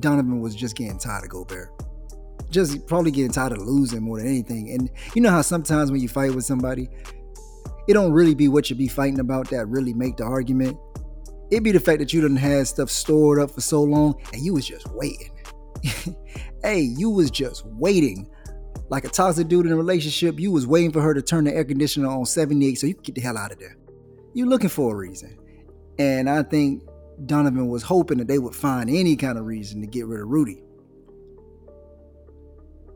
Donovan 0.00 0.40
was 0.40 0.54
just 0.54 0.76
getting 0.76 0.98
tired 0.98 1.24
of 1.24 1.30
Gobert. 1.30 1.70
Just 2.50 2.86
probably 2.86 3.10
getting 3.10 3.30
tired 3.30 3.52
of 3.52 3.58
losing 3.58 4.02
more 4.02 4.18
than 4.18 4.26
anything. 4.26 4.70
And 4.70 4.90
you 5.14 5.22
know 5.22 5.30
how 5.30 5.42
sometimes 5.42 5.90
when 5.90 6.00
you 6.00 6.08
fight 6.08 6.34
with 6.34 6.44
somebody, 6.44 6.88
it 7.86 7.94
don't 7.94 8.12
really 8.12 8.34
be 8.34 8.48
what 8.48 8.68
you 8.68 8.76
be 8.76 8.88
fighting 8.88 9.20
about 9.20 9.48
that 9.50 9.66
really 9.66 9.94
make 9.94 10.16
the 10.16 10.24
argument. 10.24 10.76
It 11.50 11.62
be 11.62 11.72
the 11.72 11.80
fact 11.80 12.00
that 12.00 12.12
you 12.12 12.20
done 12.20 12.36
had 12.36 12.66
stuff 12.66 12.90
stored 12.90 13.38
up 13.38 13.50
for 13.50 13.60
so 13.60 13.82
long 13.82 14.20
and 14.32 14.42
you 14.42 14.52
was 14.52 14.66
just 14.66 14.86
waiting. 14.92 15.30
hey, 16.62 16.80
you 16.80 17.08
was 17.08 17.30
just 17.30 17.64
waiting 17.66 18.28
like 18.90 19.04
a 19.04 19.08
toxic 19.08 19.48
dude 19.48 19.66
in 19.66 19.72
a 19.72 19.76
relationship, 19.76 20.40
you 20.40 20.50
was 20.50 20.66
waiting 20.66 20.92
for 20.92 21.00
her 21.00 21.14
to 21.14 21.22
turn 21.22 21.44
the 21.44 21.54
air 21.54 21.64
conditioner 21.64 22.08
on 22.08 22.24
78 22.24 22.74
so 22.76 22.86
you 22.86 22.94
could 22.94 23.04
get 23.04 23.14
the 23.14 23.20
hell 23.20 23.36
out 23.36 23.52
of 23.52 23.58
there. 23.58 23.76
You 24.34 24.46
looking 24.46 24.70
for 24.70 24.94
a 24.94 24.96
reason. 24.96 25.38
And 25.98 26.30
I 26.30 26.42
think 26.42 26.82
Donovan 27.26 27.68
was 27.68 27.82
hoping 27.82 28.18
that 28.18 28.28
they 28.28 28.38
would 28.38 28.54
find 28.54 28.88
any 28.88 29.16
kind 29.16 29.38
of 29.38 29.44
reason 29.44 29.80
to 29.80 29.86
get 29.86 30.06
rid 30.06 30.20
of 30.20 30.28
Rudy. 30.28 30.62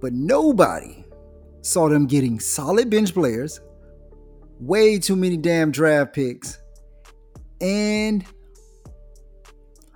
But 0.00 0.12
nobody 0.12 1.04
saw 1.62 1.88
them 1.88 2.06
getting 2.06 2.40
solid 2.40 2.90
bench 2.90 3.12
players, 3.12 3.60
way 4.60 4.98
too 4.98 5.16
many 5.16 5.36
damn 5.36 5.70
draft 5.70 6.14
picks, 6.14 6.58
and 7.60 8.24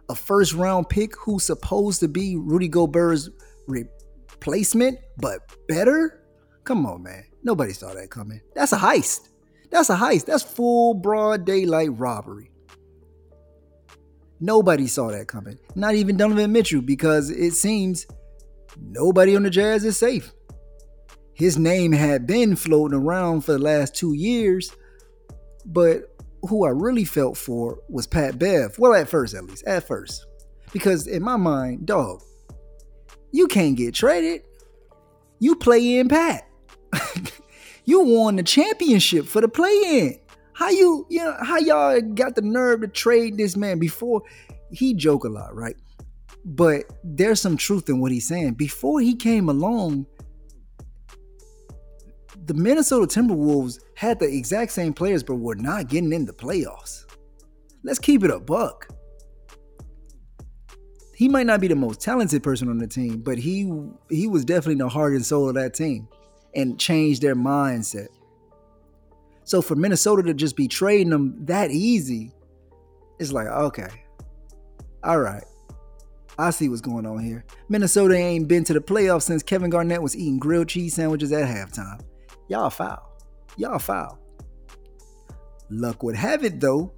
a 0.08 0.14
first 0.14 0.52
round 0.52 0.88
pick 0.88 1.16
who's 1.16 1.44
supposed 1.44 2.00
to 2.00 2.08
be 2.08 2.36
Rudy 2.36 2.68
Gobert's 2.68 3.30
replacement, 4.46 4.98
but 5.18 5.40
better? 5.66 6.22
Come 6.64 6.86
on, 6.86 7.02
man. 7.02 7.24
Nobody 7.42 7.72
saw 7.72 7.92
that 7.94 8.10
coming. 8.10 8.40
That's 8.54 8.72
a 8.72 8.76
heist. 8.76 9.28
That's 9.70 9.90
a 9.90 9.96
heist. 9.96 10.26
That's 10.26 10.42
full 10.42 10.94
broad 10.94 11.44
daylight 11.44 11.90
robbery. 11.92 12.50
Nobody 14.38 14.86
saw 14.86 15.10
that 15.10 15.26
coming. 15.26 15.58
Not 15.74 15.94
even 15.94 16.16
Donovan 16.16 16.52
Mitchell, 16.52 16.82
because 16.82 17.30
it 17.30 17.52
seems 17.52 18.06
nobody 18.78 19.34
on 19.34 19.42
the 19.42 19.50
Jazz 19.50 19.84
is 19.84 19.96
safe. 19.96 20.32
His 21.34 21.58
name 21.58 21.92
had 21.92 22.26
been 22.26 22.54
floating 22.54 22.98
around 22.98 23.42
for 23.42 23.52
the 23.52 23.58
last 23.58 23.94
two 23.94 24.12
years, 24.12 24.70
but 25.64 26.16
who 26.42 26.64
I 26.64 26.70
really 26.70 27.04
felt 27.04 27.36
for 27.36 27.80
was 27.88 28.06
Pat 28.06 28.38
Bev. 28.38 28.78
Well, 28.78 28.94
at 28.94 29.08
first, 29.08 29.34
at 29.34 29.44
least, 29.44 29.66
at 29.66 29.86
first. 29.86 30.24
Because 30.72 31.06
in 31.06 31.22
my 31.22 31.36
mind, 31.36 31.86
dog, 31.86 32.22
you 33.36 33.46
can't 33.48 33.76
get 33.76 33.94
traded. 33.94 34.42
You 35.40 35.56
play 35.56 35.98
in 35.98 36.08
Pat. 36.08 36.48
you 37.84 38.00
won 38.00 38.36
the 38.36 38.42
championship 38.42 39.26
for 39.26 39.42
the 39.42 39.48
play 39.48 39.70
in. 39.84 40.18
How 40.54 40.70
you, 40.70 41.06
you 41.10 41.22
know, 41.22 41.36
how 41.42 41.58
y'all 41.58 42.00
got 42.00 42.34
the 42.34 42.40
nerve 42.40 42.80
to 42.80 42.88
trade 42.88 43.36
this 43.36 43.54
man 43.54 43.78
before 43.78 44.22
he 44.70 44.94
joke 44.94 45.24
a 45.24 45.28
lot, 45.28 45.54
right? 45.54 45.76
But 46.46 46.84
there's 47.04 47.38
some 47.38 47.58
truth 47.58 47.90
in 47.90 48.00
what 48.00 48.10
he's 48.10 48.26
saying. 48.26 48.54
Before 48.54 49.00
he 49.00 49.14
came 49.14 49.50
along, 49.50 50.06
the 52.46 52.54
Minnesota 52.54 53.06
Timberwolves 53.06 53.80
had 53.96 54.18
the 54.18 54.32
exact 54.32 54.72
same 54.72 54.94
players, 54.94 55.22
but 55.22 55.34
were 55.34 55.56
not 55.56 55.88
getting 55.88 56.14
in 56.14 56.24
the 56.24 56.32
playoffs. 56.32 57.04
Let's 57.84 57.98
keep 57.98 58.24
it 58.24 58.30
a 58.30 58.40
buck 58.40 58.88
he 61.16 61.30
might 61.30 61.46
not 61.46 61.62
be 61.62 61.68
the 61.68 61.74
most 61.74 62.00
talented 62.02 62.42
person 62.42 62.68
on 62.68 62.76
the 62.76 62.86
team, 62.86 63.22
but 63.22 63.38
he 63.38 63.72
he 64.10 64.28
was 64.28 64.44
definitely 64.44 64.74
the 64.74 64.88
heart 64.88 65.14
and 65.14 65.24
soul 65.24 65.48
of 65.48 65.54
that 65.54 65.72
team 65.72 66.08
and 66.54 66.78
changed 66.78 67.22
their 67.22 67.34
mindset. 67.34 68.08
So 69.44 69.62
for 69.62 69.76
Minnesota 69.76 70.22
to 70.24 70.34
just 70.34 70.56
be 70.56 70.68
trading 70.68 71.08
them 71.08 71.46
that 71.46 71.70
easy, 71.70 72.32
it's 73.18 73.32
like, 73.32 73.46
okay. 73.46 73.88
All 75.04 75.20
right. 75.20 75.44
I 76.38 76.50
see 76.50 76.68
what's 76.68 76.82
going 76.82 77.06
on 77.06 77.24
here. 77.24 77.46
Minnesota 77.70 78.14
ain't 78.14 78.46
been 78.46 78.64
to 78.64 78.74
the 78.74 78.80
playoffs 78.80 79.22
since 79.22 79.42
Kevin 79.42 79.70
Garnett 79.70 80.02
was 80.02 80.14
eating 80.14 80.38
grilled 80.38 80.68
cheese 80.68 80.94
sandwiches 80.94 81.32
at 81.32 81.48
halftime. 81.48 82.02
Y'all 82.48 82.68
foul. 82.68 83.10
Y'all 83.56 83.78
foul. 83.78 84.18
Luck 85.70 86.02
would 86.02 86.14
have 86.14 86.44
it 86.44 86.60
though, 86.60 86.92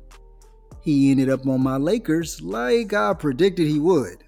he 0.83 1.11
ended 1.11 1.31
up 1.31 1.47
on 1.47 1.63
my 1.63 1.77
Lakers 1.77 2.41
like 2.41 2.93
I 2.93 3.15
predicted 3.15 3.67
he 3.67 3.79
would. 3.79 4.25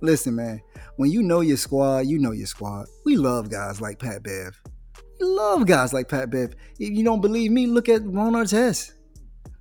Listen, 0.00 0.34
man, 0.34 0.60
when 0.96 1.10
you 1.10 1.22
know 1.22 1.40
your 1.40 1.56
squad, 1.56 2.06
you 2.06 2.18
know 2.18 2.32
your 2.32 2.46
squad. 2.46 2.86
We 3.04 3.16
love 3.16 3.50
guys 3.50 3.80
like 3.80 3.98
Pat 3.98 4.22
Bev. 4.22 4.60
We 5.20 5.26
love 5.26 5.66
guys 5.66 5.92
like 5.92 6.08
Pat 6.08 6.30
Bev. 6.30 6.54
If 6.78 6.90
you 6.90 7.04
don't 7.04 7.20
believe 7.20 7.52
me, 7.52 7.66
look 7.66 7.88
at 7.88 8.02
Ron 8.04 8.32
Artest. 8.32 8.92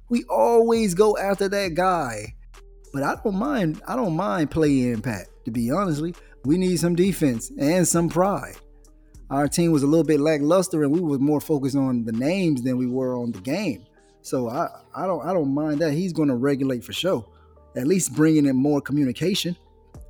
We 0.09 0.23
always 0.25 0.93
go 0.93 1.17
after 1.17 1.47
that 1.47 1.75
guy. 1.75 2.35
But 2.91 3.03
I 3.03 3.15
don't 3.23 3.35
mind, 3.35 3.81
I 3.87 3.95
don't 3.95 4.15
mind 4.15 4.51
playing 4.51 5.01
Pat, 5.01 5.27
to 5.45 5.51
be 5.51 5.71
honestly. 5.71 6.13
We 6.43 6.57
need 6.57 6.77
some 6.77 6.95
defense 6.95 7.51
and 7.57 7.87
some 7.87 8.09
pride. 8.09 8.55
Our 9.29 9.47
team 9.47 9.71
was 9.71 9.83
a 9.83 9.87
little 9.87 10.03
bit 10.03 10.19
lackluster 10.19 10.83
and 10.83 10.91
we 10.91 10.99
were 10.99 11.17
more 11.17 11.39
focused 11.39 11.77
on 11.77 12.03
the 12.03 12.11
names 12.11 12.63
than 12.63 12.77
we 12.77 12.87
were 12.87 13.15
on 13.15 13.31
the 13.31 13.39
game. 13.39 13.85
So 14.21 14.49
I, 14.49 14.69
I 14.95 15.07
don't 15.07 15.25
I 15.25 15.33
don't 15.33 15.53
mind 15.53 15.79
that. 15.79 15.93
He's 15.93 16.13
going 16.13 16.29
to 16.29 16.35
regulate 16.35 16.83
for 16.83 16.93
sure. 16.93 17.25
At 17.75 17.87
least 17.87 18.15
bringing 18.15 18.45
in 18.45 18.55
more 18.55 18.81
communication. 18.81 19.55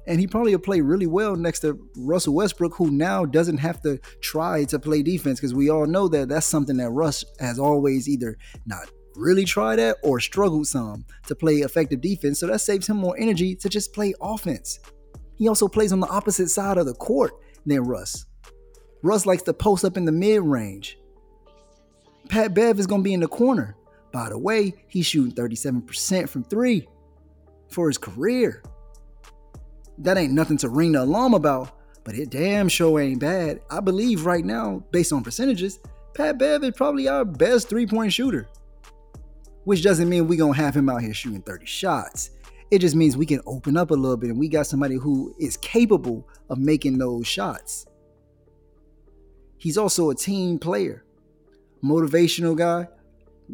And 0.08 0.20
he 0.20 0.26
probably 0.26 0.56
will 0.56 0.62
play 0.62 0.82
really 0.82 1.06
well 1.06 1.36
next 1.36 1.60
to 1.60 1.80
Russell 1.96 2.34
Westbrook, 2.34 2.76
who 2.76 2.90
now 2.90 3.24
doesn't 3.24 3.58
have 3.58 3.82
to 3.84 4.00
try 4.20 4.64
to 4.66 4.80
play 4.80 5.04
defense 5.04 5.40
because 5.40 5.54
we 5.54 5.70
all 5.70 5.86
know 5.86 6.08
that 6.08 6.30
that's 6.30 6.48
something 6.48 6.78
that 6.78 6.90
Russ 6.90 7.24
has 7.40 7.60
always 7.60 8.10
either 8.10 8.36
not 8.66 8.90
really 9.16 9.46
tried 9.46 9.78
at 9.80 9.98
or 10.04 10.20
struggled 10.20 10.68
some 10.68 11.06
to 11.28 11.36
play 11.36 11.58
effective 11.58 12.02
defense. 12.02 12.40
So 12.40 12.48
that 12.48 12.60
saves 12.60 12.88
him 12.88 12.98
more 12.98 13.16
energy 13.18 13.56
to 13.56 13.70
just 13.70 13.94
play 13.94 14.14
offense. 14.22 14.80
He 15.38 15.48
also 15.48 15.68
plays 15.68 15.94
on 15.94 16.00
the 16.00 16.08
opposite 16.08 16.50
side 16.50 16.78
of 16.78 16.86
the 16.86 16.94
court 16.94 17.34
than 17.66 17.84
Russ. 17.84 18.26
Russ 19.04 19.26
likes 19.26 19.44
to 19.44 19.54
post 19.54 19.86
up 19.86 19.98
in 19.98 20.06
the 20.06 20.12
mid 20.12 20.42
range. 20.42 20.98
Pat 22.30 22.54
Bev 22.54 22.80
is 22.80 22.88
going 22.88 23.02
to 23.02 23.04
be 23.04 23.14
in 23.14 23.20
the 23.20 23.28
corner. 23.28 23.76
By 24.12 24.30
the 24.30 24.38
way, 24.38 24.74
he's 24.88 25.06
shooting 25.06 25.34
37% 25.34 26.30
from 26.30 26.44
three 26.44 26.88
for 27.70 27.88
his 27.88 27.98
career. 27.98 28.62
That 29.98 30.18
ain't 30.18 30.34
nothing 30.34 30.58
to 30.58 30.70
ring 30.70 30.94
the 30.94 31.04
alarm 31.04 31.34
about, 31.34 31.72
but 32.04 32.16
it 32.16 32.30
damn 32.30 32.68
sure 32.68 33.00
ain't 33.00 33.20
bad. 33.20 33.62
I 33.70 33.80
believe 33.80 34.26
right 34.26 34.44
now, 34.44 34.84
based 34.92 35.14
on 35.14 35.24
percentages, 35.24 35.80
Pat 36.14 36.38
Bev 36.38 36.64
is 36.64 36.72
probably 36.76 37.08
our 37.08 37.24
best 37.24 37.70
three 37.70 37.88
point 37.88 38.12
shooter. 38.12 38.48
Which 39.64 39.84
doesn't 39.84 40.10
mean 40.10 40.28
we 40.28 40.38
gonna 40.38 40.56
have 40.56 40.76
him 40.76 40.90
out 40.90 41.02
here 41.02 41.14
shooting 41.14 41.42
30 41.42 41.66
shots. 41.66 42.32
It 42.72 42.80
just 42.80 42.96
means 42.96 43.16
we 43.16 43.26
can 43.26 43.42
open 43.46 43.78
up 43.78 43.92
a 43.92 43.96
little 43.96 44.18
bit 44.18 44.32
and 44.32 44.40
we 44.40 44.48
got 44.48 44.66
somebody 44.66 44.96
who 44.96 45.36
is 45.40 45.58
capable 45.58 46.28
of 46.50 46.58
making 46.58 46.98
those 46.98 47.28
shots. 47.28 47.86
He's 49.58 49.78
also 49.78 50.10
a 50.10 50.16
team 50.16 50.58
player, 50.58 51.04
motivational 51.84 52.58
guy, 52.58 52.88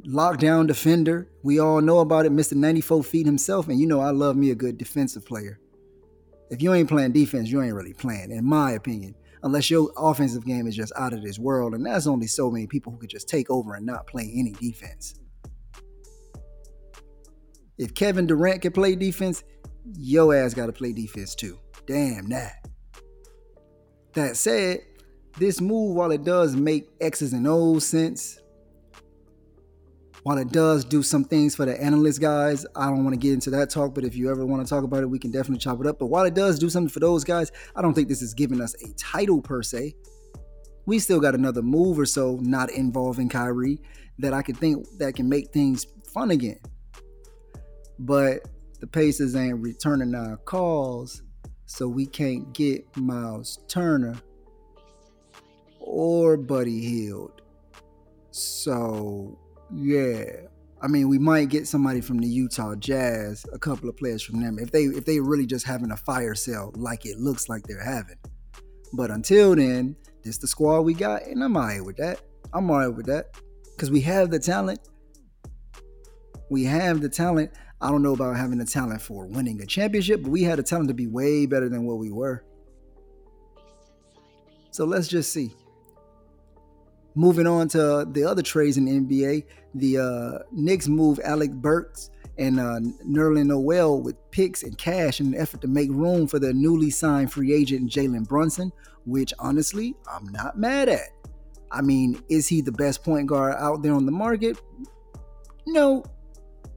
lockdown 0.05 0.67
defender. 0.67 1.29
We 1.43 1.59
all 1.59 1.81
know 1.81 1.99
about 1.99 2.25
it, 2.25 2.31
Mr. 2.31 2.53
94 2.53 3.03
feet 3.03 3.25
himself. 3.25 3.67
And 3.67 3.79
you 3.79 3.87
know, 3.87 3.99
I 3.99 4.11
love 4.11 4.35
me 4.35 4.51
a 4.51 4.55
good 4.55 4.77
defensive 4.77 5.25
player. 5.25 5.59
If 6.49 6.61
you 6.61 6.73
ain't 6.73 6.89
playing 6.89 7.11
defense, 7.11 7.49
you 7.49 7.61
ain't 7.61 7.73
really 7.73 7.93
playing, 7.93 8.31
in 8.31 8.45
my 8.45 8.71
opinion. 8.71 9.15
Unless 9.43 9.69
your 9.69 9.91
offensive 9.97 10.45
game 10.45 10.67
is 10.67 10.75
just 10.75 10.93
out 10.97 11.13
of 11.13 11.21
this 11.21 11.37
world. 11.37 11.73
And 11.73 11.85
that's 11.85 12.07
only 12.07 12.27
so 12.27 12.49
many 12.49 12.67
people 12.67 12.91
who 12.91 12.97
could 12.97 13.09
just 13.09 13.29
take 13.29 13.49
over 13.49 13.75
and 13.75 13.85
not 13.85 14.07
play 14.07 14.31
any 14.35 14.53
defense. 14.53 15.15
If 17.77 17.93
Kevin 17.93 18.25
Durant 18.25 18.63
can 18.63 18.71
play 18.71 18.95
defense, 18.95 19.43
yo 19.93 20.31
ass 20.31 20.53
got 20.53 20.65
to 20.65 20.73
play 20.73 20.93
defense 20.93 21.35
too. 21.35 21.59
Damn 21.85 22.29
that. 22.29 22.67
That 24.13 24.35
said, 24.35 24.79
this 25.37 25.61
move, 25.61 25.95
while 25.95 26.11
it 26.11 26.23
does 26.23 26.55
make 26.55 26.89
X's 26.99 27.33
and 27.33 27.47
O's 27.47 27.85
sense, 27.85 28.39
while 30.27 30.37
it 30.37 30.51
does 30.51 30.83
do 30.83 31.01
some 31.01 31.23
things 31.23 31.55
for 31.55 31.63
the 31.63 31.81
analyst 31.81 32.19
guys, 32.19 32.65
I 32.75 32.87
don't 32.87 33.05
want 33.05 33.13
to 33.13 33.17
get 33.17 33.31
into 33.31 33.49
that 33.51 33.69
talk, 33.69 33.95
but 33.95 34.03
if 34.03 34.13
you 34.13 34.29
ever 34.29 34.45
want 34.45 34.61
to 34.61 34.69
talk 34.69 34.83
about 34.83 35.01
it, 35.01 35.09
we 35.09 35.19
can 35.19 35.31
definitely 35.31 35.59
chop 35.59 35.79
it 35.79 35.87
up. 35.87 35.99
But 35.99 36.07
while 36.07 36.25
it 36.25 36.33
does 36.33 36.59
do 36.59 36.69
something 36.69 36.89
for 36.89 36.99
those 36.99 37.23
guys, 37.23 37.49
I 37.77 37.81
don't 37.81 37.93
think 37.93 38.09
this 38.09 38.21
is 38.21 38.33
giving 38.33 38.59
us 38.59 38.75
a 38.83 38.93
title 38.97 39.41
per 39.41 39.63
se. 39.63 39.95
We 40.85 40.99
still 40.99 41.21
got 41.21 41.33
another 41.33 41.61
move 41.61 41.97
or 41.97 42.05
so 42.05 42.39
not 42.41 42.69
involving 42.71 43.29
Kyrie 43.29 43.79
that 44.19 44.33
I 44.33 44.41
can 44.41 44.55
think 44.55 44.85
that 44.97 45.15
can 45.15 45.29
make 45.29 45.53
things 45.53 45.87
fun 46.13 46.31
again. 46.31 46.59
But 47.97 48.49
the 48.81 48.87
Pacers 48.87 49.33
ain't 49.33 49.61
returning 49.61 50.13
our 50.13 50.35
calls, 50.35 51.21
so 51.67 51.87
we 51.87 52.05
can't 52.05 52.51
get 52.51 52.83
Miles 52.97 53.59
Turner 53.69 54.17
or 55.79 56.35
Buddy 56.35 56.81
Hield. 56.81 57.43
So 58.31 59.39
yeah. 59.73 60.25
I 60.81 60.87
mean, 60.87 61.09
we 61.09 61.17
might 61.17 61.49
get 61.49 61.67
somebody 61.67 62.01
from 62.01 62.19
the 62.19 62.27
Utah 62.27 62.75
Jazz, 62.75 63.45
a 63.51 63.57
couple 63.57 63.89
of 63.89 63.97
players 63.97 64.21
from 64.21 64.41
them, 64.41 64.59
if 64.59 64.71
they 64.71 64.83
if 64.83 65.05
they 65.05 65.19
really 65.19 65.45
just 65.47 65.65
having 65.65 65.91
a 65.91 65.97
fire 65.97 66.35
sale 66.35 66.71
like 66.75 67.05
it 67.05 67.17
looks 67.17 67.49
like 67.49 67.63
they're 67.63 67.83
having. 67.83 68.17
But 68.93 69.09
until 69.09 69.55
then, 69.55 69.95
this 70.23 70.37
the 70.37 70.47
squad 70.47 70.81
we 70.81 70.93
got, 70.93 71.23
and 71.23 71.43
I'm 71.43 71.55
alright 71.55 71.83
with 71.83 71.97
that. 71.97 72.21
I'm 72.53 72.69
alright 72.69 72.93
with 72.93 73.07
that. 73.07 73.35
Cause 73.77 73.91
we 73.91 74.01
have 74.01 74.31
the 74.31 74.39
talent. 74.39 74.79
We 76.49 76.63
have 76.63 77.01
the 77.01 77.09
talent. 77.09 77.51
I 77.81 77.89
don't 77.89 78.01
know 78.01 78.13
about 78.13 78.37
having 78.37 78.57
the 78.57 78.65
talent 78.65 79.01
for 79.01 79.27
winning 79.27 79.61
a 79.61 79.65
championship, 79.65 80.23
but 80.23 80.31
we 80.31 80.43
had 80.43 80.57
the 80.57 80.63
talent 80.63 80.87
to 80.87 80.93
be 80.93 81.07
way 81.07 81.45
better 81.45 81.69
than 81.69 81.85
what 81.85 81.97
we 81.97 82.11
were. 82.11 82.43
So 84.71 84.85
let's 84.85 85.07
just 85.07 85.31
see. 85.31 85.53
Moving 87.17 87.47
on 87.47 87.67
to 87.69 88.07
the 88.11 88.23
other 88.25 88.43
trades 88.43 88.77
in 88.77 88.85
the 88.85 88.91
NBA, 88.91 89.43
the 89.73 89.97
uh, 89.97 90.43
Knicks 90.51 90.87
move 90.87 91.19
Alec 91.23 91.51
Burks 91.51 92.11
and 92.37 92.59
uh, 92.59 92.79
Nerlens 93.03 93.47
Noel 93.47 93.99
with 93.99 94.15
picks 94.29 94.61
and 94.61 94.77
cash 94.77 95.19
in 95.19 95.33
an 95.33 95.35
effort 95.35 95.61
to 95.61 95.67
make 95.67 95.89
room 95.89 96.27
for 96.27 96.37
the 96.37 96.53
newly 96.53 96.91
signed 96.91 97.33
free 97.33 97.53
agent 97.53 97.89
Jalen 97.89 98.27
Brunson, 98.27 98.71
which 99.05 99.33
honestly, 99.39 99.95
I'm 100.07 100.27
not 100.27 100.59
mad 100.59 100.89
at. 100.89 101.09
I 101.71 101.81
mean, 101.81 102.21
is 102.29 102.47
he 102.47 102.61
the 102.61 102.71
best 102.71 103.03
point 103.03 103.25
guard 103.25 103.55
out 103.57 103.81
there 103.81 103.93
on 103.93 104.05
the 104.05 104.11
market? 104.11 104.61
No, 105.65 106.03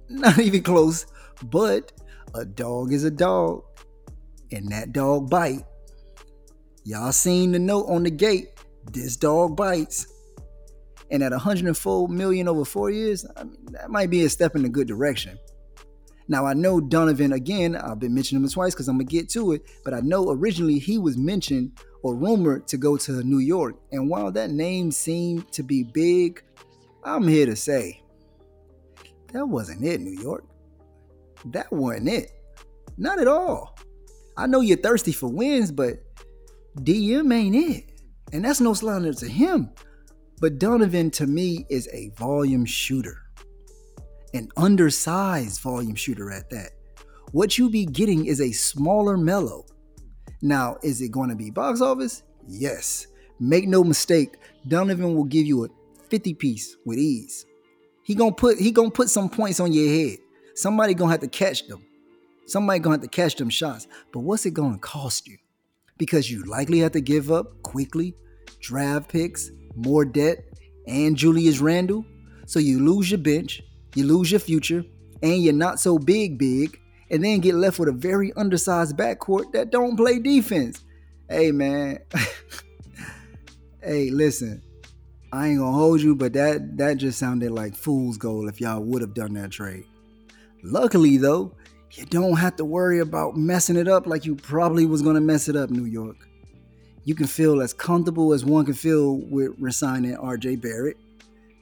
not 0.09 0.39
even 0.41 0.63
close. 0.63 1.05
But 1.51 1.93
a 2.35 2.47
dog 2.47 2.95
is 2.95 3.05
a 3.05 3.11
dog, 3.11 3.63
and 4.53 4.73
that 4.73 4.95
dog 4.95 5.29
bite. 5.29 5.67
Y'all 6.85 7.13
seen 7.13 7.53
the 7.53 7.59
note 7.59 7.89
on 7.89 8.05
the 8.05 8.11
gate. 8.11 8.49
This 8.91 9.19
dog 9.19 9.55
bites 9.55 10.07
and 11.11 11.23
at 11.23 11.33
104 11.33 12.09
million 12.09 12.49
over 12.49 12.65
four 12.65 12.91
years, 12.91 13.27
I 13.37 13.45
mean, 13.45 13.67
that 13.73 13.91
might 13.91 14.11
be 14.11 14.25
a 14.25 14.29
step 14.29 14.57
in 14.57 14.65
a 14.65 14.69
good 14.69 14.87
direction. 14.87 15.39
Now 16.29 16.47
I 16.47 16.55
know 16.55 16.81
Donovan 16.81 17.33
again. 17.33 17.75
I've 17.75 17.99
been 17.99 18.15
mentioning 18.15 18.45
him 18.45 18.51
twice 18.51 18.73
because 18.73 18.87
I'm 18.87 18.97
gonna 18.97 19.05
get 19.05 19.29
to 19.31 19.53
it. 19.53 19.63
But 19.85 19.95
I 19.95 20.01
know 20.01 20.31
originally 20.31 20.79
he 20.79 20.97
was 20.97 21.17
mentioned 21.19 21.81
or 22.03 22.15
rumored 22.15 22.69
to 22.69 22.77
go 22.77 22.97
to 22.97 23.25
New 23.25 23.39
York, 23.39 23.75
and 23.91 24.09
while 24.09 24.31
that 24.33 24.51
name 24.51 24.93
seemed 24.93 25.51
to 25.53 25.63
be 25.63 25.83
big, 25.83 26.43
I'm 27.03 27.27
here 27.27 27.47
to 27.47 27.57
say 27.57 28.01
that 29.33 29.47
wasn't 29.47 29.85
it, 29.85 30.01
New 30.01 30.21
York. 30.21 30.45
That 31.47 31.73
wasn't 31.73 32.09
it. 32.09 32.31
Not 32.97 33.19
at 33.19 33.29
all. 33.29 33.77
I 34.37 34.47
know 34.47 34.61
you're 34.61 34.77
thirsty 34.77 35.13
for 35.13 35.29
wins, 35.29 35.73
but 35.73 36.03
DM 36.79 37.33
ain't 37.35 37.57
it. 37.57 38.01
And 38.33 38.45
that's 38.45 38.61
no 38.61 38.75
slander 38.75 39.13
to 39.15 39.29
him. 39.29 39.71
But 40.41 40.59
Donovan 40.59 41.11
to 41.13 41.27
me 41.27 41.67
is 41.69 41.89
a 41.93 42.11
volume 42.17 42.65
shooter, 42.65 43.19
an 44.33 44.49
undersized 44.57 45.61
volume 45.61 45.95
shooter 45.95 46.31
at 46.31 46.49
that. 46.51 46.71
What 47.33 47.59
you 47.59 47.69
be 47.71 47.85
getting 47.85 48.27
is 48.27 48.41
a 48.41 48.51
smaller 48.51 49.17
Melo. 49.17 49.67
Now, 50.43 50.79
is 50.83 51.03
it 51.03 51.11
going 51.11 51.29
to 51.29 51.37
be 51.37 51.51
box 51.51 51.83
office? 51.83 52.23
Yes. 52.49 53.07
Make 53.39 53.69
no 53.69 53.85
mistake, 53.85 54.37
Donovan 54.67 55.15
will 55.15 55.25
give 55.25 55.47
you 55.47 55.65
a 55.65 55.69
50 56.09 56.35
piece 56.35 56.77
with 56.85 56.99
ease. 56.99 57.47
He 58.03 58.15
gonna 58.15 58.33
put 58.33 58.59
he 58.59 58.73
gonna 58.73 58.91
put 58.91 59.09
some 59.09 59.29
points 59.29 59.61
on 59.61 59.73
your 59.73 59.89
head. 59.89 60.19
Somebody 60.55 60.95
gonna 60.95 61.13
have 61.13 61.21
to 61.21 61.29
catch 61.29 61.69
them. 61.69 61.85
Somebody 62.47 62.81
gonna 62.81 62.95
have 62.95 63.03
to 63.03 63.09
catch 63.09 63.37
them 63.37 63.49
shots. 63.49 63.87
But 64.13 64.21
what's 64.21 64.45
it 64.47 64.55
gonna 64.55 64.79
cost 64.79 65.29
you? 65.29 65.39
Because 65.97 66.31
you 66.31 66.43
likely 66.43 66.81
have 66.81 66.93
to 66.93 67.01
give 67.01 67.31
up 67.31 67.63
quickly 67.63 68.15
draft 68.61 69.09
picks, 69.09 69.51
more 69.77 70.05
debt, 70.05 70.45
and 70.87 71.17
Julius 71.17 71.61
Randle. 71.61 72.05
So 72.47 72.59
you 72.59 72.81
lose 72.81 73.11
your 73.11 73.19
bench, 73.19 73.63
you 73.95 74.05
lose 74.05 74.31
your 74.31 74.41
future, 74.41 74.85
and 75.23 75.43
you're 75.43 75.53
not 75.53 75.79
so 75.79 75.99
big, 75.99 76.39
big, 76.39 76.79
and 77.11 77.25
then 77.25 77.41
get 77.41 77.55
left 77.55 77.79
with 77.79 77.89
a 77.89 77.93
very 77.93 78.33
undersized 78.35 78.97
backcourt 78.97 79.53
that 79.53 79.71
don't 79.71 79.97
play 79.97 80.19
defense. 80.19 80.83
Hey, 81.29 81.53
man. 81.53 81.99
hey, 83.83 84.11
listen. 84.11 84.63
I 85.33 85.49
ain't 85.49 85.61
gonna 85.61 85.71
hold 85.71 86.01
you, 86.01 86.17
but 86.17 86.33
that 86.33 86.77
that 86.79 86.97
just 86.97 87.21
sounded 87.21 87.53
like 87.53 87.77
fool's 87.77 88.19
gold 88.19 88.49
if 88.49 88.61
y'all 88.61 88.83
would 88.83 89.01
have 89.01 89.15
done 89.15 89.35
that 89.35 89.53
trade. 89.53 89.85
Luckily, 90.65 91.19
though, 91.19 91.55
you 91.93 92.05
don't 92.07 92.37
have 92.37 92.57
to 92.57 92.65
worry 92.65 92.99
about 92.99 93.37
messing 93.37 93.77
it 93.77 93.87
up 93.87 94.09
like 94.09 94.27
you 94.27 94.35
probably 94.35 94.87
was 94.87 95.03
gonna 95.03 95.21
mess 95.21 95.49
it 95.49 95.55
up, 95.55 95.71
New 95.71 95.85
York 95.85 96.17
you 97.11 97.17
can 97.17 97.27
feel 97.27 97.61
as 97.61 97.73
comfortable 97.73 98.33
as 98.33 98.45
one 98.45 98.65
can 98.65 98.73
feel 98.73 99.17
with 99.17 99.51
resigning 99.59 100.15
RJ 100.15 100.61
Barrett. 100.61 100.97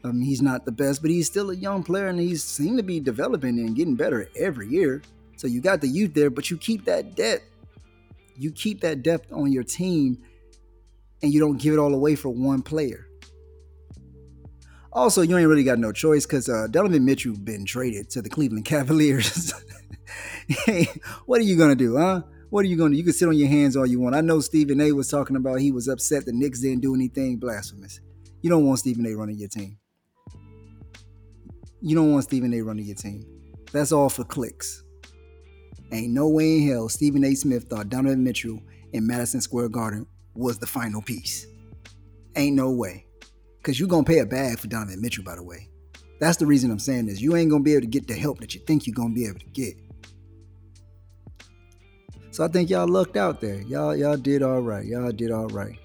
Um, 0.04 0.20
he's 0.20 0.42
not 0.42 0.66
the 0.66 0.72
best, 0.72 1.00
but 1.00 1.10
he's 1.10 1.26
still 1.26 1.48
a 1.48 1.54
young 1.54 1.82
player 1.82 2.08
and 2.08 2.20
he's 2.20 2.44
seemed 2.44 2.76
to 2.76 2.82
be 2.82 3.00
developing 3.00 3.58
and 3.58 3.74
getting 3.74 3.94
better 3.94 4.28
every 4.36 4.68
year. 4.68 5.00
So 5.38 5.46
you 5.46 5.62
got 5.62 5.80
the 5.80 5.88
youth 5.88 6.12
there, 6.12 6.28
but 6.28 6.50
you 6.50 6.58
keep 6.58 6.84
that 6.84 7.16
depth. 7.16 7.44
You 8.36 8.52
keep 8.52 8.82
that 8.82 9.02
depth 9.02 9.32
on 9.32 9.50
your 9.50 9.64
team 9.64 10.18
and 11.22 11.32
you 11.32 11.40
don't 11.40 11.56
give 11.56 11.72
it 11.72 11.78
all 11.78 11.94
away 11.94 12.14
for 12.14 12.28
one 12.28 12.60
player. 12.60 13.08
Also, 14.92 15.22
you 15.22 15.38
ain't 15.38 15.48
really 15.48 15.64
got 15.64 15.78
no 15.78 15.92
choice 15.92 16.26
because 16.26 16.50
uh, 16.50 16.66
Donovan 16.70 17.06
Mitchell 17.06 17.34
been 17.34 17.64
traded 17.64 18.10
to 18.10 18.20
the 18.20 18.28
Cleveland 18.28 18.64
Cavaliers. 18.66 19.54
hey, 20.46 20.88
what 21.24 21.40
are 21.40 21.44
you 21.44 21.56
gonna 21.56 21.74
do, 21.74 21.96
huh? 21.96 22.20
What 22.50 22.64
are 22.64 22.68
you 22.68 22.76
going 22.76 22.92
to 22.92 22.94
do? 22.94 22.98
You 22.98 23.04
can 23.04 23.12
sit 23.12 23.28
on 23.28 23.36
your 23.36 23.48
hands 23.48 23.76
all 23.76 23.86
you 23.86 24.00
want. 24.00 24.14
I 24.14 24.22
know 24.22 24.40
Stephen 24.40 24.80
A 24.80 24.92
was 24.92 25.08
talking 25.08 25.36
about 25.36 25.60
he 25.60 25.70
was 25.70 25.86
upset 25.86 26.24
the 26.24 26.32
Knicks 26.32 26.60
didn't 26.60 26.80
do 26.80 26.94
anything 26.94 27.36
blasphemous. 27.36 28.00
You 28.40 28.48
don't 28.48 28.66
want 28.66 28.78
Stephen 28.78 29.06
A 29.06 29.14
running 29.14 29.36
your 29.36 29.48
team. 29.48 29.78
You 31.82 31.94
don't 31.94 32.10
want 32.10 32.24
Stephen 32.24 32.54
A 32.54 32.62
running 32.62 32.86
your 32.86 32.96
team. 32.96 33.24
That's 33.72 33.92
all 33.92 34.08
for 34.08 34.24
clicks. 34.24 34.82
Ain't 35.92 36.12
no 36.12 36.28
way 36.28 36.58
in 36.58 36.68
hell 36.68 36.88
Stephen 36.88 37.24
A. 37.24 37.34
Smith 37.34 37.64
thought 37.64 37.90
Donovan 37.90 38.24
Mitchell 38.24 38.62
in 38.92 39.06
Madison 39.06 39.40
Square 39.40 39.68
Garden 39.70 40.06
was 40.34 40.58
the 40.58 40.66
final 40.66 41.02
piece. 41.02 41.46
Ain't 42.36 42.56
no 42.56 42.70
way. 42.70 43.06
Because 43.58 43.78
you're 43.78 43.88
going 43.88 44.04
to 44.04 44.10
pay 44.10 44.20
a 44.20 44.26
bag 44.26 44.58
for 44.58 44.68
Donovan 44.68 45.02
Mitchell, 45.02 45.24
by 45.24 45.34
the 45.34 45.42
way. 45.42 45.68
That's 46.20 46.36
the 46.38 46.46
reason 46.46 46.70
I'm 46.70 46.78
saying 46.78 47.06
this. 47.06 47.20
You 47.20 47.36
ain't 47.36 47.50
going 47.50 47.62
to 47.62 47.64
be 47.64 47.72
able 47.72 47.82
to 47.82 47.88
get 47.88 48.06
the 48.06 48.14
help 48.14 48.40
that 48.40 48.54
you 48.54 48.60
think 48.66 48.86
you're 48.86 48.94
going 48.94 49.10
to 49.10 49.14
be 49.14 49.26
able 49.26 49.40
to 49.40 49.46
get. 49.46 49.74
So 52.38 52.44
I 52.44 52.48
think 52.48 52.70
y'all 52.70 52.86
lucked 52.86 53.16
out 53.16 53.40
there. 53.40 53.62
Y'all 53.62 53.96
y'all 53.96 54.16
did 54.16 54.44
all 54.44 54.60
right. 54.60 54.86
Y'all 54.86 55.10
did 55.10 55.32
all 55.32 55.48
right. 55.48 55.76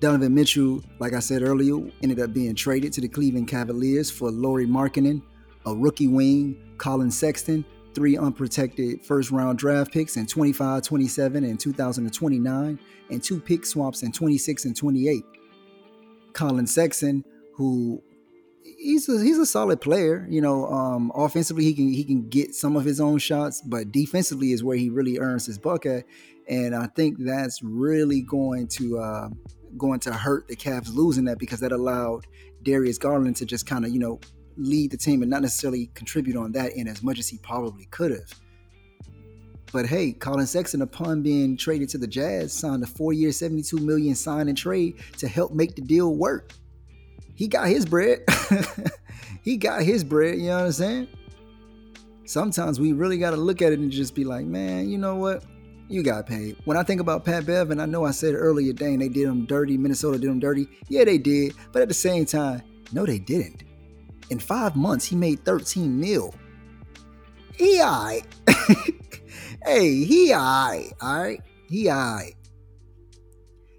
Donovan 0.00 0.34
Mitchell, 0.34 0.82
like 0.98 1.12
I 1.12 1.20
said 1.20 1.40
earlier, 1.42 1.76
ended 2.02 2.18
up 2.18 2.32
being 2.32 2.56
traded 2.56 2.92
to 2.94 3.00
the 3.00 3.06
Cleveland 3.06 3.46
Cavaliers 3.46 4.10
for 4.10 4.32
Lauri 4.32 4.66
Markkanen, 4.66 5.22
a 5.64 5.72
rookie 5.72 6.08
wing, 6.08 6.74
Collin 6.78 7.12
Sexton, 7.12 7.64
three 7.94 8.16
unprotected 8.16 9.04
first 9.04 9.30
round 9.30 9.56
draft 9.56 9.92
picks 9.92 10.16
in 10.16 10.26
25, 10.26 10.82
27, 10.82 11.44
and 11.44 11.60
2029, 11.60 12.80
and 13.10 13.22
two 13.22 13.40
pick 13.40 13.64
swaps 13.64 14.02
in 14.02 14.10
26 14.10 14.64
and 14.64 14.76
28. 14.76 15.24
Collin 16.32 16.66
Sexton, 16.66 17.24
who 17.54 18.02
he's 18.64 19.08
a, 19.08 19.22
he's 19.22 19.38
a 19.38 19.46
solid 19.46 19.80
player. 19.80 20.26
You 20.28 20.40
know, 20.40 20.66
um, 20.66 21.12
offensively 21.14 21.64
he 21.64 21.74
can 21.74 21.92
he 21.92 22.04
can 22.04 22.28
get 22.28 22.54
some 22.54 22.76
of 22.76 22.84
his 22.84 23.00
own 23.00 23.18
shots, 23.18 23.60
but 23.60 23.92
defensively 23.92 24.52
is 24.52 24.64
where 24.64 24.76
he 24.76 24.90
really 24.90 25.18
earns 25.18 25.46
his 25.46 25.58
buck 25.58 25.86
at. 25.86 26.04
And 26.48 26.74
I 26.74 26.86
think 26.88 27.18
that's 27.20 27.62
really 27.62 28.22
going 28.22 28.68
to 28.68 28.98
uh, 28.98 29.28
going 29.76 30.00
to 30.00 30.12
hurt 30.12 30.48
the 30.48 30.56
Cavs 30.56 30.94
losing 30.94 31.24
that 31.26 31.38
because 31.38 31.60
that 31.60 31.72
allowed 31.72 32.26
Darius 32.62 32.98
Garland 32.98 33.36
to 33.36 33.46
just 33.46 33.66
kind 33.66 33.84
of 33.84 33.92
you 33.92 34.00
know 34.00 34.20
lead 34.56 34.90
the 34.90 34.96
team 34.96 35.22
and 35.22 35.30
not 35.30 35.42
necessarily 35.42 35.90
contribute 35.94 36.36
on 36.36 36.52
that 36.52 36.72
end 36.76 36.88
as 36.88 37.02
much 37.02 37.18
as 37.18 37.28
he 37.28 37.38
probably 37.38 37.86
could 37.86 38.10
have. 38.10 38.32
But 39.72 39.86
hey, 39.86 40.12
Collin 40.12 40.46
Sexton, 40.46 40.82
upon 40.82 41.22
being 41.22 41.56
traded 41.56 41.88
to 41.90 41.98
the 41.98 42.06
Jazz, 42.06 42.52
signed 42.52 42.82
a 42.82 42.86
four-year, 42.86 43.32
72 43.32 43.78
million 43.78 44.14
sign 44.14 44.48
and 44.48 44.58
trade 44.58 44.96
to 45.16 45.26
help 45.26 45.54
make 45.54 45.74
the 45.74 45.80
deal 45.80 46.14
work. 46.14 46.52
He 47.42 47.48
got 47.48 47.66
his 47.66 47.84
bread. 47.84 48.20
he 49.42 49.56
got 49.56 49.82
his 49.82 50.04
bread, 50.04 50.38
you 50.38 50.46
know 50.46 50.58
what 50.58 50.66
I'm 50.66 50.72
saying? 50.72 51.08
Sometimes 52.24 52.78
we 52.78 52.92
really 52.92 53.18
got 53.18 53.32
to 53.32 53.36
look 53.36 53.60
at 53.62 53.72
it 53.72 53.80
and 53.80 53.90
just 53.90 54.14
be 54.14 54.22
like, 54.22 54.46
man, 54.46 54.88
you 54.88 54.96
know 54.96 55.16
what? 55.16 55.42
You 55.88 56.04
got 56.04 56.24
paid. 56.24 56.56
When 56.66 56.76
I 56.76 56.84
think 56.84 57.00
about 57.00 57.24
Pat 57.24 57.44
Bev, 57.44 57.72
and 57.72 57.82
I 57.82 57.86
know 57.86 58.04
I 58.04 58.12
said 58.12 58.36
earlier, 58.36 58.72
dang, 58.72 59.00
they 59.00 59.08
did 59.08 59.26
him 59.26 59.44
dirty. 59.44 59.76
Minnesota 59.76 60.20
did 60.20 60.30
him 60.30 60.38
dirty. 60.38 60.68
Yeah, 60.88 61.02
they 61.02 61.18
did. 61.18 61.54
But 61.72 61.82
at 61.82 61.88
the 61.88 61.94
same 61.94 62.26
time, 62.26 62.62
no, 62.92 63.04
they 63.04 63.18
didn't. 63.18 63.64
In 64.30 64.38
five 64.38 64.76
months, 64.76 65.04
he 65.04 65.16
made 65.16 65.44
13 65.44 65.98
mil. 65.98 66.32
He 67.56 67.82
alright. 67.82 68.24
hey, 69.66 70.04
he 70.04 70.32
alright. 70.32 70.92
Alright. 71.02 71.40
He 71.68 71.90
alright. 71.90 72.36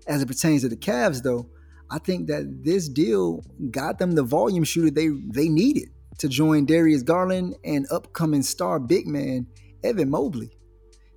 As 0.05 0.21
it 0.21 0.27
pertains 0.27 0.63
to 0.63 0.67
the 0.67 0.75
Cavs, 0.75 1.23
though, 1.23 1.47
I 1.93 1.99
think 1.99 2.25
that 2.27 2.63
this 2.63 2.89
deal 2.89 3.43
got 3.69 3.99
them 3.99 4.13
the 4.13 4.23
volume 4.23 4.63
shooter 4.63 4.89
they 4.89 5.09
they 5.29 5.47
needed 5.47 5.89
to 6.17 6.27
join 6.27 6.65
Darius 6.65 7.03
Garland 7.03 7.55
and 7.63 7.85
upcoming 7.91 8.41
star 8.41 8.79
big 8.79 9.05
man 9.05 9.45
Evan 9.83 10.09
Mobley. 10.09 10.57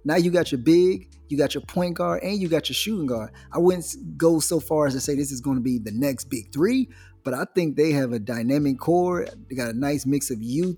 Now 0.05 0.16
you 0.16 0.31
got 0.31 0.53
your 0.53 0.61
big, 0.61 1.09
you 1.29 1.39
got 1.39 1.55
your 1.55 1.62
point 1.62 1.95
guard, 1.95 2.22
and 2.22 2.39
you 2.39 2.49
got 2.49 2.68
your 2.68 2.74
shooting 2.74 3.07
guard. 3.07 3.31
I 3.53 3.59
wouldn't 3.59 4.18
go 4.18 4.39
so 4.39 4.61
far 4.61 4.87
as 4.87 4.93
to 4.93 5.01
say 5.01 5.14
this 5.14 5.33
is 5.33 5.41
going 5.41 5.57
to 5.57 5.62
be 5.62 5.79
the 5.79 5.93
next 5.93 6.27
big 6.27 6.53
three, 6.53 6.91
but 7.24 7.33
I 7.33 7.47
think 7.55 7.77
they 7.77 7.93
have 7.93 8.12
a 8.12 8.18
dynamic 8.18 8.79
core. 8.79 9.27
They 9.49 9.57
got 9.57 9.70
a 9.70 9.79
nice 9.79 10.05
mix 10.05 10.31
of 10.31 10.43
youth, 10.43 10.77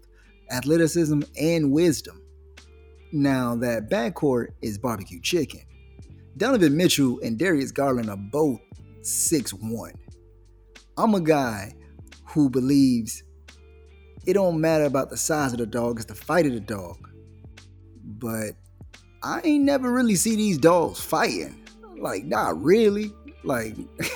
athleticism, 0.52 1.22
and 1.40 1.72
wisdom. 1.72 2.22
Now 3.12 3.56
that 3.56 3.90
backcourt 3.90 4.50
is 4.62 4.78
barbecue 4.78 5.20
chicken. 5.20 5.62
Donovan 6.36 6.76
Mitchell 6.76 7.18
and 7.20 7.36
Darius 7.36 7.72
Garland 7.72 8.08
are 8.08 8.16
both 8.16 8.60
six 9.08 9.52
one. 9.52 9.94
I'm 10.96 11.14
a 11.14 11.20
guy 11.20 11.74
who 12.26 12.50
believes 12.50 13.22
it 14.26 14.34
don't 14.34 14.60
matter 14.60 14.84
about 14.84 15.08
the 15.08 15.16
size 15.16 15.52
of 15.52 15.58
the 15.58 15.66
dog, 15.66 15.96
it's 15.96 16.04
the 16.04 16.14
fight 16.14 16.44
of 16.44 16.52
the 16.52 16.60
dog. 16.60 17.08
But 18.04 18.50
I 19.22 19.40
ain't 19.42 19.64
never 19.64 19.90
really 19.90 20.16
see 20.16 20.36
these 20.36 20.58
dogs 20.58 21.00
fighting. 21.00 21.66
Like, 21.98 22.24
not 22.24 22.62
really. 22.62 23.10
Like, 23.42 23.74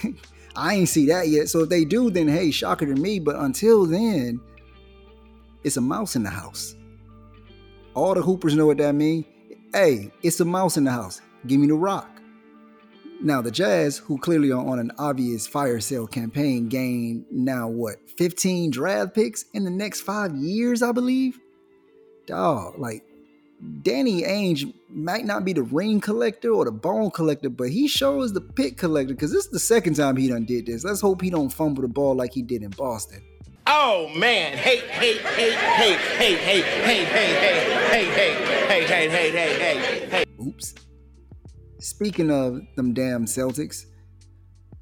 I 0.56 0.74
ain't 0.74 0.88
see 0.88 1.06
that 1.06 1.28
yet. 1.28 1.48
So 1.48 1.60
if 1.60 1.70
they 1.70 1.86
do, 1.86 2.10
then 2.10 2.28
hey, 2.28 2.50
shocker 2.50 2.84
to 2.86 2.94
me. 2.94 3.20
But 3.20 3.36
until 3.36 3.86
then, 3.86 4.38
it's 5.64 5.78
a 5.78 5.80
mouse 5.80 6.14
in 6.14 6.24
the 6.24 6.30
house. 6.30 6.76
All 7.94 8.14
the 8.14 8.22
hoopers 8.22 8.54
know 8.54 8.66
what 8.66 8.78
that 8.78 8.94
means. 8.94 9.24
Hey, 9.72 10.10
it's 10.22 10.40
a 10.40 10.44
mouse 10.44 10.76
in 10.76 10.84
the 10.84 10.90
house. 10.90 11.22
Give 11.46 11.58
me 11.58 11.68
the 11.68 11.74
rock. 11.74 12.11
Now 13.24 13.40
the 13.40 13.52
Jazz, 13.52 13.98
who 13.98 14.18
clearly 14.18 14.50
are 14.50 14.66
on 14.66 14.80
an 14.80 14.90
obvious 14.98 15.46
fire 15.46 15.78
sale 15.78 16.08
campaign, 16.08 16.68
gain 16.68 17.24
now 17.30 17.68
what 17.68 17.98
15 18.16 18.72
draft 18.72 19.14
picks 19.14 19.44
in 19.54 19.62
the 19.62 19.70
next 19.70 20.00
five 20.00 20.34
years, 20.34 20.82
I 20.82 20.90
believe. 20.90 21.38
Dog, 22.26 22.80
like 22.80 23.04
Danny 23.82 24.22
Ainge 24.22 24.74
might 24.88 25.24
not 25.24 25.44
be 25.44 25.52
the 25.52 25.62
ring 25.62 26.00
collector 26.00 26.50
or 26.50 26.64
the 26.64 26.72
bone 26.72 27.12
collector, 27.12 27.48
but 27.48 27.68
he 27.68 27.86
shows 27.86 28.32
the 28.32 28.40
pick 28.40 28.76
collector 28.76 29.14
because 29.14 29.30
this 29.30 29.44
is 29.44 29.52
the 29.52 29.60
second 29.60 29.94
time 29.94 30.16
he 30.16 30.28
done 30.28 30.44
did 30.44 30.66
this. 30.66 30.82
Let's 30.82 31.00
hope 31.00 31.22
he 31.22 31.30
don't 31.30 31.48
fumble 31.48 31.82
the 31.82 31.88
ball 31.88 32.16
like 32.16 32.32
he 32.32 32.42
did 32.42 32.64
in 32.64 32.70
Boston. 32.70 33.22
Oh 33.68 34.08
man, 34.16 34.58
hey, 34.58 34.78
hey, 34.78 35.18
hey, 35.18 35.52
hey, 35.52 35.94
hey, 35.94 36.34
hey, 36.34 36.60
hey, 36.60 37.04
hey, 37.04 37.04
hey, 37.04 37.64
hey, 37.84 38.04
hey, 38.04 38.84
hey, 38.84 39.08
hey, 39.08 39.30
hey, 39.30 39.30
hey, 39.30 40.08
hey. 40.08 40.24
Oops. 40.44 40.74
Speaking 41.82 42.30
of 42.30 42.60
them 42.76 42.94
damn 42.94 43.24
Celtics, 43.24 43.86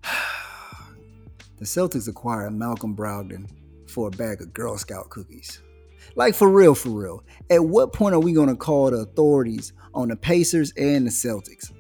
the 1.59 1.65
Celtics 1.65 2.09
acquired 2.09 2.53
Malcolm 2.53 2.95
Brogdon 2.95 3.49
for 3.89 4.09
a 4.09 4.11
bag 4.11 4.43
of 4.43 4.53
Girl 4.53 4.77
Scout 4.77 5.09
cookies. 5.09 5.63
Like 6.15 6.35
for 6.35 6.51
real, 6.51 6.75
for 6.75 6.91
real. 6.91 7.25
At 7.49 7.65
what 7.65 7.95
point 7.95 8.15
are 8.15 8.21
we 8.21 8.35
going 8.35 8.51
to 8.51 8.55
call 8.55 8.91
the 8.91 8.99
authorities 8.99 9.73
on 9.95 10.09
the 10.09 10.17
Pacers 10.17 10.75
and 10.77 11.07
the 11.07 11.11
Celtics? 11.11 11.73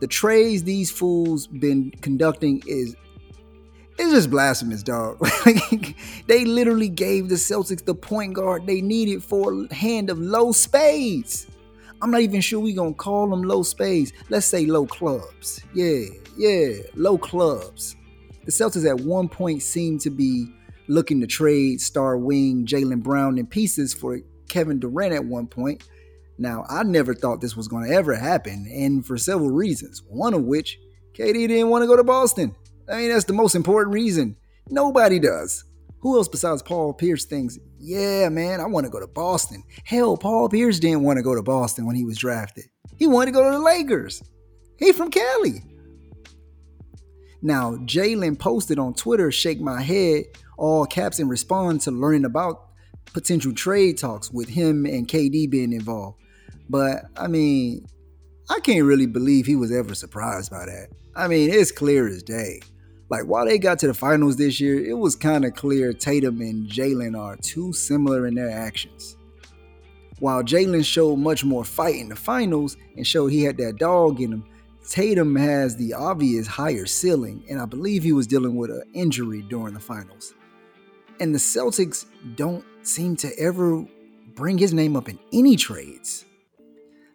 The 0.00 0.08
trades 0.08 0.64
these 0.64 0.90
fools 0.90 1.46
been 1.46 1.92
conducting 2.00 2.60
is 2.66 2.96
it's 3.96 4.10
just 4.12 4.28
blasphemous, 4.28 4.82
dog. 4.82 5.24
they 6.26 6.44
literally 6.44 6.88
gave 6.88 7.28
the 7.28 7.36
Celtics 7.36 7.84
the 7.84 7.94
point 7.94 8.34
guard 8.34 8.66
they 8.66 8.80
needed 8.80 9.22
for 9.22 9.52
a 9.52 9.72
hand 9.72 10.10
of 10.10 10.18
low 10.18 10.50
spades. 10.50 11.46
I'm 12.00 12.10
not 12.10 12.20
even 12.20 12.40
sure 12.40 12.60
we 12.60 12.72
gonna 12.72 12.94
call 12.94 13.28
them 13.28 13.42
low 13.42 13.62
spades. 13.62 14.12
Let's 14.28 14.46
say 14.46 14.66
low 14.66 14.86
clubs. 14.86 15.60
Yeah, 15.74 16.04
yeah, 16.36 16.74
low 16.94 17.18
clubs. 17.18 17.96
The 18.44 18.52
Celtics 18.52 18.88
at 18.88 19.00
one 19.00 19.28
point 19.28 19.62
seemed 19.62 20.00
to 20.02 20.10
be 20.10 20.46
looking 20.88 21.20
to 21.20 21.26
trade 21.26 21.80
star 21.80 22.16
wing 22.16 22.64
Jaylen 22.66 23.02
Brown 23.02 23.38
in 23.38 23.46
pieces 23.46 23.92
for 23.92 24.20
Kevin 24.48 24.78
Durant 24.78 25.12
at 25.12 25.24
one 25.24 25.46
point. 25.46 25.84
Now, 26.38 26.64
I 26.68 26.84
never 26.84 27.14
thought 27.14 27.40
this 27.40 27.56
was 27.56 27.68
going 27.68 27.88
to 27.88 27.94
ever 27.94 28.14
happen, 28.14 28.66
and 28.72 29.04
for 29.04 29.18
several 29.18 29.50
reasons. 29.50 30.02
One 30.08 30.34
of 30.34 30.44
which, 30.44 30.78
KD 31.14 31.48
didn't 31.48 31.68
want 31.68 31.82
to 31.82 31.88
go 31.88 31.96
to 31.96 32.04
Boston. 32.04 32.54
I 32.90 32.98
mean, 32.98 33.10
that's 33.10 33.24
the 33.24 33.32
most 33.32 33.54
important 33.56 33.92
reason. 33.92 34.36
Nobody 34.70 35.18
does. 35.18 35.64
Who 36.00 36.16
else 36.16 36.28
besides 36.28 36.62
Paul 36.62 36.94
Pierce 36.94 37.24
thinks, 37.24 37.58
yeah, 37.78 38.28
man, 38.28 38.60
I 38.60 38.66
want 38.66 38.84
to 38.84 38.90
go 38.90 39.00
to 39.00 39.06
Boston? 39.06 39.62
Hell, 39.84 40.16
Paul 40.16 40.48
Pierce 40.48 40.78
didn't 40.78 41.02
want 41.02 41.16
to 41.18 41.22
go 41.22 41.34
to 41.34 41.42
Boston 41.42 41.86
when 41.86 41.96
he 41.96 42.04
was 42.04 42.18
drafted. 42.18 42.64
He 42.96 43.06
wanted 43.06 43.26
to 43.26 43.32
go 43.32 43.44
to 43.44 43.56
the 43.56 43.62
Lakers. 43.62 44.22
He 44.78 44.92
from 44.92 45.10
Cali. 45.10 45.62
Now, 47.40 47.76
Jaylen 47.76 48.38
posted 48.38 48.78
on 48.78 48.94
Twitter, 48.94 49.30
shake 49.30 49.60
my 49.60 49.80
head, 49.80 50.24
all 50.56 50.86
caps 50.86 51.20
in 51.20 51.28
response 51.28 51.84
to 51.84 51.90
learning 51.90 52.24
about 52.24 52.70
potential 53.12 53.52
trade 53.52 53.98
talks 53.98 54.30
with 54.30 54.48
him 54.48 54.84
and 54.84 55.08
KD 55.08 55.48
being 55.48 55.72
involved. 55.72 56.18
But 56.68 57.04
I 57.16 57.28
mean, 57.28 57.86
I 58.50 58.60
can't 58.60 58.84
really 58.84 59.06
believe 59.06 59.46
he 59.46 59.56
was 59.56 59.72
ever 59.72 59.94
surprised 59.94 60.50
by 60.50 60.66
that. 60.66 60.88
I 61.14 61.28
mean, 61.28 61.50
it's 61.50 61.72
clear 61.72 62.08
as 62.08 62.22
day. 62.22 62.60
Like 63.10 63.24
while 63.24 63.46
they 63.46 63.58
got 63.58 63.78
to 63.80 63.86
the 63.86 63.94
finals 63.94 64.36
this 64.36 64.60
year, 64.60 64.84
it 64.84 64.96
was 64.96 65.16
kind 65.16 65.44
of 65.44 65.54
clear 65.54 65.92
Tatum 65.92 66.40
and 66.40 66.68
Jaylen 66.68 67.18
are 67.18 67.36
too 67.36 67.72
similar 67.72 68.26
in 68.26 68.34
their 68.34 68.50
actions. 68.50 69.16
While 70.20 70.42
Jaylen 70.42 70.84
showed 70.84 71.16
much 71.16 71.44
more 71.44 71.64
fight 71.64 71.96
in 71.96 72.08
the 72.08 72.16
finals 72.16 72.76
and 72.96 73.06
showed 73.06 73.28
he 73.28 73.44
had 73.44 73.56
that 73.58 73.76
dog 73.76 74.20
in 74.20 74.32
him, 74.32 74.44
Tatum 74.88 75.36
has 75.36 75.76
the 75.76 75.94
obvious 75.94 76.46
higher 76.46 76.86
ceiling, 76.86 77.44
and 77.48 77.60
I 77.60 77.66
believe 77.66 78.02
he 78.02 78.12
was 78.12 78.26
dealing 78.26 78.56
with 78.56 78.70
an 78.70 78.82
injury 78.94 79.42
during 79.42 79.74
the 79.74 79.80
finals. 79.80 80.34
And 81.20 81.34
the 81.34 81.38
Celtics 81.38 82.06
don't 82.36 82.64
seem 82.82 83.16
to 83.16 83.38
ever 83.38 83.84
bring 84.34 84.56
his 84.58 84.72
name 84.72 84.96
up 84.96 85.08
in 85.08 85.18
any 85.32 85.56
trades. 85.56 86.24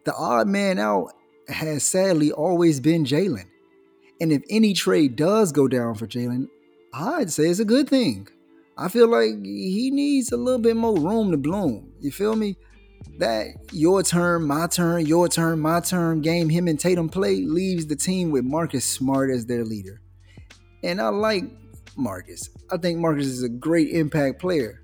The 0.06 0.14
odd 0.14 0.48
man 0.48 0.78
out 0.78 1.14
has 1.48 1.84
sadly 1.84 2.32
always 2.32 2.80
been 2.80 3.06
Jaylen. 3.06 3.48
And 4.22 4.32
if 4.32 4.44
any 4.50 4.74
trade 4.74 5.16
does 5.16 5.52
go 5.52 5.68
down 5.68 5.96
for 5.96 6.08
Jaylen, 6.08 6.48
I'd 6.94 7.32
say 7.32 7.46
it's 7.46 7.60
a 7.60 7.66
good 7.66 7.90
thing. 7.90 8.28
I 8.78 8.88
feel 8.88 9.08
like 9.08 9.44
he 9.44 9.92
needs 9.92 10.32
a 10.32 10.38
little 10.38 10.62
bit 10.62 10.76
more 10.76 10.96
room 10.98 11.32
to 11.32 11.38
bloom. 11.38 11.94
You 12.00 12.12
feel 12.12 12.36
me? 12.36 12.58
That 13.20 13.48
your 13.72 14.02
turn, 14.02 14.48
my 14.48 14.68
turn, 14.68 15.06
your 15.06 15.28
turn, 15.28 15.60
my 15.60 15.82
turn 15.82 16.22
game 16.22 16.50
him 16.50 16.68
and 16.68 16.80
Tatum 16.80 17.10
play 17.10 17.42
leaves 17.42 17.86
the 17.86 17.96
team 17.96 18.32
with 18.32 18.46
Marcus 18.46 18.86
Smart 18.86 19.30
as 19.30 19.46
their 19.46 19.66
leader. 19.66 20.02
And 20.84 21.02
I 21.02 21.10
like 21.10 21.44
Marcus. 21.96 22.50
I 22.72 22.78
think 22.78 23.00
Marcus 23.00 23.28
is 23.28 23.44
a 23.44 23.50
great 23.50 23.90
impact 23.90 24.40
player. 24.40 24.84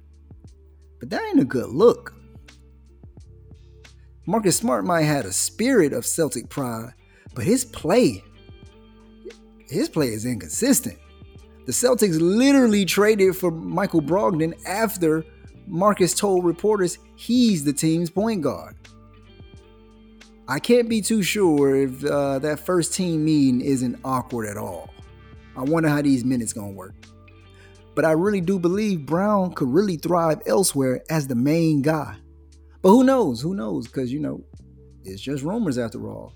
But 1.00 1.10
that 1.12 1.24
ain't 1.24 1.40
a 1.40 1.46
good 1.46 1.70
look. 1.70 2.14
Marcus 4.28 4.58
Smart 4.58 4.86
might 4.86 5.04
have 5.04 5.26
a 5.26 5.34
spirit 5.34 5.94
of 5.94 6.06
Celtic 6.06 6.50
pride, 6.50 6.94
but 7.34 7.46
his 7.46 7.66
play 7.66 8.24
his 9.70 9.90
play 9.90 10.08
is 10.08 10.26
inconsistent. 10.26 10.98
The 11.66 11.72
Celtics 11.72 12.18
literally 12.20 12.86
traded 12.86 13.36
for 13.36 13.52
Michael 13.52 14.02
Brogdon 14.02 14.54
after 14.66 15.24
Marcus 15.68 16.14
told 16.16 16.44
reporters 16.44 16.98
he's 17.16 17.64
the 17.64 17.74
team's 17.74 18.10
point 18.10 18.42
guard. 18.42 18.76
I 20.48 20.58
can't 20.58 20.90
be 20.90 21.00
too 21.02 21.22
sure 21.22 21.76
if 21.76 22.04
uh, 22.04 22.40
that 22.40 22.60
first 22.60 22.96
team 22.96 23.24
meeting 23.24 23.62
isn't 23.62 24.00
awkward 24.04 24.48
at 24.48 24.58
all. 24.58 24.90
I 25.56 25.62
wonder 25.62 25.90
how 25.90 26.02
these 26.02 26.26
minutes 26.26 26.54
gonna 26.54 26.72
work. 26.72 26.96
But 27.94 28.06
I 28.06 28.12
really 28.12 28.42
do 28.42 28.58
believe 28.58 29.06
Brown 29.06 29.54
could 29.54 29.70
really 29.70 29.98
thrive 29.98 30.42
elsewhere 30.48 31.04
as 31.10 31.28
the 31.28 31.36
main 31.36 31.84
guy. 31.84 32.16
But 32.82 32.90
who 32.90 33.04
knows? 33.04 33.42
Who 33.42 33.54
knows? 33.54 33.86
Because 33.86 34.12
you 34.12 34.20
know, 34.20 34.42
it's 35.04 35.22
just 35.22 35.44
rumors 35.44 35.78
after 35.78 36.10
all. 36.10 36.34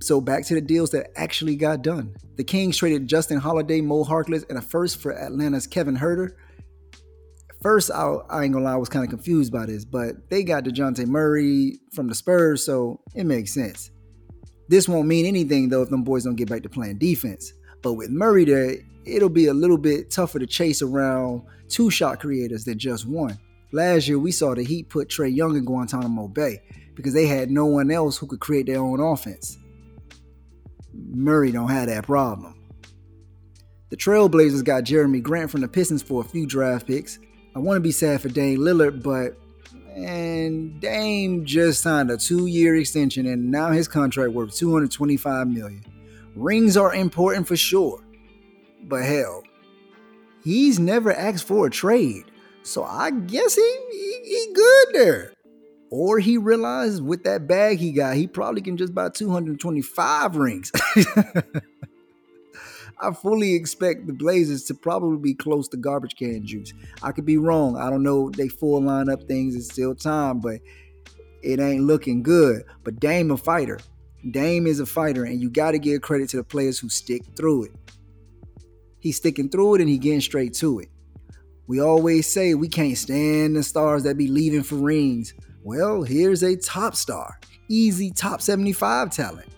So 0.00 0.20
back 0.20 0.44
to 0.46 0.54
the 0.54 0.60
deals 0.60 0.90
that 0.90 1.10
actually 1.16 1.56
got 1.56 1.82
done. 1.82 2.14
The 2.36 2.44
Kings 2.44 2.76
traded 2.76 3.08
Justin 3.08 3.38
Holiday, 3.38 3.80
Mo 3.80 4.04
Harkless, 4.04 4.48
and 4.48 4.58
a 4.58 4.62
first 4.62 4.98
for 4.98 5.12
Atlanta's 5.12 5.66
Kevin 5.66 5.96
Huerter 5.96 6.32
First, 7.66 7.90
I, 7.90 8.14
I 8.30 8.44
ain't 8.44 8.52
gonna 8.52 8.64
lie, 8.64 8.74
I 8.74 8.76
was 8.76 8.88
kind 8.88 9.04
of 9.04 9.10
confused 9.10 9.52
by 9.52 9.66
this, 9.66 9.84
but 9.84 10.30
they 10.30 10.44
got 10.44 10.62
DeJounte 10.62 11.04
Murray 11.06 11.80
from 11.92 12.06
the 12.06 12.14
Spurs, 12.14 12.64
so 12.64 13.00
it 13.14 13.24
makes 13.24 13.52
sense. 13.52 13.90
This 14.68 14.88
won't 14.88 15.08
mean 15.08 15.26
anything 15.26 15.68
though 15.68 15.82
if 15.82 15.90
them 15.90 16.04
boys 16.04 16.22
don't 16.22 16.36
get 16.36 16.48
back 16.48 16.62
to 16.62 16.68
playing 16.68 16.98
defense. 16.98 17.52
But 17.82 17.94
with 17.94 18.10
Murray 18.10 18.44
there, 18.44 18.76
it'll 19.04 19.28
be 19.28 19.46
a 19.46 19.54
little 19.54 19.78
bit 19.78 20.10
tougher 20.12 20.38
to 20.38 20.46
chase 20.46 20.82
around 20.82 21.42
two 21.68 21.90
shot 21.90 22.20
creators 22.20 22.64
than 22.64 22.78
just 22.78 23.04
one. 23.04 23.38
Last 23.72 24.06
year, 24.06 24.18
we 24.18 24.30
saw 24.30 24.54
the 24.54 24.62
Heat 24.62 24.88
put 24.88 25.08
Trae 25.08 25.34
Young 25.34 25.56
in 25.56 25.64
Guantanamo 25.64 26.28
Bay 26.28 26.62
because 26.94 27.14
they 27.14 27.26
had 27.26 27.50
no 27.50 27.66
one 27.66 27.90
else 27.90 28.16
who 28.16 28.28
could 28.28 28.38
create 28.38 28.66
their 28.66 28.78
own 28.78 29.00
offense. 29.00 29.58
Murray 30.96 31.52
don't 31.52 31.70
have 31.70 31.86
that 31.86 32.04
problem. 32.04 32.54
The 33.88 33.96
Trailblazers 33.96 34.64
got 34.64 34.84
Jerami 34.84 35.22
Grant 35.22 35.50
from 35.50 35.60
the 35.60 35.68
Pistons 35.68 36.02
for 36.02 36.20
a 36.20 36.24
few 36.24 36.46
draft 36.46 36.86
picks. 36.86 37.18
I 37.54 37.60
want 37.60 37.76
to 37.76 37.80
be 37.80 37.92
sad 37.92 38.20
for 38.20 38.28
Dame 38.28 38.58
Lillard, 38.58 39.02
but 39.02 39.38
and 39.94 40.78
Dame 40.78 41.46
just 41.46 41.82
signed 41.82 42.10
a 42.10 42.18
two-year 42.18 42.76
extension, 42.76 43.26
and 43.26 43.50
now 43.50 43.70
his 43.70 43.88
contract 43.88 44.32
worth 44.32 44.54
225 44.54 45.48
million. 45.48 45.84
Rings 46.34 46.76
are 46.76 46.94
important 46.94 47.48
for 47.48 47.56
sure, 47.56 48.02
but 48.84 49.04
hell, 49.04 49.42
he's 50.44 50.78
never 50.78 51.12
asked 51.12 51.46
for 51.46 51.66
a 51.66 51.70
trade, 51.70 52.24
so 52.62 52.84
I 52.84 53.10
guess 53.10 53.54
he, 53.54 53.76
he, 53.90 54.20
he 54.24 54.52
good 54.52 54.86
there. 54.92 55.32
Or 55.90 56.18
he 56.18 56.36
realized 56.36 57.02
with 57.02 57.24
that 57.24 57.46
bag 57.46 57.78
he 57.78 57.92
got, 57.92 58.16
he 58.16 58.26
probably 58.26 58.60
can 58.60 58.76
just 58.76 58.94
buy 58.94 59.08
225 59.08 60.36
rings. 60.36 60.72
I 62.98 63.12
fully 63.12 63.54
expect 63.54 64.06
the 64.06 64.12
Blazers 64.12 64.64
to 64.64 64.74
probably 64.74 65.18
be 65.18 65.34
close 65.34 65.68
to 65.68 65.76
garbage 65.76 66.16
can 66.16 66.46
juice. 66.46 66.72
I 67.02 67.12
could 67.12 67.26
be 67.26 67.36
wrong. 67.36 67.76
I 67.76 67.90
don't 67.90 68.02
know 68.02 68.30
they 68.30 68.48
full 68.48 68.80
lineup 68.80 69.28
things. 69.28 69.54
It's 69.54 69.70
still 69.70 69.94
time, 69.94 70.40
but 70.40 70.60
it 71.42 71.60
ain't 71.60 71.84
looking 71.84 72.22
good. 72.22 72.64
But 72.84 72.98
Dame 72.98 73.30
a 73.30 73.36
fighter. 73.36 73.78
Dame 74.30 74.66
is 74.66 74.80
a 74.80 74.86
fighter, 74.86 75.24
and 75.24 75.40
you 75.40 75.50
got 75.50 75.72
to 75.72 75.78
give 75.78 76.00
credit 76.02 76.30
to 76.30 76.38
the 76.38 76.44
players 76.44 76.78
who 76.78 76.88
stick 76.88 77.22
through 77.36 77.64
it. 77.64 77.72
He's 78.98 79.18
sticking 79.18 79.50
through 79.50 79.76
it 79.76 79.80
and 79.82 79.90
he 79.90 79.98
getting 79.98 80.20
straight 80.20 80.54
to 80.54 80.80
it. 80.80 80.88
We 81.68 81.80
always 81.80 82.26
say 82.32 82.54
we 82.54 82.68
can't 82.68 82.96
stand 82.96 83.56
the 83.56 83.62
stars 83.62 84.04
that 84.04 84.16
be 84.16 84.28
leaving 84.28 84.62
for 84.62 84.76
rings. 84.76 85.34
Well, 85.66 86.04
here's 86.04 86.44
a 86.44 86.56
top 86.56 86.94
star, 86.94 87.40
easy 87.68 88.12
top 88.12 88.40
75 88.40 89.10
talent 89.10 89.48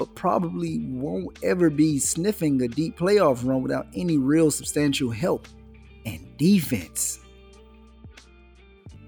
but 0.00 0.14
probably 0.14 0.78
won't 0.88 1.38
ever 1.42 1.68
be 1.68 1.98
sniffing 1.98 2.62
a 2.62 2.68
deep 2.68 2.96
playoff 2.96 3.46
run 3.46 3.62
without 3.62 3.86
any 3.94 4.16
real 4.16 4.50
substantial 4.50 5.10
help 5.10 5.46
and 6.06 6.26
defense. 6.38 7.18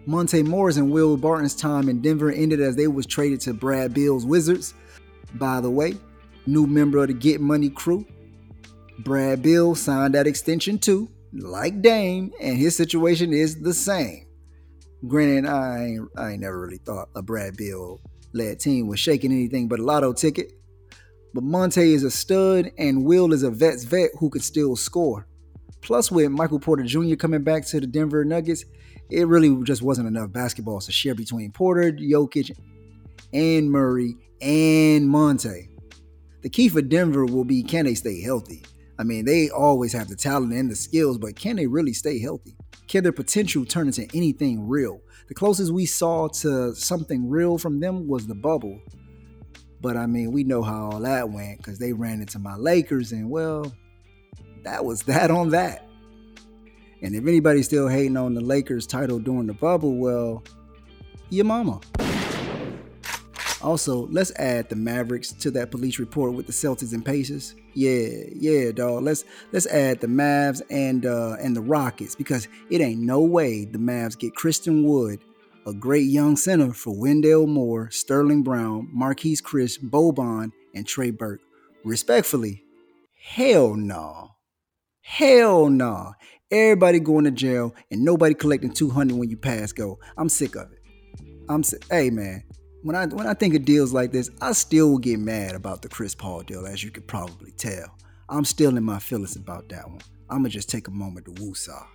Monte 0.04 0.42
Morris 0.42 0.76
and 0.76 0.90
Will 0.90 1.16
Barton's 1.16 1.54
time 1.54 1.88
in 1.88 2.02
Denver 2.02 2.30
ended 2.30 2.60
as 2.60 2.76
they 2.76 2.88
was 2.88 3.06
traded 3.06 3.40
to 3.40 3.54
Brad 3.54 3.94
Beal's 3.94 4.26
Wizards. 4.26 4.74
By 5.36 5.62
the 5.62 5.70
way, 5.70 5.94
new 6.44 6.66
member 6.66 6.98
of 6.98 7.08
the 7.08 7.14
Get 7.14 7.40
Money 7.40 7.70
crew, 7.70 8.04
Brad 8.98 9.40
Bill 9.40 9.74
signed 9.74 10.12
that 10.12 10.26
extension 10.26 10.78
too, 10.78 11.08
like 11.32 11.80
Dame, 11.80 12.32
and 12.38 12.58
his 12.58 12.76
situation 12.76 13.32
is 13.32 13.62
the 13.62 13.72
same. 13.72 14.21
Granted, 15.06 15.46
I 15.46 15.84
ain't, 15.84 16.08
I 16.16 16.30
ain't 16.32 16.40
never 16.40 16.60
really 16.60 16.78
thought 16.78 17.08
a 17.16 17.22
Brad 17.22 17.56
Beal 17.56 18.00
led 18.32 18.60
team 18.60 18.86
was 18.86 19.00
shaking 19.00 19.32
anything 19.32 19.68
but 19.68 19.80
a 19.80 19.82
lotto 19.82 20.12
ticket. 20.12 20.52
But 21.34 21.44
Monte 21.44 21.94
is 21.94 22.04
a 22.04 22.10
stud 22.10 22.70
and 22.78 23.04
Will 23.04 23.32
is 23.32 23.42
a 23.42 23.50
vet's 23.50 23.84
vet 23.84 24.10
who 24.18 24.30
can 24.30 24.42
still 24.42 24.76
score. 24.76 25.26
Plus, 25.80 26.12
with 26.12 26.30
Michael 26.30 26.60
Porter 26.60 26.84
Jr. 26.84 27.16
coming 27.16 27.42
back 27.42 27.66
to 27.66 27.80
the 27.80 27.86
Denver 27.86 28.24
Nuggets, 28.24 28.64
it 29.10 29.26
really 29.26 29.62
just 29.64 29.82
wasn't 29.82 30.08
enough 30.08 30.30
basketballs 30.30 30.86
to 30.86 30.92
share 30.92 31.14
between 31.14 31.50
Porter, 31.50 31.92
Jokic, 31.92 32.50
and 33.32 33.70
Murray 33.70 34.16
and 34.40 35.08
Monte. 35.08 35.68
The 36.42 36.48
key 36.48 36.68
for 36.68 36.82
Denver 36.82 37.24
will 37.24 37.44
be 37.44 37.62
can 37.62 37.86
they 37.86 37.94
stay 37.94 38.20
healthy? 38.20 38.62
I 38.98 39.04
mean, 39.04 39.24
they 39.24 39.50
always 39.50 39.92
have 39.92 40.08
the 40.08 40.16
talent 40.16 40.52
and 40.52 40.70
the 40.70 40.76
skills, 40.76 41.18
but 41.18 41.34
can 41.34 41.56
they 41.56 41.66
really 41.66 41.92
stay 41.92 42.20
healthy? 42.20 42.56
Can 42.92 43.04
their 43.04 43.12
potential 43.12 43.64
turn 43.64 43.86
into 43.86 44.06
anything 44.12 44.68
real? 44.68 45.00
The 45.28 45.32
closest 45.32 45.72
we 45.72 45.86
saw 45.86 46.28
to 46.28 46.74
something 46.74 47.30
real 47.30 47.56
from 47.56 47.80
them 47.80 48.06
was 48.06 48.26
the 48.26 48.34
bubble, 48.34 48.82
but 49.80 49.96
I 49.96 50.04
mean, 50.04 50.30
we 50.30 50.44
know 50.44 50.62
how 50.62 50.90
all 50.90 51.00
that 51.00 51.30
went 51.30 51.56
because 51.56 51.78
they 51.78 51.94
ran 51.94 52.20
into 52.20 52.38
my 52.38 52.54
Lakers, 52.54 53.12
and 53.12 53.30
well, 53.30 53.72
that 54.64 54.84
was 54.84 55.02
that 55.04 55.30
on 55.30 55.48
that. 55.48 55.88
And 57.00 57.14
if 57.14 57.26
anybody's 57.26 57.64
still 57.64 57.88
hating 57.88 58.18
on 58.18 58.34
the 58.34 58.42
Lakers 58.42 58.86
title 58.86 59.18
during 59.18 59.46
the 59.46 59.54
bubble, 59.54 59.96
well, 59.96 60.44
your 61.30 61.46
mama. 61.46 61.80
Also, 63.62 64.06
let's 64.08 64.32
add 64.36 64.68
the 64.68 64.76
Mavericks 64.76 65.32
to 65.32 65.50
that 65.52 65.70
police 65.70 65.98
report 65.98 66.34
with 66.34 66.46
the 66.46 66.52
Celtics 66.52 66.92
and 66.92 67.04
Pacers. 67.04 67.54
Yeah, 67.74 68.24
yeah, 68.34 68.72
dog. 68.72 69.04
Let's 69.04 69.24
let's 69.52 69.66
add 69.66 70.00
the 70.00 70.08
Mavs 70.08 70.62
and 70.70 71.06
uh 71.06 71.36
and 71.40 71.54
the 71.54 71.60
Rockets 71.60 72.14
because 72.14 72.48
it 72.70 72.80
ain't 72.80 73.00
no 73.00 73.20
way 73.20 73.64
the 73.64 73.78
Mavs 73.78 74.18
get 74.18 74.34
Christian 74.34 74.84
Wood 74.84 75.20
a 75.66 75.72
great 75.72 76.08
young 76.08 76.36
center 76.36 76.72
for 76.72 76.96
Wendell 76.98 77.46
Moore, 77.46 77.90
Sterling 77.90 78.42
Brown, 78.42 78.88
Marquese 78.94 79.42
Chriss, 79.42 79.78
Boban, 79.78 80.50
and 80.74 80.86
Trey 80.86 81.10
Burke. 81.10 81.40
Respectfully, 81.84 82.64
hell 83.22 83.74
no. 83.74 83.94
Nah. 83.94 84.28
Hell 85.02 85.68
no. 85.68 85.90
Nah. 85.90 86.12
Everybody 86.50 87.00
going 87.00 87.24
to 87.24 87.30
jail 87.30 87.74
and 87.90 88.04
nobody 88.04 88.34
collecting 88.34 88.72
200 88.72 89.16
when 89.16 89.30
you 89.30 89.36
pass 89.38 89.72
go. 89.72 89.98
I'm 90.18 90.28
sick 90.28 90.54
of 90.54 90.70
it. 90.70 90.78
I'm 91.48 91.62
sick. 91.62 91.84
Hey 91.90 92.10
man, 92.10 92.44
when 92.82 92.96
I 92.96 93.06
when 93.06 93.26
I 93.26 93.34
think 93.34 93.54
of 93.54 93.64
deals 93.64 93.92
like 93.92 94.12
this, 94.12 94.30
I 94.40 94.52
still 94.52 94.98
get 94.98 95.18
mad 95.18 95.54
about 95.54 95.82
the 95.82 95.88
Chris 95.88 96.14
Paul 96.14 96.42
deal, 96.42 96.66
as 96.66 96.82
you 96.82 96.90
could 96.90 97.06
probably 97.06 97.52
tell. 97.52 97.96
I'm 98.28 98.44
still 98.44 98.76
in 98.76 98.84
my 98.84 98.98
feelings 98.98 99.36
about 99.36 99.68
that 99.68 99.88
one. 99.88 100.00
I'ma 100.28 100.48
just 100.48 100.68
take 100.68 100.88
a 100.88 100.90
moment 100.90 101.26
to 101.26 101.32
woosah. 101.32 101.86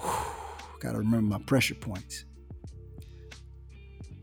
Got 0.80 0.92
to 0.92 0.98
remember 0.98 1.38
my 1.38 1.38
pressure 1.44 1.74
points. 1.74 2.24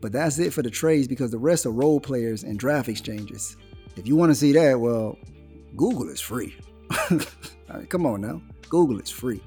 But 0.01 0.11
that's 0.11 0.39
it 0.39 0.53
for 0.53 0.61
the 0.61 0.69
trades 0.69 1.07
because 1.07 1.31
the 1.31 1.37
rest 1.37 1.65
are 1.65 1.71
role 1.71 1.99
players 1.99 2.43
and 2.43 2.59
draft 2.59 2.89
exchanges. 2.89 3.57
If 3.95 4.07
you 4.07 4.15
want 4.15 4.31
to 4.31 4.35
see 4.35 4.51
that, 4.53 4.79
well, 4.79 5.17
Google 5.75 6.09
is 6.09 6.21
free. 6.21 6.55
come 7.89 8.05
on 8.05 8.21
now. 8.21 8.41
Google 8.69 8.99
is 8.99 9.09
free. 9.09 9.41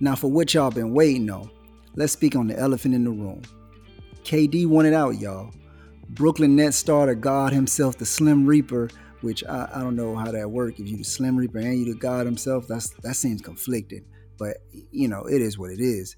Now, 0.00 0.14
for 0.14 0.30
what 0.30 0.54
y'all 0.54 0.70
been 0.70 0.92
waiting 0.92 1.30
on, 1.30 1.50
let's 1.96 2.12
speak 2.12 2.36
on 2.36 2.46
the 2.46 2.58
elephant 2.58 2.94
in 2.94 3.04
the 3.04 3.10
room. 3.10 3.42
KD 4.24 4.66
wanted 4.66 4.94
out, 4.94 5.18
y'all. 5.20 5.50
Brooklyn 6.10 6.56
Nets 6.56 6.76
starter 6.76 7.14
God 7.14 7.52
himself, 7.52 7.98
the 7.98 8.06
Slim 8.06 8.46
Reaper, 8.46 8.90
which 9.20 9.42
I, 9.44 9.68
I 9.74 9.80
don't 9.80 9.96
know 9.96 10.14
how 10.16 10.30
that 10.32 10.50
works. 10.50 10.80
If 10.80 10.88
you 10.88 10.96
the 10.96 11.04
Slim 11.04 11.36
Reaper 11.36 11.58
and 11.58 11.78
you 11.78 11.92
the 11.92 11.98
God 11.98 12.26
himself, 12.26 12.66
that's 12.68 12.90
that 13.02 13.16
seems 13.16 13.40
conflicting 13.40 14.04
but 14.38 14.58
you 14.90 15.08
know 15.08 15.24
it 15.24 15.40
is 15.40 15.58
what 15.58 15.70
it 15.70 15.80
is. 15.80 16.16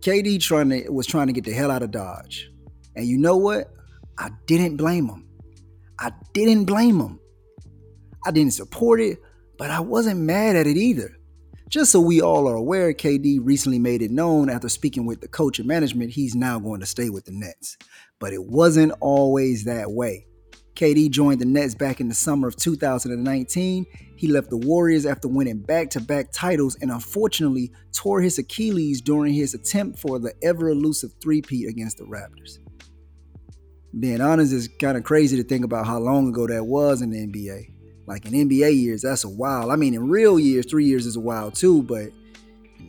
KD 0.00 0.40
trying 0.40 0.70
to 0.70 0.88
was 0.90 1.06
trying 1.06 1.26
to 1.28 1.32
get 1.32 1.44
the 1.44 1.52
hell 1.52 1.70
out 1.70 1.82
of 1.82 1.90
Dodge, 1.90 2.50
and 2.96 3.06
you 3.06 3.18
know 3.18 3.36
what? 3.36 3.72
I 4.18 4.30
didn't 4.46 4.76
blame 4.76 5.08
him. 5.08 5.26
I 5.98 6.12
didn't 6.32 6.64
blame 6.64 7.00
him. 7.00 7.18
I 8.24 8.30
didn't 8.30 8.52
support 8.52 9.00
it, 9.00 9.18
but 9.58 9.70
I 9.70 9.80
wasn't 9.80 10.20
mad 10.20 10.56
at 10.56 10.66
it 10.66 10.76
either. 10.76 11.16
Just 11.68 11.90
so 11.92 12.00
we 12.00 12.20
all 12.20 12.48
are 12.48 12.56
aware, 12.56 12.92
KD 12.92 13.40
recently 13.42 13.78
made 13.78 14.02
it 14.02 14.10
known 14.10 14.50
after 14.50 14.68
speaking 14.68 15.06
with 15.06 15.20
the 15.20 15.28
coach 15.28 15.58
and 15.58 15.66
management 15.66 16.10
he's 16.10 16.34
now 16.34 16.58
going 16.58 16.80
to 16.80 16.86
stay 16.86 17.08
with 17.08 17.24
the 17.24 17.32
Nets. 17.32 17.76
But 18.20 18.32
it 18.32 18.44
wasn't 18.44 18.92
always 19.00 19.64
that 19.64 19.90
way. 19.90 20.26
KD 20.74 21.10
joined 21.10 21.40
the 21.40 21.46
Nets 21.46 21.74
back 21.74 22.00
in 22.00 22.08
the 22.08 22.14
summer 22.14 22.48
of 22.48 22.56
2019. 22.56 23.86
He 24.16 24.28
left 24.28 24.50
the 24.50 24.56
Warriors 24.56 25.06
after 25.06 25.28
winning 25.28 25.60
back 25.60 25.90
to 25.90 26.00
back 26.00 26.32
titles 26.32 26.76
and 26.80 26.90
unfortunately 26.90 27.72
tore 27.92 28.20
his 28.20 28.38
Achilles 28.38 29.00
during 29.00 29.32
his 29.32 29.54
attempt 29.54 29.98
for 29.98 30.18
the 30.18 30.34
ever 30.42 30.68
elusive 30.68 31.12
three-peat 31.20 31.68
against 31.68 31.98
the 31.98 32.04
Raptors. 32.04 32.58
Being 33.98 34.20
honest, 34.20 34.52
it's 34.52 34.68
kind 34.68 34.98
of 34.98 35.04
crazy 35.04 35.36
to 35.36 35.44
think 35.44 35.64
about 35.64 35.86
how 35.86 35.98
long 35.98 36.28
ago 36.28 36.46
that 36.48 36.66
was 36.66 37.00
in 37.02 37.10
the 37.10 37.26
NBA. 37.26 37.73
Like 38.06 38.26
in 38.26 38.32
NBA 38.32 38.78
years, 38.78 39.02
that's 39.02 39.24
a 39.24 39.28
while. 39.28 39.70
I 39.70 39.76
mean, 39.76 39.94
in 39.94 40.08
real 40.08 40.38
years, 40.38 40.66
three 40.66 40.84
years 40.84 41.06
is 41.06 41.16
a 41.16 41.20
while 41.20 41.50
too, 41.50 41.82
but 41.82 42.10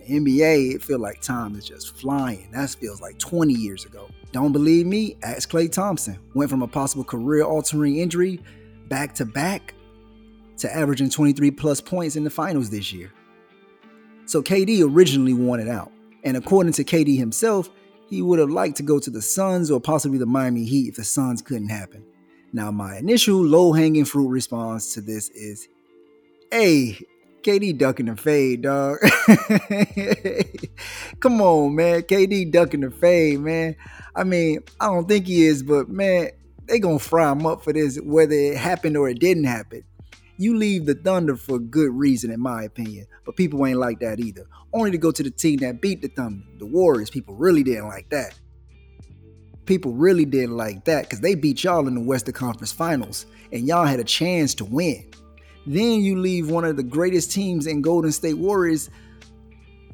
in 0.08 0.24
the 0.24 0.40
NBA, 0.40 0.76
it 0.76 0.84
feels 0.84 1.02
like 1.02 1.22
time 1.22 1.56
is 1.56 1.66
just 1.66 1.96
flying. 1.96 2.50
That 2.52 2.70
feels 2.70 3.02
like 3.02 3.18
20 3.18 3.54
years 3.54 3.86
ago. 3.86 4.10
Don't 4.32 4.52
believe 4.52 4.86
me? 4.86 5.18
Ask 5.24 5.50
Klay 5.50 5.72
Thompson. 5.72 6.20
Went 6.34 6.50
from 6.50 6.62
a 6.62 6.68
possible 6.68 7.04
career 7.04 7.44
altering 7.44 7.98
injury 7.98 8.42
back 8.90 9.16
to 9.16 9.26
back 9.26 9.74
to 10.58 10.76
averaging 10.76 11.10
23 11.10 11.52
plus 11.52 11.82
points 11.82 12.16
in 12.16 12.24
the 12.24 12.30
finals 12.30 12.70
this 12.70 12.92
year. 12.92 13.12
So 14.26 14.42
KD 14.42 14.84
originally 14.84 15.34
wanted 15.34 15.68
out. 15.68 15.92
And 16.24 16.36
according 16.36 16.74
to 16.74 16.84
KD 16.84 17.18
himself, 17.18 17.70
he 18.10 18.22
would 18.22 18.40
have 18.40 18.50
liked 18.50 18.78
to 18.78 18.84
go 18.84 19.00
to 19.00 19.10
the 19.10 19.22
Suns 19.22 19.70
or 19.70 19.80
possibly 19.80 20.18
the 20.18 20.26
Miami 20.26 20.66
Heat 20.66 20.90
if 20.90 20.96
the 20.96 21.04
Suns 21.04 21.42
couldn't 21.42 21.70
happen. 21.70 22.06
Now, 22.56 22.72
my 22.72 22.96
initial 22.96 23.44
low 23.44 23.74
hanging 23.74 24.06
fruit 24.06 24.30
response 24.30 24.94
to 24.94 25.02
this 25.02 25.28
is 25.32 25.68
hey, 26.50 26.98
KD 27.42 27.78
ducking 27.78 28.06
the 28.06 28.16
fade, 28.16 28.62
dog. 28.62 29.00
Come 31.20 31.42
on, 31.42 31.76
man. 31.76 32.04
KD 32.04 32.54
ducking 32.54 32.80
the 32.80 32.92
fade, 32.92 33.42
man. 33.42 33.76
I 34.16 34.24
mean, 34.24 34.60
I 34.80 34.86
don't 34.86 35.06
think 35.06 35.28
he 35.28 35.44
is, 35.44 35.64
but 35.64 35.90
man, 35.90 36.30
they 36.66 36.80
gonna 36.80 36.98
fry 36.98 37.30
him 37.30 37.46
up 37.46 37.62
for 37.62 37.74
this, 37.74 37.98
whether 37.98 38.32
it 38.32 38.56
happened 38.56 38.96
or 38.96 39.10
it 39.10 39.20
didn't 39.20 39.44
happen. 39.44 39.84
You 40.38 40.58
leave 40.58 40.86
the 40.86 40.96
Thunder 40.96 41.36
for 41.36 41.60
good 41.60 41.92
reason, 41.92 42.32
in 42.32 42.40
my 42.40 42.64
opinion. 42.64 43.06
But 43.26 43.36
people 43.36 43.66
ain't 43.66 43.80
like 43.80 44.00
that 44.00 44.22
either. 44.22 44.46
Only 44.72 44.92
to 44.92 44.98
go 44.98 45.12
to 45.12 45.24
the 45.24 45.30
team 45.30 45.58
that 45.58 45.82
beat 45.82 46.02
the 46.02 46.08
Thunder, 46.08 46.46
the 46.58 46.68
Warriors. 46.68 47.10
People 47.10 47.36
really 47.36 47.64
didn't 47.64 47.90
like 47.90 48.10
that. 48.12 48.40
People 49.66 49.94
really 49.94 50.26
didn't 50.26 50.58
like 50.58 50.86
that 50.86 51.04
because 51.04 51.22
they 51.22 51.36
beat 51.36 51.64
y'all 51.64 51.88
in 51.88 51.96
the 51.96 52.02
Western 52.02 52.34
Conference 52.34 52.72
Finals, 52.72 53.26
and 53.52 53.68
y'all 53.68 53.86
had 53.86 54.00
a 54.00 54.04
chance 54.04 54.54
to 54.56 54.66
win. 54.66 55.04
Then 55.66 56.02
you 56.02 56.20
leave 56.20 56.52
one 56.52 56.66
of 56.66 56.78
the 56.78 56.84
greatest 56.84 57.32
teams 57.32 57.66
in 57.66 57.82
Golden 57.82 58.12
State 58.12 58.36
Warriors 58.36 58.90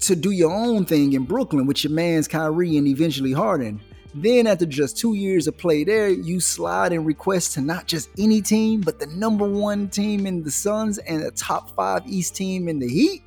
to 0.02 0.16
do 0.16 0.32
your 0.32 0.52
own 0.52 0.86
thing 0.86 1.14
in 1.14 1.24
Brooklyn 1.24 1.66
with 1.66 1.84
your 1.84 1.94
man's 1.94 2.28
Kyrie 2.28 2.76
and 2.78 2.88
eventually 2.88 3.32
Harden. 3.32 3.80
Then, 4.14 4.46
after 4.46 4.66
just 4.66 4.98
two 4.98 5.14
years 5.14 5.48
of 5.48 5.58
play 5.58 5.86
there, 5.86 6.10
you 6.10 6.42
slide 6.42 6.92
and 6.92 7.06
request 7.06 7.54
to 7.54 7.62
not 7.62 7.88
just 7.88 8.10
any 8.18 8.42
team, 8.42 8.82
but 8.82 9.00
the 9.00 9.06
number 9.08 9.48
one 9.48 9.88
team 9.88 10.26
in 10.26 10.44
the 10.44 10.52
Suns 10.52 10.98
and 10.98 11.24
a 11.24 11.32
top 11.32 11.74
five 11.78 12.06
East 12.06 12.36
team 12.36 12.68
in 12.68 12.80
the 12.80 12.90
Heat. 12.90 13.24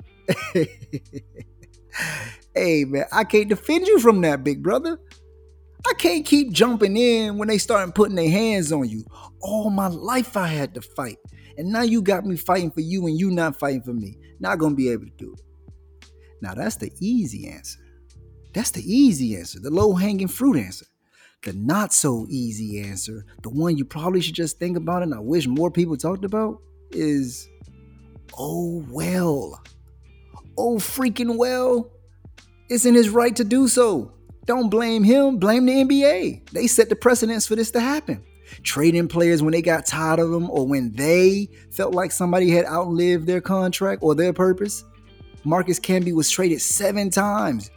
hey, 2.55 2.85
man, 2.85 3.05
I 3.11 3.23
can't 3.23 3.49
defend 3.49 3.87
you 3.87 3.99
from 3.99 4.21
that, 4.21 4.43
big 4.43 4.61
brother. 4.61 4.99
I 5.87 5.93
can't 5.93 6.25
keep 6.25 6.51
jumping 6.51 6.97
in 6.97 7.37
when 7.37 7.47
they 7.47 7.59
start 7.59 7.93
putting 7.93 8.15
their 8.15 8.29
hands 8.29 8.71
on 8.71 8.89
you. 8.89 9.05
All 9.41 9.69
my 9.69 9.87
life 9.87 10.35
I 10.35 10.47
had 10.47 10.73
to 10.73 10.81
fight. 10.81 11.17
And 11.57 11.69
now 11.69 11.83
you 11.83 12.01
got 12.01 12.25
me 12.25 12.35
fighting 12.35 12.71
for 12.71 12.81
you 12.81 13.05
and 13.05 13.19
you 13.19 13.29
not 13.29 13.59
fighting 13.59 13.83
for 13.83 13.93
me. 13.93 14.17
Not 14.39 14.57
gonna 14.57 14.75
be 14.75 14.89
able 14.89 15.05
to 15.05 15.11
do 15.17 15.33
it. 15.33 16.09
Now 16.41 16.53
that's 16.53 16.77
the 16.77 16.91
easy 16.99 17.47
answer. 17.47 17.79
That's 18.53 18.71
the 18.71 18.81
easy 18.81 19.35
answer, 19.35 19.59
the 19.59 19.69
low 19.69 19.93
hanging 19.93 20.27
fruit 20.27 20.57
answer. 20.57 20.85
The 21.43 21.53
not 21.53 21.93
so 21.93 22.25
easy 22.29 22.81
answer, 22.81 23.23
the 23.43 23.49
one 23.49 23.77
you 23.77 23.85
probably 23.85 24.21
should 24.21 24.33
just 24.33 24.57
think 24.57 24.77
about 24.77 25.03
and 25.03 25.13
I 25.13 25.19
wish 25.19 25.45
more 25.45 25.69
people 25.69 25.97
talked 25.97 26.25
about, 26.25 26.61
is 26.91 27.47
oh 28.37 28.83
well. 28.89 29.61
Oh 30.57 30.77
freaking 30.77 31.37
well. 31.37 31.91
It's 32.69 32.85
in 32.85 32.95
his 32.95 33.09
right 33.09 33.35
to 33.35 33.43
do 33.43 33.67
so. 33.67 34.14
Don't 34.45 34.69
blame 34.69 35.03
him, 35.03 35.37
blame 35.37 35.65
the 35.65 35.73
NBA. 35.73 36.51
They 36.51 36.67
set 36.67 36.89
the 36.89 36.95
precedence 36.95 37.47
for 37.47 37.55
this 37.55 37.71
to 37.71 37.79
happen. 37.79 38.23
Trading 38.61 39.07
players 39.07 39.41
when 39.41 39.53
they 39.53 39.61
got 39.61 39.85
tired 39.87 40.19
of 40.19 40.29
them 40.29 40.49
or 40.51 40.67
when 40.67 40.91
they 40.93 41.49
felt 41.71 41.95
like 41.95 42.11
somebody 42.11 42.51
had 42.51 42.65
outlived 42.65 43.25
their 43.25 43.41
contract 43.41 44.03
or 44.03 44.13
their 44.13 44.33
purpose. 44.33 44.83
Marcus 45.43 45.79
Camby 45.79 46.13
was 46.13 46.29
traded 46.29 46.61
seven 46.61 47.09
times. 47.09 47.71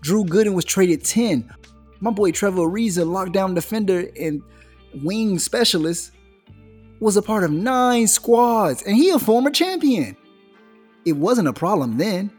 Drew 0.00 0.24
Gooden 0.24 0.54
was 0.54 0.64
traded 0.64 1.04
10. 1.04 1.52
My 2.00 2.12
boy 2.12 2.30
Trevor 2.30 2.62
Ariza, 2.62 3.04
lockdown 3.04 3.54
defender 3.56 4.08
and 4.18 4.40
wing 5.02 5.38
specialist, 5.40 6.12
was 7.00 7.16
a 7.16 7.22
part 7.22 7.44
of 7.44 7.50
nine 7.50 8.06
squads, 8.06 8.82
and 8.82 8.96
he 8.96 9.10
a 9.10 9.18
former 9.18 9.50
champion. 9.50 10.16
It 11.04 11.12
wasn't 11.12 11.48
a 11.48 11.52
problem 11.52 11.96
then. 11.96 12.30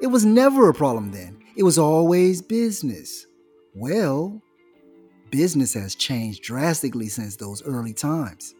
It 0.00 0.08
was 0.08 0.24
never 0.24 0.68
a 0.68 0.74
problem 0.74 1.10
then. 1.10 1.37
It 1.58 1.64
was 1.64 1.76
always 1.76 2.40
business. 2.40 3.26
Well, 3.74 4.40
business 5.32 5.74
has 5.74 5.96
changed 5.96 6.44
drastically 6.44 7.08
since 7.08 7.34
those 7.34 7.64
early 7.64 7.92
times. 7.92 8.54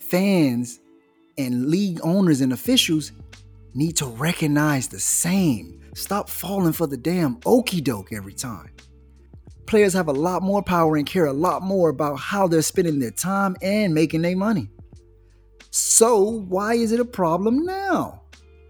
Fans 0.00 0.80
and 1.36 1.66
league 1.66 2.00
owners 2.02 2.40
and 2.40 2.54
officials 2.54 3.12
need 3.74 3.98
to 3.98 4.06
recognize 4.06 4.88
the 4.88 4.98
same. 4.98 5.82
Stop 5.94 6.30
falling 6.30 6.72
for 6.72 6.86
the 6.86 6.96
damn 6.96 7.38
okey 7.44 7.82
doke 7.82 8.14
every 8.14 8.32
time. 8.32 8.70
Players 9.66 9.92
have 9.92 10.08
a 10.08 10.12
lot 10.12 10.42
more 10.42 10.62
power 10.62 10.96
and 10.96 11.06
care 11.06 11.26
a 11.26 11.34
lot 11.34 11.60
more 11.60 11.90
about 11.90 12.16
how 12.16 12.48
they're 12.48 12.62
spending 12.62 12.98
their 12.98 13.10
time 13.10 13.56
and 13.60 13.92
making 13.92 14.22
their 14.22 14.38
money. 14.38 14.70
So, 15.70 16.18
why 16.48 16.76
is 16.76 16.92
it 16.92 17.00
a 17.00 17.04
problem 17.04 17.66
now? 17.66 18.22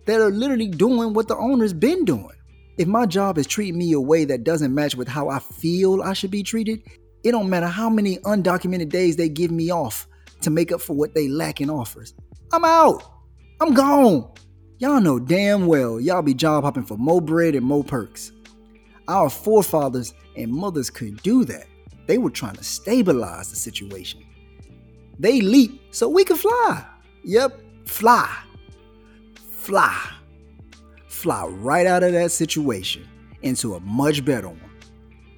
That 0.07 0.21
are 0.21 0.33
literally 0.33 0.67
doing 0.67 1.15
what 1.15 1.29
the 1.29 1.37
owner's 1.37 1.73
been 1.73 2.05
doing. 2.05 2.36
If 2.79 2.87
my 2.87 3.07
job 3.07 3.39
is 3.39 3.47
treating 3.47 3.79
me 3.79 3.93
a 3.93 4.01
way 4.01 4.25
that 4.27 4.45
doesn't 4.45 4.75
match 4.75 4.95
with 4.95 5.09
how 5.09 5.29
I 5.29 5.39
feel 5.39 6.03
I 6.03 6.13
should 6.13 6.31
be 6.31 6.43
treated, 6.43 6.83
it 7.25 7.33
don't 7.33 7.49
matter 7.49 7.67
how 7.67 7.89
many 7.89 8.19
undocumented 8.19 8.91
days 8.91 9.17
they 9.17 9.29
give 9.29 9.51
me 9.51 9.71
off 9.71 10.07
to 10.43 10.51
make 10.51 10.73
up 10.73 10.81
for 10.81 10.95
what 10.95 11.15
they 11.15 11.29
lack 11.29 11.61
in 11.61 11.71
offers. 11.71 12.15
I'm 12.53 12.65
out. 12.65 13.03
I'm 13.61 13.73
gone. 13.73 14.31
Y'all 14.79 15.01
know 15.01 15.19
damn 15.19 15.67
well 15.67 15.99
y'all 15.99 16.21
be 16.21 16.35
job 16.35 16.65
hopping 16.65 16.85
for 16.85 16.99
more 16.99 17.23
bread 17.23 17.55
and 17.55 17.65
more 17.65 17.83
perks. 17.83 18.33
Our 19.09 19.31
forefathers 19.31 20.13
and 20.37 20.53
mothers 20.53 20.91
could 20.91 21.23
do 21.23 21.45
that. 21.47 21.67
They 22.07 22.19
were 22.19 22.31
trying 22.31 22.57
to 22.57 22.65
stabilize 22.65 23.49
the 23.51 23.57
situation. 23.57 24.23
They 25.19 25.41
leap 25.41 25.81
so 25.93 26.09
we 26.09 26.25
could 26.25 26.39
fly. 26.39 26.85
Yep, 27.25 27.59
fly. 27.87 28.31
Fly. 29.35 30.16
Fly 31.17 31.47
right 31.47 31.87
out 31.87 32.03
of 32.03 32.13
that 32.13 32.31
situation 32.31 33.09
into 33.41 33.75
a 33.75 33.81
much 33.81 34.23
better 34.23 34.49
one. 34.49 34.61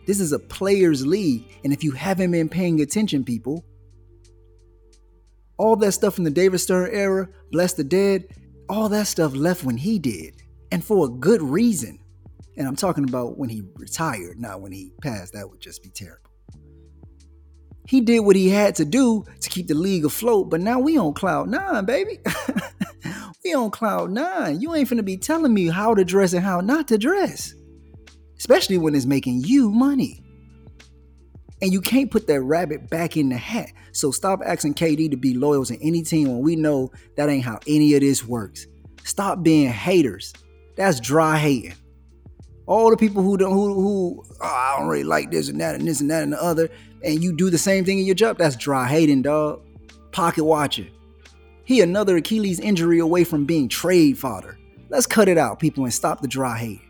This 0.07 0.19
is 0.19 0.33
a 0.33 0.39
players' 0.39 1.07
league, 1.07 1.45
and 1.63 1.73
if 1.73 1.85
you 1.85 1.93
haven't 1.93 2.33
been 2.33 2.49
paying 2.49 2.81
attention, 2.81 3.25
people, 3.25 3.65
all 5.57 5.77
that 5.77 5.93
stuff 5.93 6.15
from 6.15 6.25
the 6.25 6.31
David 6.31 6.59
Stern 6.59 6.91
era, 6.93 7.29
bless 7.53 7.75
the 7.75 7.85
dead, 7.85 8.27
all 8.69 8.89
that 8.89 9.07
stuff 9.07 9.35
left 9.37 9.63
when 9.63 9.77
he 9.77 10.01
did, 10.01 10.43
and 10.73 10.85
for 10.85 11.07
a 11.07 11.09
good 11.09 11.43
reason. 11.43 12.01
And 12.57 12.67
I'm 12.67 12.77
talking 12.77 13.05
about 13.05 13.39
when 13.39 13.49
he 13.49 13.63
retired, 13.77 14.41
not 14.41 14.61
when 14.61 14.73
he 14.73 14.93
passed. 15.01 15.33
That 15.35 15.49
would 15.49 15.61
just 15.61 15.83
be 15.83 15.91
terrible. 15.91 16.28
He 17.89 18.03
did 18.03 18.21
what 18.21 18.37
he 18.37 18.51
had 18.51 18.75
to 18.77 18.85
do 18.85 19.25
to 19.41 19.49
keep 19.49 19.67
the 19.67 19.75
league 19.75 20.05
afloat, 20.05 20.51
but 20.51 20.61
now 20.61 20.79
we 20.79 20.99
on 20.99 21.15
cloud 21.15 21.49
nine, 21.49 21.87
baby. 21.87 22.19
we 23.45 23.55
on 23.55 23.71
cloud 23.71 24.11
nine. 24.11 24.61
You 24.61 24.75
ain't 24.75 24.91
finna 24.91 25.03
be 25.03 25.17
telling 25.17 25.55
me 25.55 25.69
how 25.69 25.95
to 25.95 26.05
dress 26.05 26.35
and 26.35 26.45
how 26.45 26.61
not 26.61 26.87
to 26.89 26.99
dress, 26.99 27.55
especially 28.37 28.77
when 28.77 28.95
it's 28.95 29.07
making 29.07 29.43
you 29.43 29.71
money. 29.71 30.23
And 31.63 31.73
you 31.73 31.81
can't 31.81 32.11
put 32.11 32.27
that 32.27 32.43
rabbit 32.43 32.91
back 32.91 33.17
in 33.17 33.31
the 33.31 33.39
hat. 33.39 33.73
So 33.93 34.11
stop 34.11 34.41
asking 34.45 34.75
KD 34.75 35.11
to 35.11 35.17
be 35.17 35.33
loyal 35.33 35.65
to 35.65 35.83
any 35.83 36.03
team 36.03 36.29
when 36.29 36.43
we 36.43 36.57
know 36.57 36.93
that 37.17 37.31
ain't 37.31 37.45
how 37.45 37.59
any 37.67 37.95
of 37.95 38.03
this 38.03 38.23
works. 38.23 38.67
Stop 39.05 39.43
being 39.43 39.71
haters. 39.71 40.35
That's 40.77 41.01
dry 41.01 41.39
hating. 41.39 41.75
All 42.67 42.91
the 42.91 42.99
people 42.99 43.23
who 43.23 43.39
don't 43.39 43.53
who 43.53 43.73
who 43.73 44.25
oh, 44.43 44.47
I 44.47 44.77
don't 44.79 44.89
really 44.89 45.05
like 45.05 45.31
this 45.31 45.49
and 45.49 45.59
that 45.63 45.75
and 45.75 45.89
this 45.89 46.03
and 46.03 46.11
that 46.11 46.23
and 46.23 46.35
the 46.35 46.43
other, 46.43 46.69
and 47.03 47.23
you 47.23 47.33
do 47.33 47.51
the 47.51 47.59
same 47.59 47.85
thing 47.85 47.99
in 47.99 48.07
your 48.07 48.15
job. 48.15 48.39
That's 48.39 48.57
dry 48.57 48.87
hating, 48.87 49.23
dog. 49.23 49.63
Pocket 50.13 50.45
watching. 50.45 50.91
He 51.65 51.81
another 51.81 52.17
Achilles 52.17 52.61
injury 52.61 52.99
away 52.99 53.25
from 53.25 53.45
being 53.45 53.69
trade 53.69 54.19
fodder. 54.19 54.59
Let's 54.89 55.07
cut 55.07 55.29
it 55.29 55.37
out, 55.37 55.61
people, 55.61 55.85
and 55.85 55.93
stop 55.93 56.23
the 56.23 56.29
dry 56.29 56.57
hate. 56.57 56.81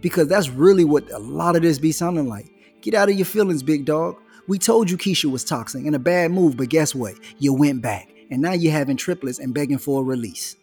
Because 0.00 0.28
that's 0.28 0.48
really 0.48 0.84
what 0.84 1.10
a 1.10 1.18
lot 1.18 1.56
of 1.56 1.62
this 1.62 1.78
be 1.78 1.90
sounding 1.90 2.28
like. 2.28 2.46
Get 2.82 2.94
out 2.94 3.08
of 3.08 3.16
your 3.16 3.24
feelings, 3.24 3.64
big 3.64 3.84
dog. 3.84 4.16
We 4.46 4.58
told 4.58 4.88
you 4.88 4.96
Keisha 4.96 5.30
was 5.30 5.42
toxic 5.42 5.84
and 5.84 5.96
a 5.96 5.98
bad 5.98 6.30
move, 6.30 6.56
but 6.56 6.68
guess 6.68 6.94
what? 6.94 7.14
You 7.38 7.52
went 7.52 7.82
back, 7.82 8.14
and 8.30 8.40
now 8.40 8.52
you're 8.52 8.72
having 8.72 8.96
triplets 8.96 9.40
and 9.40 9.52
begging 9.52 9.78
for 9.78 10.02
a 10.02 10.04
release. 10.04 10.54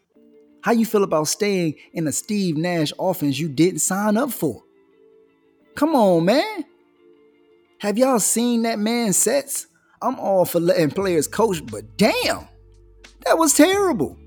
How 0.62 0.72
you 0.72 0.86
feel 0.86 1.04
about 1.04 1.28
staying 1.28 1.76
in 1.92 2.08
a 2.08 2.14
Steve 2.14 2.56
Nash 2.56 2.94
offense 2.98 3.38
you 3.38 3.50
didn't 3.50 3.80
sign 3.80 4.16
up 4.16 4.32
for? 4.32 4.64
Come 5.76 5.96
on, 5.96 6.24
man. 6.24 6.64
Have 7.84 7.98
y'all 7.98 8.22
seen 8.22 8.62
that 8.62 8.80
man's 8.80 9.18
sets? 9.18 9.68
I'm 10.02 10.18
all 10.18 10.46
for 10.46 10.62
letting 10.62 10.92
players 10.92 11.28
coach, 11.28 11.62
but 11.66 11.98
damn, 11.98 12.48
that 13.26 13.38
was 13.38 13.56
terrible. 13.56 14.18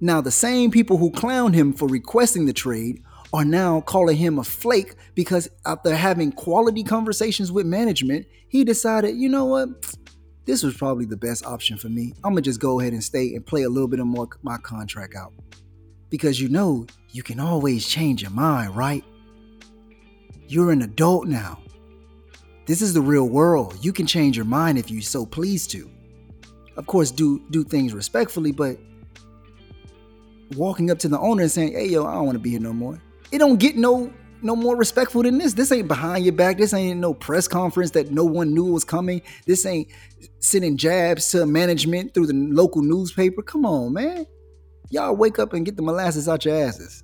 Now, 0.00 0.20
the 0.20 0.32
same 0.32 0.72
people 0.72 0.96
who 0.96 1.12
clowned 1.12 1.54
him 1.54 1.72
for 1.72 1.86
requesting 1.86 2.46
the 2.46 2.52
trade 2.52 3.00
are 3.32 3.44
now 3.44 3.82
calling 3.82 4.16
him 4.16 4.40
a 4.40 4.42
flake 4.42 4.96
because 5.14 5.48
after 5.66 5.94
having 5.94 6.32
quality 6.32 6.82
conversations 6.82 7.52
with 7.52 7.64
management, 7.64 8.26
he 8.48 8.64
decided, 8.64 9.14
you 9.14 9.28
know 9.28 9.44
what? 9.44 9.94
This 10.44 10.64
was 10.64 10.76
probably 10.76 11.04
the 11.04 11.16
best 11.16 11.46
option 11.46 11.78
for 11.78 11.88
me. 11.88 12.12
I'm 12.24 12.32
gonna 12.32 12.40
just 12.40 12.58
go 12.58 12.80
ahead 12.80 12.92
and 12.92 13.04
stay 13.04 13.36
and 13.36 13.46
play 13.46 13.62
a 13.62 13.70
little 13.70 13.86
bit 13.86 14.00
of 14.00 14.08
more 14.08 14.28
my 14.42 14.56
contract 14.56 15.14
out. 15.14 15.32
Because 16.10 16.40
you 16.40 16.48
know, 16.48 16.88
you 17.10 17.22
can 17.22 17.38
always 17.38 17.86
change 17.86 18.22
your 18.22 18.32
mind, 18.32 18.74
right? 18.74 19.04
You're 20.48 20.72
an 20.72 20.82
adult 20.82 21.28
now. 21.28 21.60
This 22.68 22.82
is 22.82 22.92
the 22.92 23.00
real 23.00 23.26
world. 23.26 23.78
You 23.80 23.94
can 23.94 24.06
change 24.06 24.36
your 24.36 24.44
mind 24.44 24.76
if 24.76 24.90
you 24.90 25.00
so 25.00 25.24
please 25.24 25.66
to. 25.68 25.90
Of 26.76 26.86
course, 26.86 27.10
do 27.10 27.42
do 27.50 27.64
things 27.64 27.94
respectfully, 27.94 28.52
but 28.52 28.78
walking 30.54 30.90
up 30.90 30.98
to 30.98 31.08
the 31.08 31.18
owner 31.18 31.42
and 31.42 31.50
saying, 31.50 31.72
"Hey, 31.72 31.88
yo, 31.88 32.04
I 32.04 32.16
don't 32.16 32.26
want 32.26 32.36
to 32.36 32.42
be 32.42 32.50
here 32.50 32.60
no 32.60 32.74
more." 32.74 33.00
It 33.32 33.38
don't 33.38 33.58
get 33.58 33.78
no 33.78 34.12
no 34.42 34.54
more 34.54 34.76
respectful 34.76 35.22
than 35.22 35.38
this. 35.38 35.54
This 35.54 35.72
ain't 35.72 35.88
behind 35.88 36.26
your 36.26 36.34
back. 36.34 36.58
This 36.58 36.74
ain't 36.74 37.00
no 37.00 37.14
press 37.14 37.48
conference 37.48 37.92
that 37.92 38.12
no 38.12 38.26
one 38.26 38.52
knew 38.52 38.66
was 38.66 38.84
coming. 38.84 39.22
This 39.46 39.64
ain't 39.64 39.88
sending 40.40 40.76
jabs 40.76 41.30
to 41.30 41.46
management 41.46 42.12
through 42.12 42.26
the 42.26 42.34
local 42.34 42.82
newspaper. 42.82 43.40
Come 43.40 43.64
on, 43.64 43.94
man. 43.94 44.26
Y'all 44.90 45.16
wake 45.16 45.38
up 45.38 45.54
and 45.54 45.64
get 45.64 45.76
the 45.76 45.82
molasses 45.82 46.28
out 46.28 46.44
your 46.44 46.54
asses. 46.54 47.02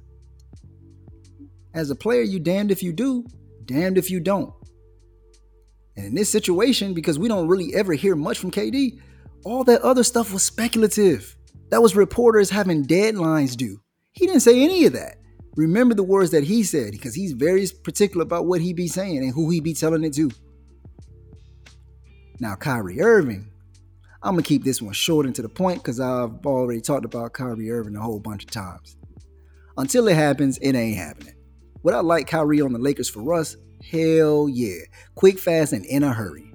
As 1.73 1.89
a 1.89 1.95
player, 1.95 2.23
you 2.23 2.39
damned 2.39 2.71
if 2.71 2.83
you 2.83 2.93
do, 2.93 3.25
damned 3.65 3.97
if 3.97 4.11
you 4.11 4.21
don't. 4.21 4.53
And 5.97 6.07
in 6.07 6.15
this 6.15 6.31
situation, 6.31 6.95
because 6.95 7.19
we 7.19 7.29
don't 7.29 7.49
really 7.49 7.75
ever 7.75 7.93
hear 7.95 8.17
much 8.17 8.39
from 8.39 8.51
KD, 8.51 8.99
all 9.45 9.65
that 9.65 9.83
other 9.83 10.03
stuff 10.03 10.33
was 10.33 10.43
speculative. 10.43 11.37
That 11.71 11.83
was 11.83 11.97
reporters 11.97 12.51
having 12.51 12.85
deadlines 12.85 13.57
due. 13.57 13.81
He 14.13 14.27
didn't 14.27 14.43
say 14.43 14.63
any 14.63 14.87
of 14.87 14.93
that. 14.93 15.17
Remember 15.57 15.95
the 15.95 16.03
words 16.03 16.31
that 16.33 16.45
he 16.45 16.65
said, 16.65 16.93
because 16.93 17.15
he's 17.15 17.33
very 17.33 17.67
particular 17.85 18.23
about 18.23 18.47
what 18.47 18.61
he 18.61 18.73
be 18.73 18.89
saying 18.89 19.19
and 19.19 19.33
who 19.33 19.51
he 19.51 19.61
be 19.61 19.75
telling 19.75 20.05
it 20.05 20.15
to. 20.15 20.31
Now, 22.41 22.57
Kyrie 22.57 23.01
Irving, 23.01 23.49
I'm 24.23 24.35
gonna 24.35 24.43
keep 24.43 24.65
this 24.65 24.83
one 24.83 24.95
short 24.95 25.27
and 25.27 25.35
to 25.37 25.43
the 25.43 25.49
point 25.49 25.83
because 25.83 26.01
I've 26.01 26.45
already 26.45 26.81
talked 26.81 27.05
about 27.05 27.35
Kyrie 27.35 27.71
Irving 27.71 27.95
a 27.95 28.01
whole 28.01 28.19
bunch 28.19 28.45
of 28.45 28.51
times. 28.51 28.97
Until 29.77 30.09
it 30.09 30.17
happens, 30.17 30.59
it 30.59 30.75
ain't 30.75 30.97
happening. 30.97 31.35
Would 31.83 31.95
I 31.95 32.01
like 32.01 32.27
Kyrie 32.27 32.61
on 32.61 32.73
the 32.73 32.79
Lakers 32.79 33.09
for 33.09 33.35
us? 33.35 33.57
Hell 33.91 34.49
yeah. 34.49 34.81
Quick, 35.15 35.39
fast, 35.39 35.73
and 35.73 35.85
in 35.87 36.03
a 36.03 36.13
hurry. 36.13 36.53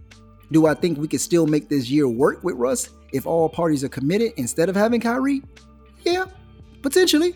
Do 0.51 0.65
I 0.65 0.73
think 0.73 0.97
we 0.97 1.07
could 1.07 1.21
still 1.21 1.45
make 1.45 1.69
this 1.69 1.89
year 1.89 2.07
work 2.07 2.43
with 2.43 2.55
Russ 2.55 2.89
if 3.13 3.25
all 3.25 3.49
parties 3.49 3.83
are 3.83 3.89
committed 3.89 4.33
instead 4.37 4.69
of 4.69 4.75
having 4.75 4.99
Kyrie? 4.99 5.43
Yeah, 6.03 6.25
potentially. 6.81 7.35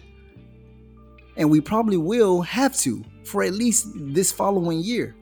And 1.38 1.50
we 1.50 1.62
probably 1.62 1.98
will 1.98 2.42
have 2.42 2.76
to 2.78 3.04
for 3.24 3.44
at 3.44 3.54
least 3.54 3.88
this 3.96 4.32
following 4.32 4.80
year. 4.80 5.16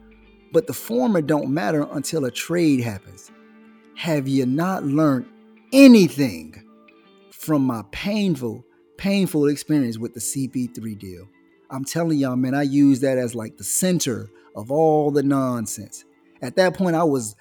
But 0.52 0.66
the 0.66 0.72
former 0.72 1.22
don't 1.22 1.48
matter 1.48 1.86
until 1.92 2.24
a 2.24 2.30
trade 2.30 2.80
happens. 2.80 3.30
Have 3.94 4.28
you 4.28 4.44
not 4.46 4.84
learned 4.84 5.26
anything 5.72 6.62
from 7.30 7.64
my 7.64 7.82
painful, 7.92 8.64
painful 8.98 9.46
experience 9.46 9.98
with 9.98 10.12
the 10.12 10.20
CP3 10.20 10.98
deal? 10.98 11.28
I'm 11.70 11.84
telling 11.84 12.18
y'all, 12.18 12.36
man, 12.36 12.54
I 12.54 12.62
use 12.62 13.00
that 13.00 13.16
as 13.16 13.34
like 13.34 13.56
the 13.56 13.64
center 13.64 14.28
of 14.56 14.70
all 14.70 15.10
the 15.10 15.22
nonsense. 15.22 16.04
At 16.40 16.56
that 16.56 16.74
point, 16.74 16.96
I 16.96 17.04
was 17.04 17.36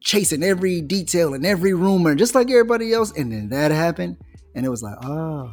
chasing 0.00 0.42
every 0.42 0.80
detail 0.80 1.34
and 1.34 1.44
every 1.44 1.74
rumor, 1.74 2.14
just 2.14 2.34
like 2.34 2.50
everybody 2.50 2.92
else. 2.92 3.12
And 3.16 3.30
then 3.32 3.48
that 3.50 3.70
happened, 3.70 4.16
and 4.54 4.64
it 4.64 4.68
was 4.68 4.82
like, 4.82 4.96
oh, 5.04 5.52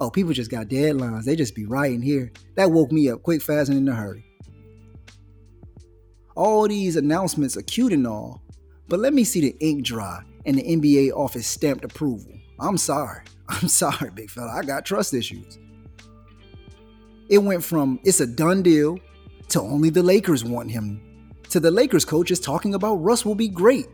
oh, 0.00 0.10
people 0.10 0.32
just 0.32 0.50
got 0.50 0.68
deadlines. 0.68 1.24
They 1.24 1.36
just 1.36 1.54
be 1.54 1.66
writing 1.66 2.02
here. 2.02 2.32
That 2.56 2.70
woke 2.70 2.92
me 2.92 3.08
up 3.08 3.22
quick, 3.22 3.42
fast, 3.42 3.70
and 3.70 3.78
in 3.78 3.88
a 3.88 3.94
hurry. 3.94 4.24
All 6.36 6.66
these 6.66 6.96
announcements 6.96 7.56
are 7.56 7.62
cute 7.62 7.92
and 7.92 8.06
all, 8.06 8.42
but 8.88 8.98
let 8.98 9.14
me 9.14 9.24
see 9.24 9.40
the 9.40 9.56
ink 9.60 9.84
dry 9.84 10.20
and 10.46 10.58
the 10.58 10.62
NBA 10.62 11.12
office 11.12 11.46
stamped 11.46 11.84
approval. 11.84 12.32
I'm 12.60 12.76
sorry. 12.76 13.22
I'm 13.48 13.68
sorry, 13.68 14.10
big 14.10 14.30
fella. 14.30 14.52
I 14.52 14.62
got 14.62 14.84
trust 14.84 15.14
issues. 15.14 15.58
It 17.28 17.38
went 17.38 17.64
from 17.64 18.00
it's 18.04 18.20
a 18.20 18.26
done 18.26 18.62
deal 18.62 18.98
to 19.48 19.60
only 19.60 19.90
the 19.90 20.02
Lakers 20.02 20.44
want 20.44 20.70
him 20.70 21.00
to 21.50 21.60
the 21.60 21.70
Lakers 21.70 22.04
coaches 22.04 22.40
talking 22.40 22.74
about 22.74 22.96
Russ 22.96 23.24
will 23.24 23.34
be 23.34 23.48
great 23.48 23.86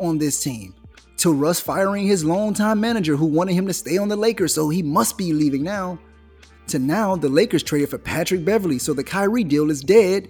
on 0.00 0.18
this 0.18 0.42
team 0.42 0.74
to 1.18 1.32
Russ 1.32 1.60
firing 1.60 2.06
his 2.06 2.24
longtime 2.24 2.80
manager 2.80 3.16
who 3.16 3.26
wanted 3.26 3.54
him 3.54 3.66
to 3.66 3.72
stay 3.72 3.98
on 3.98 4.08
the 4.08 4.16
Lakers, 4.16 4.54
so 4.54 4.68
he 4.68 4.82
must 4.82 5.18
be 5.18 5.32
leaving 5.32 5.62
now. 5.62 5.98
To 6.68 6.78
now, 6.78 7.16
the 7.16 7.28
Lakers 7.28 7.62
traded 7.62 7.90
for 7.90 7.98
Patrick 7.98 8.44
Beverley, 8.44 8.78
so 8.78 8.94
the 8.94 9.04
Kyrie 9.04 9.44
deal 9.44 9.70
is 9.70 9.80
dead. 9.80 10.28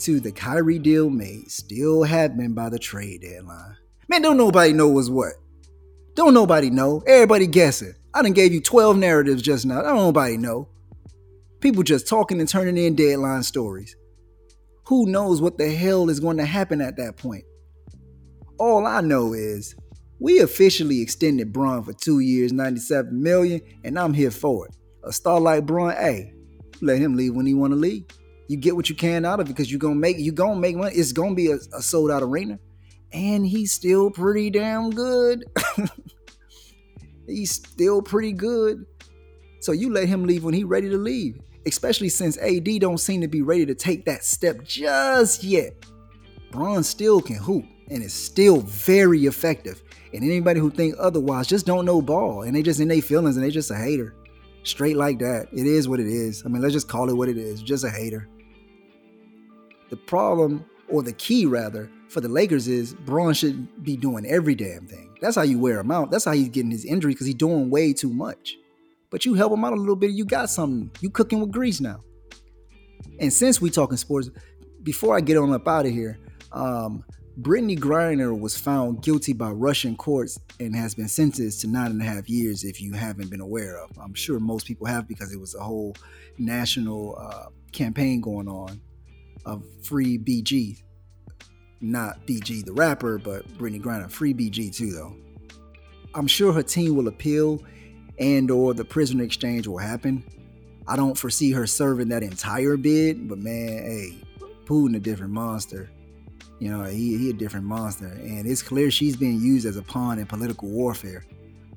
To 0.00 0.20
the 0.20 0.32
Kyrie 0.32 0.78
deal 0.78 1.08
may 1.08 1.44
still 1.46 2.02
happen 2.02 2.52
by 2.52 2.68
the 2.68 2.78
trade 2.78 3.22
deadline. 3.22 3.76
Man, 4.08 4.22
don't 4.22 4.36
nobody 4.36 4.72
know 4.72 4.88
what's 4.88 5.08
what. 5.08 5.34
Don't 6.14 6.34
nobody 6.34 6.68
know. 6.68 7.02
Everybody 7.06 7.46
guessing. 7.46 7.94
I 8.12 8.22
done 8.22 8.32
gave 8.32 8.52
you 8.52 8.60
12 8.60 8.98
narratives 8.98 9.40
just 9.40 9.64
now. 9.64 9.80
Don't 9.80 9.96
nobody 9.96 10.36
know. 10.36 10.68
People 11.62 11.84
just 11.84 12.08
talking 12.08 12.40
and 12.40 12.48
turning 12.48 12.76
in 12.76 12.96
deadline 12.96 13.44
stories. 13.44 13.94
Who 14.86 15.06
knows 15.06 15.40
what 15.40 15.58
the 15.58 15.70
hell 15.70 16.10
is 16.10 16.18
going 16.18 16.38
to 16.38 16.44
happen 16.44 16.80
at 16.80 16.96
that 16.96 17.16
point? 17.16 17.44
All 18.58 18.84
I 18.84 19.00
know 19.00 19.32
is 19.32 19.76
we 20.18 20.40
officially 20.40 21.00
extended 21.00 21.52
Bron 21.52 21.84
for 21.84 21.92
two 21.92 22.18
years, 22.18 22.52
97 22.52 23.22
million, 23.22 23.60
and 23.84 23.96
I'm 23.96 24.12
here 24.12 24.32
for 24.32 24.66
it. 24.66 24.74
A 25.04 25.12
star 25.12 25.38
like 25.38 25.64
Bron, 25.64 25.92
hey, 25.92 26.34
let 26.80 26.98
him 26.98 27.14
leave 27.14 27.36
when 27.36 27.46
he 27.46 27.54
want 27.54 27.72
to 27.72 27.78
leave. 27.78 28.06
You 28.48 28.56
get 28.56 28.74
what 28.74 28.88
you 28.88 28.96
can 28.96 29.24
out 29.24 29.38
of 29.38 29.46
it 29.46 29.50
because 29.50 29.70
you're 29.70 29.78
gonna 29.78 29.94
make 29.94 30.18
you 30.18 30.32
gonna 30.32 30.58
make 30.58 30.74
money. 30.74 30.96
It's 30.96 31.12
gonna 31.12 31.36
be 31.36 31.52
a, 31.52 31.58
a 31.74 31.80
sold 31.80 32.10
out 32.10 32.24
arena, 32.24 32.58
and 33.12 33.46
he's 33.46 33.70
still 33.70 34.10
pretty 34.10 34.50
damn 34.50 34.90
good. 34.90 35.44
he's 37.28 37.52
still 37.52 38.02
pretty 38.02 38.32
good. 38.32 38.84
So 39.60 39.70
you 39.70 39.92
let 39.92 40.08
him 40.08 40.24
leave 40.24 40.42
when 40.42 40.54
he 40.54 40.64
ready 40.64 40.90
to 40.90 40.98
leave 40.98 41.38
especially 41.66 42.08
since 42.08 42.38
AD 42.38 42.68
don't 42.80 42.98
seem 42.98 43.20
to 43.20 43.28
be 43.28 43.42
ready 43.42 43.66
to 43.66 43.74
take 43.74 44.04
that 44.06 44.24
step 44.24 44.64
just 44.64 45.44
yet. 45.44 45.74
Bron 46.50 46.82
still 46.82 47.20
can 47.20 47.36
hoop 47.36 47.64
and 47.88 48.02
is 48.02 48.12
still 48.12 48.60
very 48.60 49.26
effective. 49.26 49.82
And 50.12 50.22
anybody 50.22 50.60
who 50.60 50.70
think 50.70 50.94
otherwise 50.98 51.46
just 51.46 51.66
don't 51.66 51.84
know 51.84 52.02
ball 52.02 52.42
and 52.42 52.54
they 52.54 52.62
just 52.62 52.80
in 52.80 52.88
their 52.88 53.02
feelings 53.02 53.36
and 53.36 53.44
they 53.44 53.50
just 53.50 53.70
a 53.70 53.76
hater. 53.76 54.14
Straight 54.64 54.96
like 54.96 55.18
that. 55.18 55.48
It 55.52 55.66
is 55.66 55.88
what 55.88 56.00
it 56.00 56.06
is. 56.06 56.44
I 56.44 56.48
mean, 56.48 56.62
let's 56.62 56.74
just 56.74 56.88
call 56.88 57.08
it 57.08 57.16
what 57.16 57.28
it 57.28 57.36
is. 57.36 57.62
Just 57.62 57.84
a 57.84 57.90
hater. 57.90 58.28
The 59.90 59.96
problem, 59.96 60.64
or 60.88 61.02
the 61.02 61.12
key 61.14 61.46
rather, 61.46 61.90
for 62.08 62.20
the 62.20 62.28
Lakers 62.28 62.68
is 62.68 62.94
Bron 62.94 63.34
should 63.34 63.82
be 63.82 63.96
doing 63.96 64.24
every 64.26 64.54
damn 64.54 64.86
thing. 64.86 65.16
That's 65.20 65.36
how 65.36 65.42
you 65.42 65.58
wear 65.58 65.80
him 65.80 65.90
out. 65.90 66.10
That's 66.10 66.24
how 66.24 66.32
he's 66.32 66.48
getting 66.48 66.70
his 66.70 66.84
injury 66.84 67.12
because 67.12 67.26
he's 67.26 67.34
doing 67.34 67.70
way 67.70 67.92
too 67.92 68.12
much 68.12 68.56
but 69.12 69.26
you 69.26 69.34
help 69.34 69.52
them 69.52 69.64
out 69.64 69.74
a 69.74 69.76
little 69.76 69.94
bit, 69.94 70.10
you 70.12 70.24
got 70.24 70.48
something. 70.48 70.90
You 71.00 71.10
cooking 71.10 71.40
with 71.40 71.52
grease 71.52 71.80
now. 71.80 72.00
And 73.20 73.30
since 73.30 73.60
we 73.60 73.68
talking 73.68 73.98
sports, 73.98 74.30
before 74.82 75.14
I 75.14 75.20
get 75.20 75.36
on 75.36 75.52
up 75.52 75.68
out 75.68 75.84
of 75.84 75.92
here, 75.92 76.18
um, 76.50 77.04
Brittney 77.40 77.78
Griner 77.78 78.38
was 78.38 78.56
found 78.56 79.02
guilty 79.02 79.34
by 79.34 79.50
Russian 79.50 79.96
courts 79.96 80.38
and 80.60 80.74
has 80.74 80.94
been 80.94 81.08
sentenced 81.08 81.60
to 81.60 81.66
nine 81.66 81.90
and 81.90 82.00
a 82.00 82.04
half 82.04 82.28
years. 82.28 82.64
If 82.64 82.80
you 82.80 82.94
haven't 82.94 83.30
been 83.30 83.42
aware 83.42 83.78
of, 83.78 83.90
I'm 83.98 84.14
sure 84.14 84.40
most 84.40 84.66
people 84.66 84.86
have 84.86 85.06
because 85.06 85.30
it 85.30 85.38
was 85.38 85.54
a 85.54 85.60
whole 85.60 85.94
national 86.38 87.16
uh, 87.18 87.48
campaign 87.70 88.22
going 88.22 88.48
on 88.48 88.80
of 89.44 89.62
free 89.82 90.18
BG, 90.18 90.82
not 91.82 92.26
BG 92.26 92.64
the 92.64 92.72
rapper, 92.72 93.18
but 93.18 93.46
Brittney 93.58 93.80
Griner, 93.80 94.10
free 94.10 94.32
BG 94.32 94.74
too 94.74 94.92
though. 94.92 95.14
I'm 96.14 96.26
sure 96.26 96.52
her 96.52 96.62
team 96.62 96.96
will 96.96 97.08
appeal 97.08 97.62
and 98.18 98.50
or 98.50 98.74
the 98.74 98.84
prisoner 98.84 99.24
exchange 99.24 99.66
will 99.66 99.78
happen. 99.78 100.24
I 100.86 100.96
don't 100.96 101.16
foresee 101.16 101.52
her 101.52 101.66
serving 101.66 102.08
that 102.08 102.22
entire 102.22 102.76
bid, 102.76 103.28
but 103.28 103.38
man, 103.38 103.68
hey, 103.84 104.22
Putin 104.64 104.96
a 104.96 105.00
different 105.00 105.32
monster. 105.32 105.90
You 106.58 106.70
know, 106.70 106.84
he, 106.84 107.16
he 107.18 107.30
a 107.30 107.32
different 107.32 107.66
monster. 107.66 108.06
And 108.06 108.46
it's 108.46 108.62
clear 108.62 108.90
she's 108.90 109.16
being 109.16 109.40
used 109.40 109.66
as 109.66 109.76
a 109.76 109.82
pawn 109.82 110.18
in 110.18 110.26
political 110.26 110.68
warfare. 110.68 111.24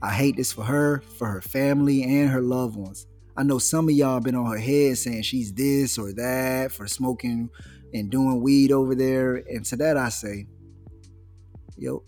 I 0.01 0.11
hate 0.11 0.35
this 0.35 0.53
for 0.53 0.63
her, 0.63 1.01
for 1.17 1.27
her 1.27 1.41
family, 1.41 2.03
and 2.03 2.29
her 2.29 2.41
loved 2.41 2.75
ones. 2.75 3.07
I 3.37 3.43
know 3.43 3.57
some 3.57 3.89
of 3.89 3.95
y'all 3.95 4.19
been 4.19 4.35
on 4.35 4.49
her 4.51 4.57
head 4.57 4.97
saying 4.97 5.23
she's 5.23 5.53
this 5.53 5.97
or 5.97 6.13
that 6.13 6.71
for 6.71 6.87
smoking 6.87 7.49
and 7.93 8.09
doing 8.09 8.41
weed 8.41 8.71
over 8.71 8.95
there. 8.95 9.35
And 9.35 9.65
to 9.65 9.75
that 9.77 9.97
I 9.97 10.09
say, 10.09 10.47
yo, 11.75 12.03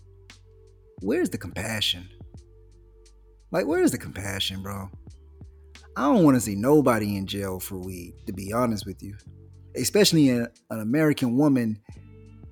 where's 1.00 1.30
the 1.30 1.38
compassion? 1.38 2.08
Like, 3.50 3.66
where's 3.66 3.92
the 3.92 3.98
compassion, 3.98 4.62
bro? 4.62 4.90
I 5.96 6.02
don't 6.02 6.22
want 6.22 6.36
to 6.36 6.40
see 6.40 6.54
nobody 6.54 7.16
in 7.16 7.26
jail 7.26 7.58
for 7.58 7.78
weed, 7.78 8.14
to 8.26 8.32
be 8.32 8.52
honest 8.52 8.86
with 8.86 9.02
you. 9.02 9.16
Especially 9.74 10.28
an, 10.28 10.48
an 10.70 10.80
American 10.80 11.36
woman 11.36 11.80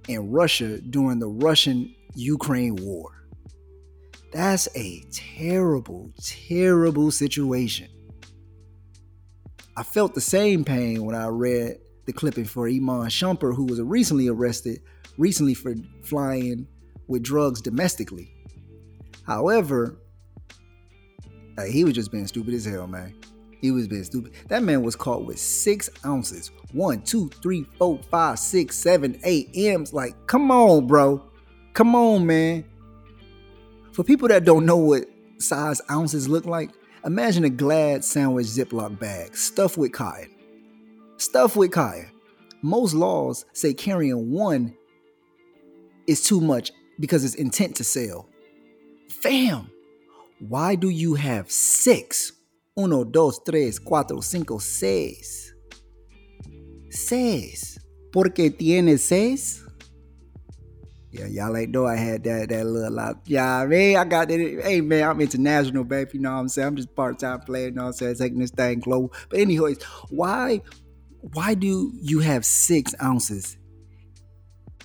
in 0.09 0.31
Russia 0.31 0.81
during 0.81 1.19
the 1.19 1.29
Russian 1.29 1.95
Ukraine 2.15 2.77
war. 2.77 3.11
That's 4.33 4.69
a 4.75 5.03
terrible, 5.13 6.11
terrible 6.23 7.11
situation. 7.11 7.89
I 9.77 9.83
felt 9.83 10.15
the 10.15 10.21
same 10.21 10.65
pain 10.65 11.05
when 11.05 11.15
I 11.15 11.27
read 11.29 11.79
the 12.07 12.13
clipping 12.13 12.47
for 12.47 12.67
Iman 12.67 13.09
Shumpert, 13.09 13.55
who 13.55 13.65
was 13.65 13.81
recently 13.81 14.29
arrested, 14.29 14.81
recently 15.19 15.55
for 15.55 15.75
flying 16.03 16.67
with 17.09 17.23
drugs 17.23 17.61
domestically. 17.61 18.33
However, 19.27 19.99
like, 21.57 21.71
he 21.71 21.85
was 21.85 21.95
just 21.95 22.13
being 22.13 22.27
stupid 22.27 22.55
as 22.55 22.65
hell, 22.65 22.87
man. 22.87 23.15
He 23.61 23.71
was 23.71 23.89
being 23.89 24.05
stupid. 24.05 24.33
That 24.49 24.63
man 24.63 24.83
was 24.83 24.95
caught 24.95 25.25
with 25.25 25.39
six 25.39 25.89
ounces. 26.05 26.51
One, 26.73 27.01
two, 27.03 27.29
three, 27.43 27.67
four, 27.79 27.99
five, 28.11 28.39
six, 28.39 28.77
seven, 28.77 29.19
eight 29.25 29.51
M's. 29.55 29.93
Like, 29.93 30.15
come 30.27 30.51
on, 30.51 30.87
bro. 30.87 31.23
Come 31.73 31.95
on, 31.95 32.27
man. 32.27 32.65
For 33.93 34.05
people 34.05 34.29
that 34.29 34.45
don't 34.45 34.67
know 34.67 34.77
what 34.77 35.07
size 35.39 35.81
ounces 35.91 36.29
look 36.29 36.45
like, 36.45 36.71
imagine 37.05 37.45
a 37.45 37.51
Glad 37.51 38.05
sandwich 38.05 38.47
Ziploc 38.47 38.99
bag 38.99 39.35
stuffed 39.37 39.79
with 39.79 39.93
cotton. 39.93 40.31
Stuffed 41.17 41.57
with 41.57 41.73
cotton. 41.73 42.11
Most 42.63 42.93
laws 42.95 43.47
say 43.53 43.73
carrying 43.73 44.31
one 44.31 44.77
is 46.07 46.23
too 46.23 46.41
much 46.41 46.73
because 47.01 47.25
it's 47.25 47.35
intent 47.35 47.77
to 47.77 47.85
sell. 47.85 48.29
Fam, 49.09 49.71
why 50.41 50.75
do 50.75 50.89
you 50.89 51.15
have 51.15 51.51
six? 51.51 52.33
Uno, 52.77 53.05
dos, 53.05 53.41
tres, 53.43 53.79
cuatro, 53.79 54.23
cinco, 54.23 54.59
seis. 54.59 55.55
Seis. 56.91 57.79
Porque 58.13 58.51
tiene 58.51 58.99
seis? 58.99 59.63
Yeah, 61.11 61.27
y'all 61.27 61.57
ain't 61.57 61.71
know 61.71 61.87
I 61.87 61.97
had 61.97 62.25
that 62.25 62.51
that 62.51 62.67
little 62.67 62.93
lot. 62.93 63.21
Yeah, 63.25 63.65
man, 63.67 63.97
I 63.97 64.05
got 64.05 64.29
that. 64.29 64.39
Hey, 64.39 64.83
man, 64.83 65.09
I'm 65.09 65.21
international, 65.21 65.85
baby. 65.85 66.11
You 66.15 66.21
know 66.21 66.33
what 66.33 66.41
I'm 66.41 66.49
saying? 66.49 66.69
I'm 66.69 66.77
just 66.77 66.95
part 66.95 67.19
time 67.19 67.41
player. 67.41 67.69
You 67.69 67.73
know 67.73 67.85
what 67.85 67.89
I'm 67.89 67.93
saying? 67.95 68.17
Taking 68.17 68.39
this 68.39 68.51
thing 68.51 68.81
global. 68.81 69.15
But 69.31 69.41
anyways, 69.41 69.83
why 70.11 70.61
why 71.33 71.55
do 71.55 71.93
you 71.95 72.21
have 72.21 72.45
six 72.45 72.95
ounces 73.03 73.57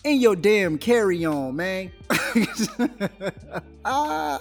in 0.06 0.22
your 0.22 0.38
damn 0.38 0.78
carry 0.78 1.26
on, 1.26 1.58
man? 1.58 1.92
ah. 3.86 4.40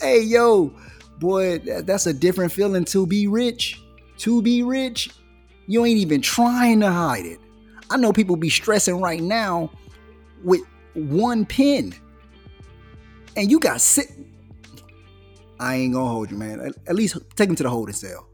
Hey, 0.00 0.22
yo, 0.22 0.72
boy, 1.18 1.58
that's 1.58 2.06
a 2.06 2.12
different 2.12 2.52
feeling 2.52 2.84
to 2.86 3.06
be 3.06 3.26
rich. 3.26 3.80
To 4.18 4.42
be 4.42 4.62
rich, 4.62 5.10
you 5.66 5.84
ain't 5.84 5.98
even 5.98 6.20
trying 6.20 6.80
to 6.80 6.90
hide 6.90 7.26
it. 7.26 7.38
I 7.90 7.96
know 7.96 8.12
people 8.12 8.36
be 8.36 8.50
stressing 8.50 9.00
right 9.00 9.20
now 9.20 9.70
with 10.42 10.60
one 10.94 11.44
pin. 11.46 11.94
And 13.36 13.50
you 13.50 13.58
got 13.58 13.80
six. 13.80 14.12
I 15.58 15.76
ain't 15.76 15.94
gonna 15.94 16.08
hold 16.08 16.30
you, 16.30 16.36
man. 16.36 16.60
At, 16.60 16.74
at 16.86 16.94
least 16.94 17.16
take 17.36 17.48
him 17.48 17.56
to 17.56 17.62
the 17.62 17.70
holding 17.70 17.94
cell. 17.94 18.28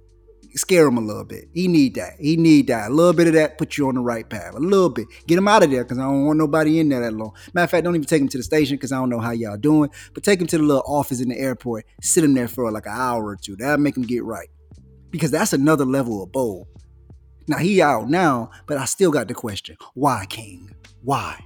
Scare 0.55 0.87
him 0.87 0.99
a 0.99 1.01
little 1.01 1.25
bit. 1.25 1.49
He 1.53 1.69
need 1.69 1.95
that. 1.95 2.15
He 2.19 2.37
need 2.37 2.67
that. 2.69 2.91
A 2.91 2.95
little 2.95 3.13
bit 3.13 3.29
of 3.29 3.35
that 3.35 3.59
put 3.59 3.77
you 3.77 3.89
on 3.89 3.95
the 3.95 4.01
right 4.01 4.29
path. 4.29 4.55
A 4.55 4.59
little 4.59 4.89
bit. 4.89 5.07
Get 5.27 5.39
him 5.39 5.49
out 5.49 5.63
of 5.63 5.71
there 5.71 5.85
because 5.85 5.99
I 5.99 6.03
don't 6.03 6.27
want 6.27 6.39
nobody 6.39 6.81
in 6.81 6.89
there 6.89 7.01
that 7.01 7.13
long. 7.13 7.33
Matter 7.53 7.65
of 7.65 7.71
fact, 7.71 7.85
don't 7.85 7.95
even 7.95 8.07
take 8.07 8.23
him 8.23 8.29
to 8.29 8.39
the 8.39 8.43
station 8.43 8.77
because 8.77 8.93
I 8.93 8.97
don't 8.97 9.11
know 9.11 9.21
how 9.21 9.31
y'all 9.31 9.57
doing. 9.57 9.91
But 10.13 10.25
take 10.25 10.41
him 10.41 10.47
to 10.49 10.59
the 10.59 10.65
little 10.65 10.85
office 10.87 11.21
in 11.21 11.29
the 11.29 11.39
airport. 11.39 11.85
Sit 12.03 12.25
him 12.25 12.35
there 12.35 12.49
for 12.49 12.71
like 12.71 12.87
an 12.87 12.93
hour 12.95 13.25
or 13.25 13.37
two. 13.37 13.57
That'll 13.57 13.79
make 13.79 13.97
him 13.97 14.03
get 14.03 14.25
right. 14.25 14.49
Because 15.11 15.31
that's 15.31 15.53
another 15.53 15.85
level 15.85 16.23
of 16.23 16.33
bold. 16.33 16.67
Now 17.49 17.59
he 17.59 17.83
out 17.83 18.09
now, 18.09 18.51
but 18.67 18.79
I 18.79 18.85
still 18.85 19.11
got 19.11 19.29
the 19.29 19.35
question. 19.35 19.77
Why, 19.95 20.27
King? 20.27 20.71
Why? 21.03 21.41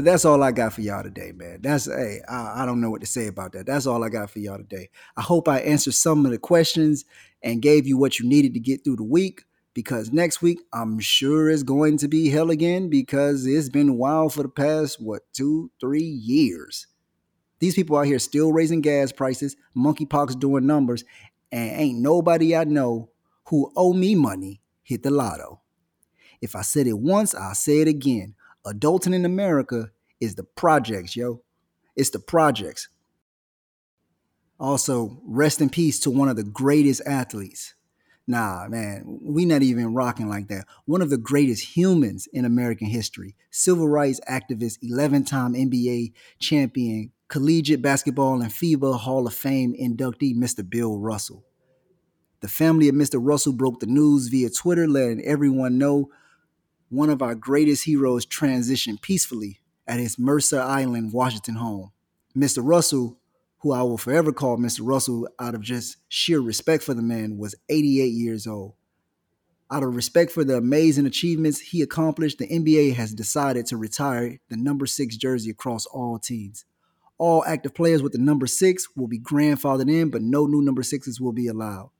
But 0.00 0.06
that's 0.06 0.24
all 0.24 0.42
I 0.42 0.50
got 0.50 0.72
for 0.72 0.80
y'all 0.80 1.02
today, 1.02 1.32
man. 1.32 1.58
That's 1.60 1.84
hey, 1.84 2.22
I, 2.26 2.62
I, 2.62 2.64
don't 2.64 2.80
know 2.80 2.88
what 2.88 3.02
to 3.02 3.06
say 3.06 3.26
about 3.26 3.52
that. 3.52 3.66
That's 3.66 3.84
all 3.84 4.02
I 4.02 4.08
got 4.08 4.30
for 4.30 4.38
y'all 4.38 4.56
today. 4.56 4.88
I 5.14 5.20
hope 5.20 5.46
I 5.46 5.58
answered 5.58 5.92
some 5.92 6.24
of 6.24 6.32
the 6.32 6.38
questions 6.38 7.04
and 7.42 7.60
gave 7.60 7.86
you 7.86 7.98
what 7.98 8.18
you 8.18 8.26
needed 8.26 8.54
to 8.54 8.60
get 8.60 8.82
through 8.82 8.96
the 8.96 9.02
week. 9.02 9.44
Because 9.74 10.10
next 10.10 10.40
week 10.40 10.58
I'm 10.72 11.00
sure 11.00 11.50
it's 11.50 11.62
going 11.62 11.98
to 11.98 12.08
be 12.08 12.30
hell 12.30 12.50
again 12.50 12.88
because 12.88 13.44
it's 13.44 13.68
been 13.68 13.98
wild 13.98 14.32
for 14.32 14.42
the 14.42 14.48
past 14.48 15.02
what 15.02 15.30
two, 15.34 15.70
three 15.78 16.00
years. 16.00 16.86
These 17.58 17.74
people 17.74 17.98
out 17.98 18.06
here 18.06 18.18
still 18.18 18.54
raising 18.54 18.80
gas 18.80 19.12
prices, 19.12 19.54
monkeypox 19.76 20.40
doing 20.40 20.66
numbers, 20.66 21.04
and 21.52 21.78
ain't 21.78 21.98
nobody 21.98 22.56
I 22.56 22.64
know 22.64 23.10
who 23.48 23.70
owe 23.76 23.92
me 23.92 24.14
money 24.14 24.62
hit 24.82 25.02
the 25.02 25.10
lotto. 25.10 25.60
If 26.40 26.56
I 26.56 26.62
said 26.62 26.86
it 26.86 26.98
once, 26.98 27.34
I'll 27.34 27.54
say 27.54 27.80
it 27.80 27.88
again 27.88 28.34
adulting 28.66 29.14
in 29.14 29.24
America 29.24 29.90
is 30.20 30.34
the 30.34 30.44
projects, 30.44 31.16
yo. 31.16 31.42
It's 31.96 32.10
the 32.10 32.18
projects. 32.18 32.88
Also, 34.58 35.20
rest 35.24 35.60
in 35.60 35.70
peace 35.70 35.98
to 36.00 36.10
one 36.10 36.28
of 36.28 36.36
the 36.36 36.44
greatest 36.44 37.02
athletes. 37.06 37.74
Nah, 38.26 38.68
man, 38.68 39.18
we 39.22 39.44
not 39.44 39.62
even 39.62 39.94
rocking 39.94 40.28
like 40.28 40.48
that. 40.48 40.66
One 40.84 41.02
of 41.02 41.10
the 41.10 41.18
greatest 41.18 41.76
humans 41.76 42.28
in 42.32 42.44
American 42.44 42.86
history, 42.86 43.34
civil 43.50 43.88
rights 43.88 44.20
activist, 44.28 44.78
11-time 44.84 45.54
NBA 45.54 46.12
champion, 46.38 47.10
collegiate 47.28 47.82
basketball 47.82 48.40
and 48.40 48.52
FIBA 48.52 49.00
Hall 49.00 49.26
of 49.26 49.34
Fame 49.34 49.74
inductee, 49.74 50.36
Mr. 50.36 50.68
Bill 50.68 50.98
Russell. 50.98 51.44
The 52.40 52.48
family 52.48 52.88
of 52.88 52.94
Mr. 52.94 53.18
Russell 53.20 53.52
broke 53.52 53.80
the 53.80 53.86
news 53.86 54.28
via 54.28 54.50
Twitter, 54.50 54.86
letting 54.86 55.24
everyone 55.24 55.78
know 55.78 56.10
one 56.90 57.08
of 57.08 57.22
our 57.22 57.36
greatest 57.36 57.84
heroes 57.84 58.26
transitioned 58.26 59.00
peacefully 59.00 59.60
at 59.86 60.00
his 60.00 60.18
Mercer 60.18 60.60
Island, 60.60 61.12
Washington 61.12 61.54
home. 61.54 61.92
Mr. 62.36 62.60
Russell, 62.62 63.18
who 63.58 63.72
I 63.72 63.82
will 63.82 63.96
forever 63.96 64.32
call 64.32 64.58
Mr. 64.58 64.80
Russell 64.82 65.28
out 65.38 65.54
of 65.54 65.62
just 65.62 65.98
sheer 66.08 66.40
respect 66.40 66.82
for 66.82 66.92
the 66.92 67.02
man, 67.02 67.38
was 67.38 67.54
88 67.68 68.06
years 68.06 68.46
old. 68.46 68.74
Out 69.70 69.84
of 69.84 69.94
respect 69.94 70.32
for 70.32 70.42
the 70.42 70.56
amazing 70.56 71.06
achievements 71.06 71.60
he 71.60 71.80
accomplished, 71.80 72.38
the 72.38 72.48
NBA 72.48 72.94
has 72.96 73.14
decided 73.14 73.66
to 73.66 73.76
retire 73.76 74.38
the 74.48 74.56
number 74.56 74.84
six 74.84 75.16
jersey 75.16 75.50
across 75.50 75.86
all 75.86 76.18
teams. 76.18 76.64
All 77.18 77.44
active 77.44 77.74
players 77.74 78.02
with 78.02 78.12
the 78.12 78.18
number 78.18 78.48
six 78.48 78.88
will 78.96 79.06
be 79.06 79.20
grandfathered 79.20 79.90
in, 79.90 80.10
but 80.10 80.22
no 80.22 80.46
new 80.46 80.60
number 80.60 80.82
sixes 80.82 81.20
will 81.20 81.32
be 81.32 81.46
allowed. 81.46 81.90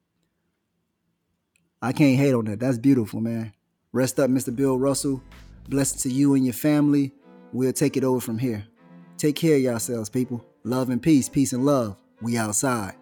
I 1.80 1.93
can't 1.93 2.18
hate 2.18 2.34
on 2.34 2.47
that. 2.47 2.59
That's 2.59 2.78
beautiful, 2.78 3.20
man. 3.20 3.53
Rest 3.93 4.20
up, 4.20 4.30
Mr. 4.30 4.55
Bill 4.55 4.78
Russell. 4.78 5.20
Blessed 5.68 5.99
to 6.01 6.09
you 6.09 6.34
and 6.34 6.45
your 6.45 6.55
family. 6.55 7.12
We'll 7.53 7.72
take 7.72 7.97
it 7.97 8.05
over 8.05 8.20
from 8.20 8.38
here. 8.38 8.64
Take 9.16 9.34
care 9.34 9.57
of 9.57 9.62
yourselves, 9.62 10.09
people. 10.09 10.45
Love 10.62 10.91
and 10.91 11.03
peace, 11.03 11.28
peace 11.28 11.53
and 11.53 11.66
love. 11.66 11.97
We 12.22 12.36
outside. 12.36 12.95